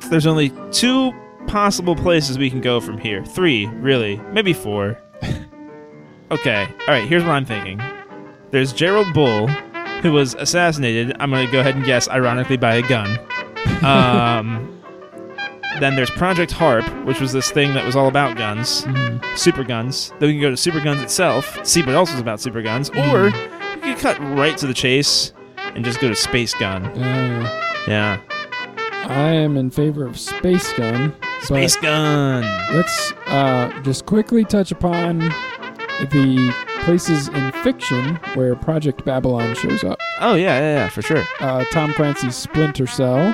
there's 0.09 0.25
only 0.25 0.53
two 0.71 1.11
possible 1.47 1.95
places 1.95 2.37
we 2.37 2.49
can 2.49 2.61
go 2.61 2.79
from 2.79 2.97
here. 2.97 3.25
Three, 3.25 3.65
really. 3.67 4.21
Maybe 4.31 4.53
four. 4.53 4.97
Okay, 6.31 6.67
alright, 6.83 7.07
here's 7.09 7.23
what 7.23 7.31
I'm 7.31 7.45
thinking. 7.45 7.81
There's 8.51 8.71
Gerald 8.71 9.11
Bull, 9.13 9.47
who 10.01 10.11
was 10.13 10.33
assassinated, 10.35 11.15
I'm 11.19 11.31
gonna 11.31 11.51
go 11.51 11.59
ahead 11.59 11.75
and 11.75 11.83
guess, 11.83 12.07
ironically, 12.07 12.55
by 12.55 12.75
a 12.75 12.81
gun. 12.87 13.19
Um, 13.83 14.67
then 15.79 15.95
there's 15.95 16.09
Project 16.11 16.51
Harp, 16.51 16.85
which 17.05 17.19
was 17.21 17.31
this 17.31 17.49
thing 17.51 17.73
that 17.73 17.85
was 17.85 17.95
all 17.95 18.07
about 18.07 18.35
guns, 18.37 18.83
Mhm. 18.85 19.23
super 19.37 19.63
guns. 19.63 20.11
Then 20.19 20.27
we 20.29 20.33
can 20.33 20.41
go 20.41 20.49
to 20.49 20.57
Super 20.57 20.79
Guns 20.81 21.01
itself, 21.01 21.57
see 21.65 21.81
what 21.81 21.95
else 21.95 22.11
was 22.11 22.19
about 22.19 22.39
super 22.41 22.61
guns, 22.61 22.89
or 22.89 23.25
you 23.27 23.31
can 23.81 23.95
cut 23.97 24.17
right 24.37 24.57
to 24.57 24.67
the 24.67 24.73
chase 24.73 25.31
and 25.75 25.85
just 25.85 25.99
go 26.01 26.09
to 26.09 26.15
Space 26.15 26.53
Gun. 26.55 26.85
Uh, 26.85 27.49
Yeah, 27.87 28.17
I 29.07 29.29
am 29.31 29.55
in 29.57 29.69
favor 29.71 30.05
of 30.05 30.19
Space 30.19 30.73
Gun. 30.73 31.13
Space 31.41 31.77
Gun. 31.77 32.43
Let's 32.73 33.13
uh, 33.27 33.71
just 33.83 34.05
quickly 34.05 34.43
touch 34.43 34.71
upon 34.71 35.19
the 36.11 36.53
places 36.89 37.27
in 37.27 37.51
fiction 37.63 38.15
where 38.33 38.55
Project 38.55 39.05
Babylon 39.05 39.53
shows 39.53 39.83
up. 39.83 39.99
Oh 40.21 40.33
yeah, 40.33 40.59
yeah, 40.59 40.73
yeah, 40.73 40.89
for 40.89 41.03
sure. 41.03 41.23
Uh, 41.39 41.63
Tom 41.65 41.93
Clancy's 41.93 42.35
Splinter 42.35 42.87
Cell. 42.87 43.27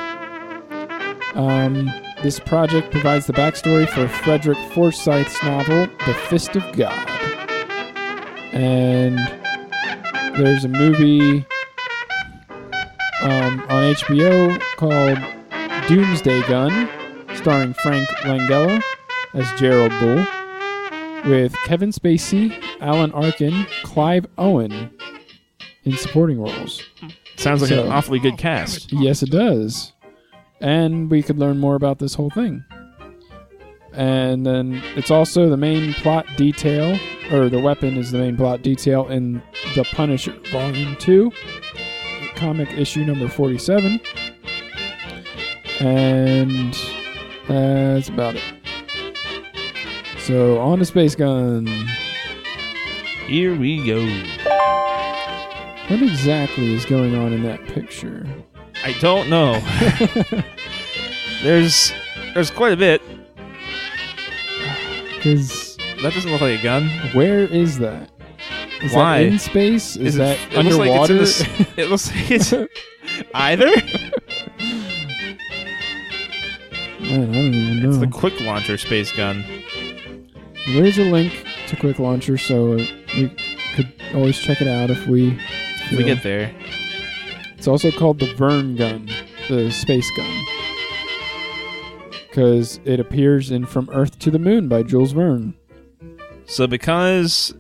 Um, 1.36 1.90
this 2.22 2.38
project 2.38 2.92
provides 2.92 3.28
the 3.28 3.32
backstory 3.32 3.88
for 3.88 4.10
Frederick 4.10 4.58
Forsyth's 4.74 5.42
novel, 5.42 5.88
The 6.06 6.14
Fist 6.28 6.58
of 6.58 6.70
God. 6.74 7.10
And 8.52 9.20
there's 10.36 10.66
a 10.66 10.68
movie 10.68 11.46
um, 13.22 13.62
on 13.70 13.94
HBO 13.94 14.60
called 14.76 15.18
Doomsday 15.88 16.42
Gun, 16.50 16.90
starring 17.36 17.74
Frank 17.76 18.06
Langella 18.24 18.84
as 19.34 19.50
Gerald 19.58 19.92
Bull, 20.02 20.26
with 21.32 21.56
Kevin 21.64 21.92
Spacey, 21.92 22.65
Alan 22.82 23.12
Arkin, 23.14 23.66
Clive 23.84 24.26
Owen 24.38 24.92
in 25.84 25.98
supporting 25.98 26.40
roles. 26.40 26.82
Sounds 27.38 27.62
like 27.62 27.70
So- 27.70 27.86
an 27.86 27.92
awfully 27.92 28.20
good 28.20 28.38
cast. 28.38 28.92
Yes, 28.94 29.22
it 29.24 29.30
does. 29.32 29.94
And 30.62 31.10
we 31.12 31.22
could 31.22 31.38
learn 31.38 31.60
more 31.60 31.76
about 31.76 32.00
this 32.00 32.16
whole 32.16 32.30
thing. 32.30 32.64
And 33.94 34.46
then 34.46 34.82
it's 34.96 35.12
also 35.12 35.50
the 35.50 35.58
main 35.58 35.94
plot 35.94 36.26
detail, 36.36 37.00
or 37.32 37.50
the 37.50 37.60
weapon 37.60 37.96
is 37.98 38.12
the 38.12 38.18
main 38.18 38.36
plot 38.36 38.62
detail 38.62 39.08
in 39.08 39.42
The 39.76 39.84
Punisher 39.86 40.34
Volume 40.52 40.96
2, 40.98 41.32
comic 42.36 42.70
issue 42.78 43.06
number 43.06 43.28
47. 43.30 44.00
And 45.80 46.74
that's 47.48 48.10
about 48.10 48.36
it. 48.36 48.44
So, 50.20 50.60
on 50.60 50.80
to 50.80 50.86
Space 50.86 51.16
Gun. 51.16 51.68
Here 53.28 53.56
we 53.56 53.84
go. 53.86 54.02
What 55.88 56.02
exactly 56.02 56.74
is 56.74 56.86
going 56.86 57.16
on 57.16 57.34
in 57.34 57.44
that 57.44 57.66
picture? 57.68 58.26
I 58.84 58.94
don't 59.00 59.30
know. 59.30 59.60
there's 61.44 61.92
there's 62.34 62.52
quite 62.52 62.74
a 62.74 62.78
bit. 62.78 63.02
Because 65.16 65.78
That 66.04 66.14
doesn't 66.14 66.32
look 66.32 66.42
like 66.42 66.60
a 66.60 66.64
gun. 66.64 66.88
where 67.14 67.40
is 67.40 67.80
that? 67.80 68.12
Is 68.82 68.94
Why? 68.94 69.24
that 69.24 69.28
in 69.34 69.40
space? 69.40 69.96
Is, 69.96 70.16
it- 70.16 70.20
that 70.20 70.38
it 70.54 70.64
looks 70.64 70.78
like 70.78 71.10
it's 71.10 71.42
underwater? 71.42 71.74
it 71.82 71.90
looks 71.90 72.12
like 72.16 72.32
it's 72.32 72.54
either. 73.34 73.66
Man, 77.02 77.22
I 77.22 77.26
don't 77.26 77.36
even 77.36 77.80
know. 77.84 77.90
It's 77.90 77.98
the 78.00 78.08
quick 78.08 78.40
launcher 78.42 78.78
space 78.78 79.12
gun. 79.16 79.44
There's 80.68 80.98
a 80.98 81.04
link 81.04 81.46
to 81.68 81.76
Quick 81.76 82.00
Launcher, 82.00 82.38
so 82.40 82.78
we 83.16 83.30
could 83.76 83.94
always 84.14 84.38
check 84.38 84.62
it 84.62 84.68
out 84.68 84.90
if 84.90 85.08
we. 85.08 85.38
If 85.92 85.92
we 85.98 86.04
get 86.04 86.24
there. 86.24 86.54
It's 87.58 87.68
also 87.68 87.92
called 87.92 88.20
the 88.20 88.34
Verne 88.36 88.76
gun, 88.76 89.10
the 89.50 89.72
space 89.72 90.10
gun, 90.16 90.46
because 92.28 92.80
it 92.86 93.00
appears 93.00 93.50
in 93.52 93.66
From 93.66 93.90
Earth 93.92 94.20
to 94.20 94.32
the 94.32 94.40
Moon 94.40 94.68
by 94.68 94.84
Jules 94.84 95.14
Verne. 95.14 95.54
So 96.46 96.68
because 96.68 97.56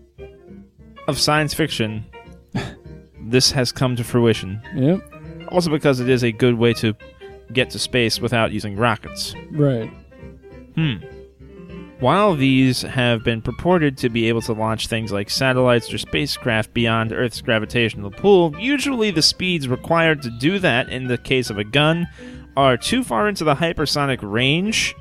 of 1.08 1.20
science 1.20 1.54
fiction, 1.54 2.06
this 3.22 3.52
has 3.52 3.72
come 3.72 3.96
to 3.96 4.04
fruition. 4.04 4.62
Yep, 4.76 5.48
Also 5.50 5.72
because 5.72 6.00
it 6.00 6.10
is 6.10 6.24
a 6.24 6.32
good 6.32 6.56
way 6.56 6.74
to 6.74 6.94
get 7.54 7.70
to 7.72 7.80
space 7.80 8.20
without 8.20 8.52
using 8.52 8.76
rockets. 8.76 9.34
right. 9.52 9.90
Hmm. 10.76 10.98
While 12.00 12.36
these 12.36 12.82
have 12.82 13.24
been 13.24 13.42
purported 13.42 13.98
to 14.00 14.10
be 14.10 14.28
able 14.28 14.42
to 14.44 14.54
launch 14.54 14.88
things 14.88 15.14
like 15.14 15.30
satellites 15.30 15.94
or 15.94 15.98
spacecraft 15.98 16.74
beyond 16.74 17.14
Earth's 17.14 17.42
gravitational 17.42 18.12
pull, 18.12 18.54
usually 18.60 19.12
the 19.12 19.22
speeds 19.22 19.70
required 19.70 20.22
to 20.24 20.30
do 20.30 20.60
that 20.60 20.90
in 20.90 21.08
the 21.08 21.18
case 21.18 21.50
of 21.50 21.58
a 21.58 21.64
gun 21.64 22.08
are 22.58 22.76
too 22.76 23.04
far 23.04 23.30
into 23.30 23.46
the 23.46 23.56
hypersonic 23.56 24.20
range 24.22 24.94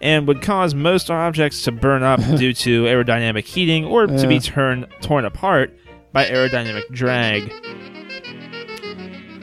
and 0.00 0.26
would 0.26 0.40
cause 0.40 0.74
most 0.74 1.10
objects 1.10 1.62
to 1.64 1.72
burn 1.72 2.02
up 2.02 2.20
due 2.38 2.54
to 2.54 2.84
aerodynamic 2.84 3.44
heating 3.44 3.84
or 3.84 4.06
to 4.06 4.26
be 4.26 4.40
turn, 4.40 4.86
torn 5.02 5.26
apart 5.26 5.76
by 6.12 6.24
aerodynamic 6.24 6.88
drag. 6.92 7.52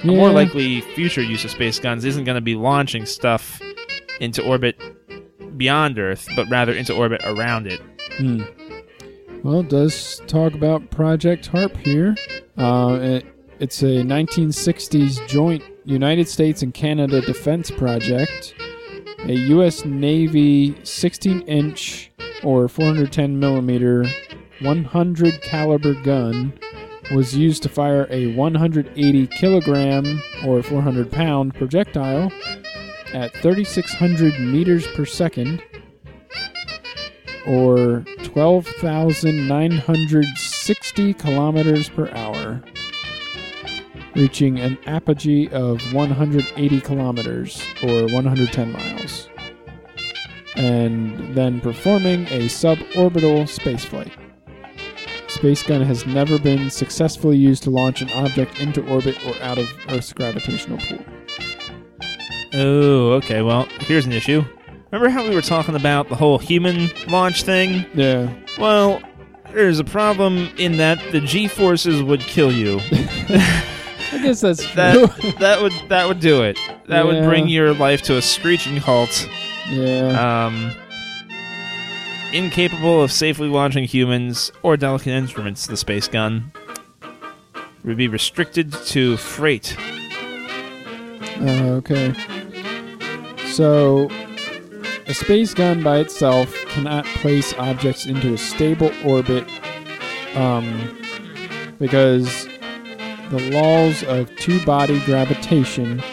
A 0.04 0.08
more 0.08 0.32
likely 0.32 0.82
future 0.82 1.22
use 1.22 1.46
of 1.46 1.52
space 1.52 1.78
guns 1.80 2.04
isn't 2.04 2.24
going 2.24 2.36
to 2.36 2.42
be 2.42 2.56
launching 2.56 3.06
stuff 3.06 3.62
into 4.20 4.44
orbit 4.44 4.80
beyond 5.58 6.00
Earth, 6.00 6.28
but 6.36 6.50
rather 6.50 6.74
into 6.74 6.94
orbit 6.94 7.22
around 7.26 7.68
it. 7.68 7.82
Hmm. 8.18 8.44
Well, 9.44 9.60
it 9.60 9.70
does 9.70 10.22
talk 10.28 10.54
about 10.54 10.90
Project 10.90 11.46
Harp 11.48 11.76
here. 11.78 12.16
Uh, 12.58 12.98
it, 13.02 13.26
it's 13.60 13.82
a 13.84 14.02
1960s 14.04 15.28
joint 15.28 15.64
United 15.86 16.28
States 16.28 16.62
and 16.64 16.74
Canada 16.74 17.22
defense 17.22 17.70
project. 17.70 18.56
A 19.20 19.34
U.S. 19.34 19.86
Navy 19.86 20.76
16 20.84 21.42
inch 21.42 22.12
or 22.44 22.68
410 22.68 23.40
millimeter 23.40 24.06
100 24.62 25.42
caliber 25.42 25.94
gun 26.04 26.54
was 27.14 27.36
used 27.36 27.62
to 27.64 27.70
fire 27.70 28.08
a 28.10 28.34
180 28.36 29.28
kilogram 29.28 30.22
or 30.46 30.62
400 30.64 31.12
pound 31.12 31.54
projectile 31.54 32.32
at 33.14 33.32
3,600 33.34 34.40
meters 34.40 34.88
per 34.88 35.06
second 35.06 35.62
or 37.48 38.04
12,960 38.24 41.14
kilometers 41.14 41.90
per 41.90 42.10
hour, 42.12 42.64
reaching 44.16 44.60
an 44.60 44.78
apogee 44.88 45.48
of 45.50 45.94
180 45.94 46.82
kilometers 46.82 47.62
or 47.84 48.08
110 48.08 48.72
miles, 48.72 49.30
and 50.56 51.36
then 51.36 51.62
performing 51.62 52.26
a 52.28 52.48
suborbital 52.48 53.44
spaceflight. 53.44 54.12
Space 55.30 55.62
gun 55.64 55.82
has 55.82 56.06
never 56.06 56.40
been 56.40 56.70
successfully 56.70 57.38
used 57.38 57.64
to 57.64 57.70
launch 57.70 58.02
an 58.02 58.10
object 58.12 58.60
into 58.60 58.86
orbit 58.88 59.18
or 59.28 59.36
out 59.44 59.58
of 59.58 59.68
Earth's 59.90 60.14
gravitational 60.14 60.78
pull. 60.78 61.04
Oh, 62.56 63.12
okay. 63.14 63.42
Well, 63.42 63.68
here's 63.82 64.06
an 64.06 64.12
issue. 64.14 64.44
Remember 64.92 65.10
how 65.10 65.28
we 65.28 65.36
were 65.36 65.42
talking 65.42 65.76
about 65.76 66.10
the 66.10 66.16
whole 66.16 66.38
human 66.38 66.90
launch 67.08 67.44
thing? 67.44 67.86
Yeah, 67.94 68.34
Well, 68.58 69.02
there's 69.52 69.80
a 69.80 69.84
problem 69.84 70.50
in 70.58 70.78
that 70.78 71.00
the 71.12 71.20
G 71.22 71.48
forces 71.48 72.02
would 72.02 72.22
kill 72.22 72.52
you. 72.52 72.80
I 72.92 74.20
guess 74.22 74.42
that's 74.42 74.64
true. 74.64 74.74
That 74.76 75.36
that 75.40 75.62
would 75.62 75.74
that 75.90 76.08
would 76.08 76.20
do 76.22 76.44
it. 76.44 76.58
That 76.88 77.06
would 77.06 77.24
bring 77.26 77.48
your 77.50 77.74
life 77.74 78.02
to 78.04 78.16
a 78.18 78.22
screeching 78.22 78.78
halt. 78.78 79.28
yeah. 79.70 80.46
Um, 80.48 80.72
incapable 82.32 83.02
of 83.04 83.12
safely 83.12 83.48
launching 83.48 83.84
humans 83.86 84.52
or 84.62 84.78
delicate 84.78 85.12
instruments, 85.14 85.68
the 85.68 85.78
space 85.78 86.08
gun 86.08 86.52
would 87.84 87.98
be 87.98 88.08
restricted 88.08 88.72
to 88.72 89.18
freight. 89.18 89.76
Uh, 91.42 91.80
okay. 91.80 92.14
So, 93.56 94.10
a 95.08 95.14
space 95.14 95.54
gun 95.54 95.82
by 95.82 96.00
itself 96.00 96.54
cannot 96.66 97.06
place 97.06 97.54
objects 97.54 98.06
into 98.06 98.34
a 98.34 98.38
stable 98.38 98.92
orbit 99.06 99.48
um, 100.36 101.00
because 101.80 102.50
the 103.30 103.50
laws 103.54 104.04
of 104.04 104.36
two 104.36 104.62
body 104.66 105.00
gravitation 105.06 106.04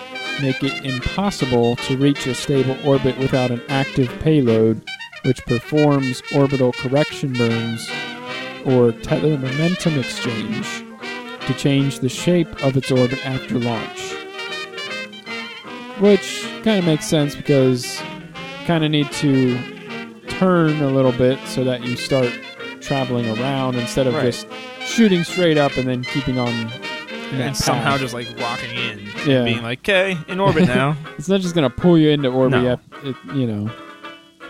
make 0.41 0.63
it 0.63 0.85
impossible 0.85 1.75
to 1.75 1.97
reach 1.97 2.29
a 2.29 2.35
stable 2.37 2.79
orbit 2.89 3.19
without 3.19 3.51
an 3.51 3.61
active 3.69 4.09
payload 4.21 4.81
which 5.25 5.45
performs 5.47 6.23
orbital 6.37 6.71
correction 6.75 7.33
burns 7.33 7.91
or 8.65 8.93
tether 8.93 9.37
momentum 9.37 9.99
exchange 9.99 10.85
to 11.49 11.55
change 11.55 11.99
the 11.99 12.09
shape 12.09 12.63
of 12.63 12.77
its 12.77 12.93
orbit 12.93 13.19
after 13.27 13.59
launch 13.59 14.12
which 16.01 16.43
kind 16.63 16.79
of 16.79 16.85
makes 16.85 17.07
sense 17.07 17.35
because 17.35 18.01
you 18.01 18.67
kind 18.67 18.85
of 18.85 18.91
need 18.91 19.11
to 19.13 19.59
turn 20.29 20.81
a 20.83 20.89
little 20.89 21.13
bit 21.13 21.39
so 21.47 21.63
that 21.65 21.83
you 21.85 21.97
start 21.97 22.33
traveling 22.81 23.29
around 23.39 23.77
instead 23.77 24.07
of 24.07 24.15
Right. 24.15 24.25
just 24.25 24.47
shooting 24.81 25.23
straight 25.25 25.59
up 25.59 25.77
and 25.77 25.87
then 25.89 26.03
keeping 26.05 26.39
on 26.39 26.49
and 27.33 27.57
somehow 27.57 27.97
just 27.97 28.13
like 28.13 28.27
locking 28.39 28.75
in, 28.75 29.01
Yeah. 29.27 29.45
being 29.45 29.63
like, 29.63 29.79
"Okay, 29.81 30.19
in 30.29 30.39
orbit 30.41 30.67
now." 30.67 30.97
it's 31.19 31.29
not 31.29 31.41
just 31.41 31.55
gonna 31.55 31.71
pull 31.71 31.97
you 31.97 32.11
into 32.11 32.29
orbit 32.29 32.61
No. 32.63 32.69
yet, 32.71 32.81
it, 33.05 33.17
you 33.35 33.47
know 33.47 33.71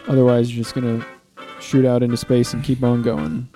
otherwise 0.09 0.51
you're 0.53 0.65
just 0.65 0.75
gonna 0.75 1.05
shoot 1.61 1.85
out 1.87 2.03
into 2.03 2.17
space 2.17 2.53
and 2.53 2.65
keep 2.65 2.83
on 2.83 3.03
going 3.03 3.47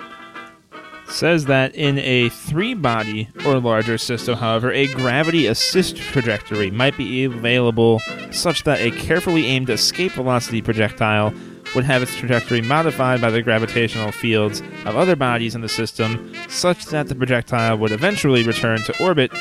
Says 1.08 1.46
that 1.46 1.74
in 1.74 1.98
a 1.98 2.28
three 2.28 2.74
body 2.74 3.28
or 3.46 3.58
larger 3.58 3.96
system, 3.96 4.36
however, 4.36 4.70
a 4.72 4.86
gravity 4.88 5.46
assist 5.46 5.96
trajectory 5.96 6.70
might 6.70 6.96
be 6.96 7.24
available 7.24 8.00
such 8.30 8.64
that 8.64 8.80
a 8.80 8.90
carefully 8.90 9.46
aimed 9.46 9.70
escape 9.70 10.12
velocity 10.12 10.60
projectile 10.60 11.32
would 11.74 11.84
have 11.84 12.02
its 12.02 12.14
trajectory 12.14 12.60
modified 12.60 13.20
by 13.20 13.30
the 13.30 13.42
gravitational 13.42 14.12
fields 14.12 14.60
of 14.84 14.96
other 14.96 15.16
bodies 15.16 15.54
in 15.54 15.60
the 15.60 15.68
system, 15.68 16.32
such 16.48 16.86
that 16.86 17.08
the 17.08 17.14
projectile 17.14 17.76
would 17.78 17.92
eventually 17.92 18.42
return 18.42 18.78
to 18.82 19.02
orbit 19.02 19.32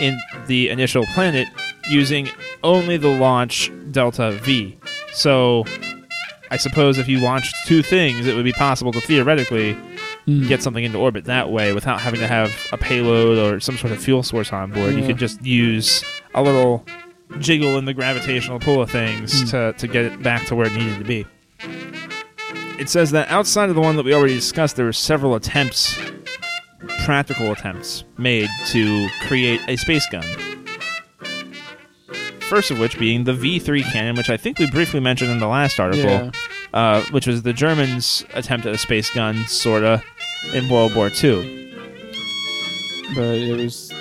in 0.00 0.18
the 0.46 0.68
initial 0.70 1.04
planet 1.06 1.46
using 1.88 2.28
only 2.62 2.96
the 2.96 3.08
launch 3.08 3.70
delta 3.90 4.32
V. 4.32 4.76
So, 5.12 5.64
I 6.50 6.56
suppose 6.56 6.98
if 6.98 7.08
you 7.08 7.20
launched 7.20 7.54
two 7.66 7.82
things, 7.82 8.26
it 8.26 8.34
would 8.34 8.44
be 8.44 8.52
possible 8.52 8.92
to 8.92 9.00
theoretically 9.00 9.76
Hmm. 10.26 10.46
get 10.48 10.62
something 10.62 10.82
into 10.84 10.98
orbit 10.98 11.24
that 11.26 11.50
way 11.50 11.72
without 11.74 12.00
having 12.00 12.20
to 12.20 12.26
have 12.26 12.50
a 12.72 12.78
payload 12.78 13.36
or 13.38 13.60
some 13.60 13.76
sort 13.76 13.92
of 13.92 14.02
fuel 14.02 14.22
source 14.22 14.52
on 14.52 14.70
board. 14.72 14.94
You 14.94 15.06
could 15.06 15.18
just 15.18 15.42
use 15.44 16.02
a 16.34 16.42
little 16.42 16.86
jiggle 17.40 17.76
in 17.78 17.84
the 17.84 17.92
gravitational 17.94 18.58
pull 18.58 18.80
of 18.80 18.90
things 18.90 19.40
Hmm. 19.42 19.46
to, 19.48 19.72
to 19.74 19.86
get 19.86 20.04
it 20.06 20.22
back 20.22 20.46
to 20.46 20.54
where 20.54 20.66
it 20.66 20.72
needed 20.72 20.98
to 20.98 21.04
be. 21.04 21.26
It 22.78 22.88
says 22.88 23.10
that 23.12 23.30
outside 23.30 23.68
of 23.68 23.74
the 23.74 23.80
one 23.80 23.96
that 23.96 24.04
we 24.04 24.14
already 24.14 24.34
discussed, 24.34 24.76
there 24.76 24.86
were 24.86 24.92
several 24.92 25.34
attempts, 25.34 25.98
practical 27.04 27.52
attempts, 27.52 28.04
made 28.18 28.48
to 28.68 29.08
create 29.26 29.60
a 29.68 29.76
space 29.76 30.06
gun. 30.10 30.24
First 32.48 32.70
of 32.70 32.78
which 32.78 32.98
being 32.98 33.24
the 33.24 33.32
V3 33.32 33.82
cannon, 33.92 34.16
which 34.16 34.28
I 34.30 34.36
think 34.36 34.58
we 34.58 34.70
briefly 34.70 35.00
mentioned 35.00 35.30
in 35.30 35.38
the 35.38 35.46
last 35.48 35.80
article, 35.80 36.04
Yeah. 36.10 36.30
uh, 36.74 37.00
which 37.10 37.26
was 37.26 37.42
the 37.42 37.52
Germans' 37.52 38.24
attempt 38.34 38.66
at 38.66 38.74
a 38.74 38.78
space 38.78 39.08
gun, 39.10 39.44
sorta, 39.46 40.02
in 40.52 40.68
World 40.68 40.94
War 40.94 41.10
II. 41.22 41.72
But 43.14 43.36
it 43.36 43.56
was 43.56 43.92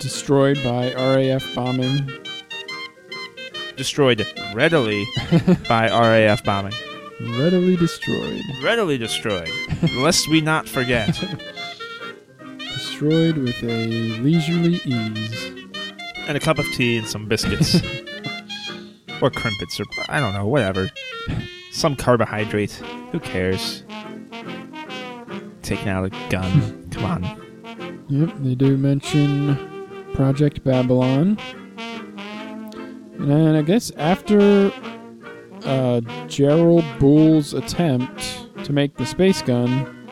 destroyed 0.00 0.58
by 0.62 0.92
RAF 0.94 1.44
bombing. 1.54 2.10
Destroyed 3.76 4.26
readily 4.54 5.04
by 5.68 5.88
RAF 5.88 6.42
bombing. 6.44 6.72
Readily 7.38 7.76
destroyed. 7.76 8.42
Readily 8.62 8.98
destroyed, 8.98 9.50
lest 9.96 10.28
we 10.28 10.40
not 10.40 10.68
forget. 10.68 11.18
Destroyed 12.58 13.36
with 13.38 13.62
a 13.62 13.86
leisurely 14.20 14.80
ease. 14.84 15.66
and 16.28 16.36
a 16.36 16.40
cup 16.40 16.58
of 16.58 16.66
tea 16.72 16.98
and 16.98 17.06
some 17.06 17.26
biscuits. 17.26 17.76
or 19.22 19.30
crimpets, 19.30 19.80
or 19.80 19.84
I 20.08 20.20
don't 20.20 20.34
know, 20.34 20.46
whatever. 20.46 20.90
Some 21.72 21.96
carbohydrate. 21.96 22.72
Who 23.12 23.20
cares? 23.20 23.82
Taking 25.66 25.88
out 25.88 26.04
a 26.04 26.10
gun. 26.30 26.88
Come 26.92 27.04
on. 27.04 28.06
Yep, 28.08 28.36
they 28.38 28.54
do 28.54 28.76
mention 28.76 29.58
Project 30.14 30.62
Babylon. 30.62 31.36
And 33.18 33.56
I 33.56 33.62
guess 33.62 33.90
after 33.96 34.70
uh, 35.64 36.02
Gerald 36.28 36.84
Bull's 37.00 37.52
attempt 37.52 38.46
to 38.62 38.72
make 38.72 38.96
the 38.96 39.04
space 39.04 39.42
gun, 39.42 40.08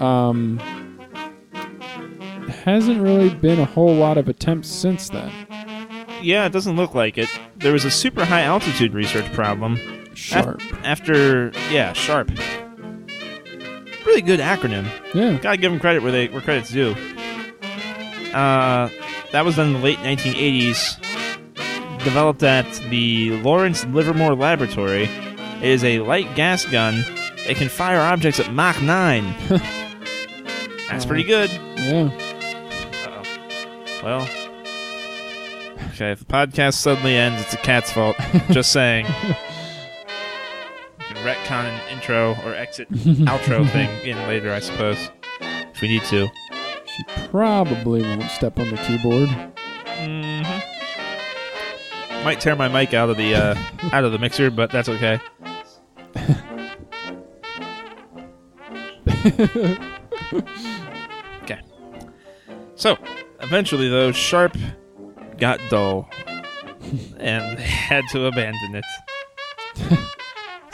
um, 0.00 0.58
hasn't 2.64 3.00
really 3.00 3.30
been 3.30 3.60
a 3.60 3.64
whole 3.64 3.94
lot 3.94 4.18
of 4.18 4.28
attempts 4.28 4.68
since 4.68 5.10
then. 5.10 5.30
Yeah, 6.22 6.46
it 6.46 6.52
doesn't 6.52 6.74
look 6.74 6.92
like 6.92 7.18
it. 7.18 7.28
There 7.56 7.72
was 7.72 7.84
a 7.84 7.90
super 7.90 8.24
high 8.24 8.42
altitude 8.42 8.94
research 8.94 9.32
problem. 9.32 9.78
Sharp. 10.14 10.60
After, 10.84 11.52
yeah, 11.70 11.92
SHARP. 11.92 12.36
Really 14.10 14.22
good 14.22 14.40
acronym. 14.40 14.90
Yeah. 15.14 15.38
Gotta 15.38 15.56
give 15.56 15.70
them 15.70 15.78
credit 15.78 16.02
where 16.02 16.10
they 16.10 16.26
where 16.26 16.40
credit's 16.40 16.70
due. 16.70 16.96
Uh, 18.34 18.88
that 19.30 19.44
was 19.44 19.54
done 19.54 19.68
in 19.68 19.72
the 19.74 19.78
late 19.78 19.98
1980s. 19.98 20.98
Developed 22.02 22.42
at 22.42 22.66
the 22.90 23.40
Lawrence 23.42 23.84
Livermore 23.84 24.34
Laboratory. 24.34 25.04
It 25.04 25.62
is 25.62 25.84
a 25.84 26.00
light 26.00 26.34
gas 26.34 26.64
gun. 26.64 27.04
It 27.46 27.56
can 27.56 27.68
fire 27.68 28.00
objects 28.00 28.40
at 28.40 28.52
Mach 28.52 28.82
9. 28.82 29.34
That's 30.88 31.06
pretty 31.06 31.22
good. 31.22 31.48
Yeah. 31.76 32.10
Uh-oh. 33.06 34.02
Well. 34.02 34.22
Okay, 35.94 36.10
if 36.10 36.18
the 36.18 36.24
podcast 36.24 36.74
suddenly 36.74 37.14
ends, 37.14 37.42
it's 37.42 37.54
a 37.54 37.58
cat's 37.58 37.92
fault. 37.92 38.16
Just 38.50 38.72
saying. 38.72 39.06
Retcon 41.24 41.64
an 41.64 41.80
intro 41.90 42.36
or 42.44 42.54
exit 42.54 42.90
outro 42.92 43.68
thing 43.70 43.88
in 44.06 44.16
later, 44.28 44.52
I 44.52 44.60
suppose. 44.60 45.10
If 45.40 45.80
we 45.80 45.88
need 45.88 46.04
to. 46.04 46.28
She 46.86 47.04
probably 47.28 48.02
won't 48.02 48.30
step 48.30 48.58
on 48.58 48.68
the 48.70 48.76
keyboard. 48.78 49.28
hmm 49.28 50.42
Might 52.24 52.40
tear 52.40 52.56
my 52.56 52.68
mic 52.68 52.94
out 52.94 53.10
of 53.10 53.16
the 53.16 53.34
uh, 53.34 53.54
out 53.92 54.04
of 54.04 54.12
the 54.12 54.18
mixer, 54.18 54.50
but 54.50 54.70
that's 54.70 54.88
okay. 54.88 55.20
okay. 61.42 61.60
So, 62.74 62.96
eventually, 63.40 63.88
though, 63.88 64.12
Sharp 64.12 64.56
got 65.38 65.60
dull, 65.68 66.08
and 67.18 67.58
had 67.58 68.04
to 68.12 68.26
abandon 68.26 68.74
it. 68.76 68.84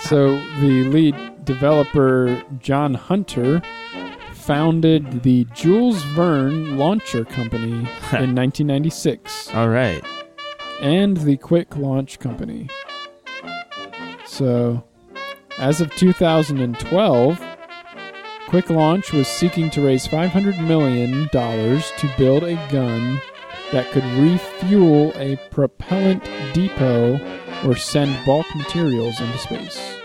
So 0.08 0.36
the 0.60 0.84
lead 0.84 1.44
developer, 1.44 2.40
John 2.60 2.94
Hunter, 2.94 3.60
founded 4.32 5.24
the 5.24 5.46
Jules 5.52 6.00
Verne 6.14 6.78
Launcher 6.78 7.24
Company 7.24 7.72
in 7.72 8.34
1996 8.36 9.52
All 9.52 9.68
right. 9.68 10.04
and 10.80 11.16
the 11.16 11.36
Quick 11.36 11.76
Launch 11.76 12.20
Company. 12.20 12.68
So, 14.26 14.84
as 15.58 15.80
of 15.80 15.92
2012, 15.96 17.42
Quick 18.46 18.70
Launch 18.70 19.12
was 19.12 19.26
seeking 19.26 19.70
to 19.70 19.84
raise 19.84 20.06
$500 20.06 20.64
million 20.64 21.28
to 21.30 22.14
build 22.16 22.44
a 22.44 22.54
gun 22.70 23.20
that 23.72 23.90
could 23.90 24.04
refuel 24.04 25.12
a 25.16 25.36
propellant 25.50 26.22
depot 26.54 27.18
or 27.64 27.74
send 27.74 28.24
bulk 28.24 28.46
materials 28.54 29.20
into 29.20 29.38
space. 29.38 29.95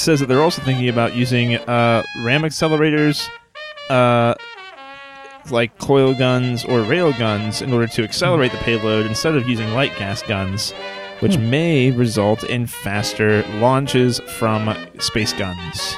Says 0.00 0.20
that 0.20 0.26
they're 0.30 0.40
also 0.42 0.62
thinking 0.62 0.88
about 0.88 1.14
using 1.14 1.56
uh, 1.56 2.02
ram 2.24 2.40
accelerators, 2.42 3.28
uh, 3.90 4.34
like 5.50 5.76
coil 5.76 6.14
guns 6.14 6.64
or 6.64 6.80
rail 6.80 7.12
guns, 7.12 7.60
in 7.60 7.70
order 7.70 7.86
to 7.88 8.02
accelerate 8.02 8.50
the 8.50 8.56
payload 8.58 9.04
instead 9.04 9.34
of 9.34 9.46
using 9.46 9.68
light 9.74 9.94
gas 9.98 10.22
guns, 10.22 10.72
which 11.20 11.34
Hmm. 11.34 11.50
may 11.50 11.90
result 11.90 12.44
in 12.44 12.66
faster 12.66 13.42
launches 13.60 14.20
from 14.38 14.74
space 15.00 15.34
guns. 15.34 15.94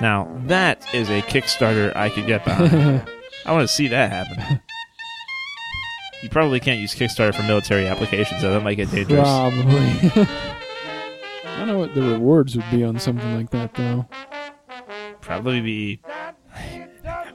Now, 0.00 0.26
that 0.46 0.82
is 0.94 1.10
a 1.10 1.20
Kickstarter 1.20 1.94
I 1.94 2.08
could 2.08 2.26
get 2.26 2.46
behind. 2.46 3.02
I 3.44 3.52
want 3.52 3.68
to 3.68 3.74
see 3.74 3.88
that 3.88 4.10
happen. 4.10 4.60
You 6.22 6.30
probably 6.30 6.60
can't 6.60 6.80
use 6.80 6.94
Kickstarter 6.94 7.34
for 7.34 7.42
military 7.42 7.86
applications, 7.86 8.40
though. 8.40 8.52
That 8.54 8.62
might 8.62 8.76
get 8.76 8.90
dangerous. 8.90 9.20
Probably. 9.28 10.26
I 11.56 11.60
don't 11.60 11.68
know 11.68 11.78
what 11.78 11.94
the 11.94 12.02
rewards 12.02 12.54
would 12.56 12.64
be 12.70 12.84
on 12.84 12.98
something 12.98 13.34
like 13.34 13.50
that, 13.50 13.74
though. 13.74 14.06
probably 15.20 15.60
be 15.60 16.00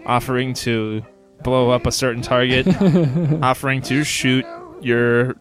offering 0.05 0.53
to 0.53 1.03
blow 1.43 1.69
up 1.71 1.85
a 1.87 1.91
certain 1.91 2.21
target, 2.21 2.67
offering 3.43 3.81
to 3.83 4.03
shoot 4.03 4.45
your 4.81 5.35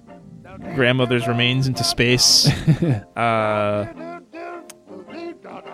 grandmother's 0.75 1.27
remains 1.29 1.67
into 1.67 1.85
space. 1.85 2.49
Uh, 3.17 3.87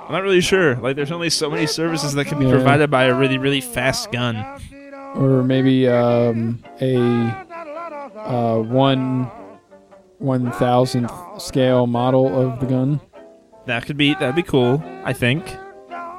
I'm 0.09 0.13
not 0.13 0.23
really 0.23 0.41
sure. 0.41 0.77
Like, 0.77 0.95
there's 0.97 1.11
only 1.11 1.31
so 1.31 1.51
many 1.51 1.67
services 1.67 2.15
that 2.15 2.27
can 2.27 2.39
be 2.39 2.45
Yeah. 2.47 2.53
provided 2.53 2.91
by 2.91 3.05
a 3.05 3.15
really, 3.15 3.39
really 3.39 3.61
fast 3.61 4.13
gun. 4.13 4.37
or 5.17 5.43
maybe 5.43 5.89
um, 5.89 6.63
a 6.81 6.97
uh, 8.17 8.59
one 8.59 9.29
one 10.19 10.51
thousandth 10.53 11.13
scale 11.41 11.87
model 11.87 12.27
of 12.41 12.61
the 12.61 12.67
gun. 12.67 13.01
That 13.67 13.85
could 13.87 13.97
be 13.97 14.15
that'd 14.15 14.37
be 14.37 14.43
cool. 14.43 14.83
I 15.05 15.13
think 15.13 15.45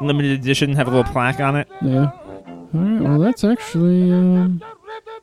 limited 0.02 0.32
edition, 0.40 0.74
have 0.76 0.88
a 0.88 0.92
little 0.92 1.12
plaque 1.12 1.40
on 1.40 1.56
it. 1.56 1.68
Yeah. 1.82 2.12
All 2.12 2.70
right. 2.74 3.02
Well, 3.02 3.20
that's 3.20 3.44
actually 3.44 4.12
um, 4.12 4.62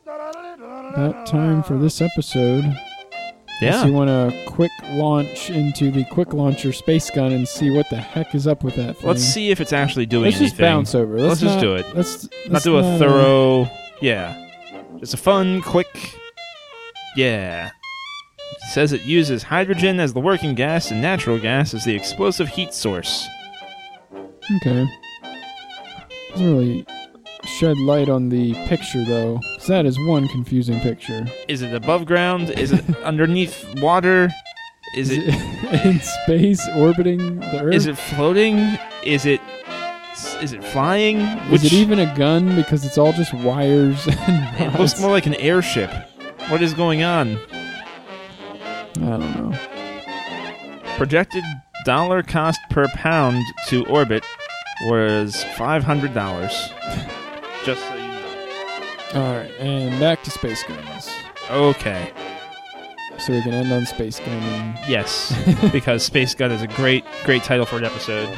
about 0.06 1.26
time 1.26 1.62
for 1.62 1.76
this 1.78 2.00
episode. 2.00 2.64
Unless 3.60 3.82
Yeah, 3.82 3.86
you 3.86 3.92
want 3.92 4.08
to 4.08 4.44
quick 4.46 4.72
launch 4.90 5.48
into 5.48 5.90
the 5.92 6.04
quick 6.06 6.32
launcher 6.32 6.72
space 6.72 7.08
gun 7.10 7.30
and 7.32 7.46
see 7.46 7.70
what 7.70 7.88
the 7.88 7.96
heck 7.96 8.34
is 8.34 8.46
up 8.48 8.64
with 8.64 8.74
that 8.76 8.96
thing. 8.96 9.08
let's 9.08 9.22
see 9.22 9.50
if 9.50 9.60
it's 9.60 9.72
actually 9.72 10.06
doing 10.06 10.24
Let's 10.24 10.38
just 10.38 10.58
bounce 10.58 10.94
over. 10.94 11.14
Let's, 11.20 11.40
Let's 11.40 11.54
just 11.54 11.60
do 11.60 11.76
it. 11.76 11.86
Let's, 11.94 12.24
not 12.24 12.32
let's 12.50 12.64
do 12.64 12.78
a 12.78 12.82
not, 12.82 12.94
uh, 12.94 12.98
thorough 12.98 13.70
yeah 14.02 14.48
just 14.98 15.14
a 15.14 15.16
fun 15.16 15.62
quick 15.62 15.86
yeah 17.16 17.70
it 18.66 18.70
says 18.72 18.92
it 18.92 19.02
uses 19.02 19.42
hydrogen 19.44 20.00
as 20.00 20.12
the 20.12 20.20
working 20.20 20.54
gas 20.54 20.90
and 20.90 21.00
natural 21.02 21.38
gas 21.38 21.74
as 21.74 21.84
the 21.84 21.94
explosive 21.94 22.48
heat 22.48 22.72
source. 22.74 23.26
Okay. 24.56 24.86
Doesn't 26.30 26.46
really 26.56 26.86
shed 27.58 27.76
light 27.78 28.08
on 28.08 28.28
the 28.30 28.54
picture 28.66 29.04
though, 29.04 29.38
'cause 29.56 29.66
that 29.68 29.86
is 29.86 29.98
one 30.00 30.28
confusing 30.28 30.80
picture. 30.80 31.26
is 31.48 31.62
it 31.62 31.74
above 31.74 32.06
ground? 32.06 32.50
Is 32.50 32.72
it 32.72 32.84
underneath 33.04 33.64
water? 33.80 34.30
Is 34.96 35.10
it 35.10 35.22
in 35.84 36.00
space 36.00 36.66
orbiting 36.76 37.40
the 37.40 37.60
Earth? 37.64 37.74
is 37.74 37.86
it 37.86 37.96
floating? 37.98 38.78
Is 39.04 39.26
it 39.26 39.40
is 40.40 40.52
it 40.52 40.62
flying? 40.64 41.18
Is 41.52 41.64
it 41.64 41.72
even 41.72 41.98
a 41.98 42.14
gun? 42.16 42.54
Because 42.54 42.84
it's 42.84 42.98
all 42.98 43.12
just 43.12 43.34
wires 43.34 44.06
and 44.26 44.60
it 44.60 44.66
looks 44.78 44.92
rods? 44.94 45.00
more 45.00 45.10
like 45.10 45.26
an 45.26 45.34
airship. 45.34 45.90
What 46.48 46.62
is 46.62 46.72
going 46.74 47.02
on 47.02 47.38
I 48.96 49.00
don't 49.00 49.20
know. 49.50 49.58
projected 50.96 51.44
dollar 51.84 52.22
cost 52.22 52.60
per 52.70 52.88
pound 52.88 53.42
to 53.68 53.84
orbit 53.86 54.24
was 54.86 55.44
$500 55.56 56.14
just 57.64 57.82
so 57.86 57.94
you 57.94 58.00
know 58.02 59.12
All 59.14 59.36
right, 59.36 59.50
and 59.60 59.98
back 60.00 60.22
to 60.24 60.30
space 60.30 60.62
guns. 60.64 61.08
Okay. 61.50 62.12
So 63.18 63.32
we 63.32 63.42
can 63.42 63.52
end 63.54 63.72
on 63.72 63.86
Space 63.86 64.18
Gun. 64.18 64.28
And, 64.28 64.78
Yes, 64.88 65.32
because 65.72 66.02
Space 66.04 66.34
Gun 66.34 66.50
is 66.50 66.62
a 66.62 66.66
great, 66.66 67.04
great 67.24 67.44
title 67.44 67.64
for 67.64 67.76
an 67.76 67.84
episode. 67.84 68.28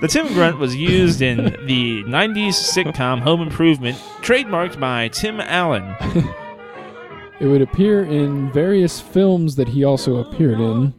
The 0.00 0.08
Tim 0.08 0.26
Grunt 0.34 0.58
was 0.58 0.76
used 0.76 1.22
in 1.22 1.44
the 1.66 2.02
90s 2.04 2.54
sitcom 2.56 3.20
Home 3.20 3.40
Improvement, 3.40 3.96
trademarked 4.20 4.78
by 4.78 5.08
Tim 5.08 5.40
Allen. 5.40 5.94
it 7.40 7.46
would 7.46 7.62
appear 7.62 8.04
in 8.04 8.52
various 8.52 9.00
films 9.00 9.56
that 9.56 9.68
he 9.68 9.82
also 9.84 10.16
appeared 10.16 10.60
in. 10.60 10.92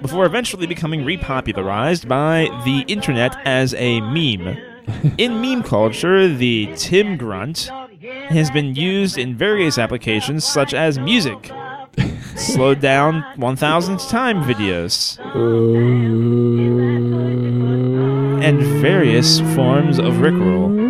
Before 0.00 0.24
eventually 0.24 0.66
becoming 0.66 1.02
repopularized 1.02 2.08
by 2.08 2.48
the 2.64 2.84
internet 2.88 3.36
as 3.44 3.74
a 3.74 4.00
meme. 4.00 4.56
In 5.18 5.40
meme 5.40 5.62
culture, 5.62 6.28
the 6.28 6.72
Tim 6.76 7.16
Grunt 7.16 7.70
has 8.28 8.50
been 8.50 8.74
used 8.74 9.18
in 9.18 9.36
various 9.36 9.76
applications 9.78 10.44
such 10.44 10.72
as 10.72 10.98
music, 10.98 11.50
slowed 12.36 12.80
down 12.80 13.22
1000th 13.36 14.08
time 14.08 14.42
videos, 14.42 15.18
and 18.42 18.60
various 18.80 19.40
forms 19.54 19.98
of 19.98 20.14
Rickroll. 20.14 20.87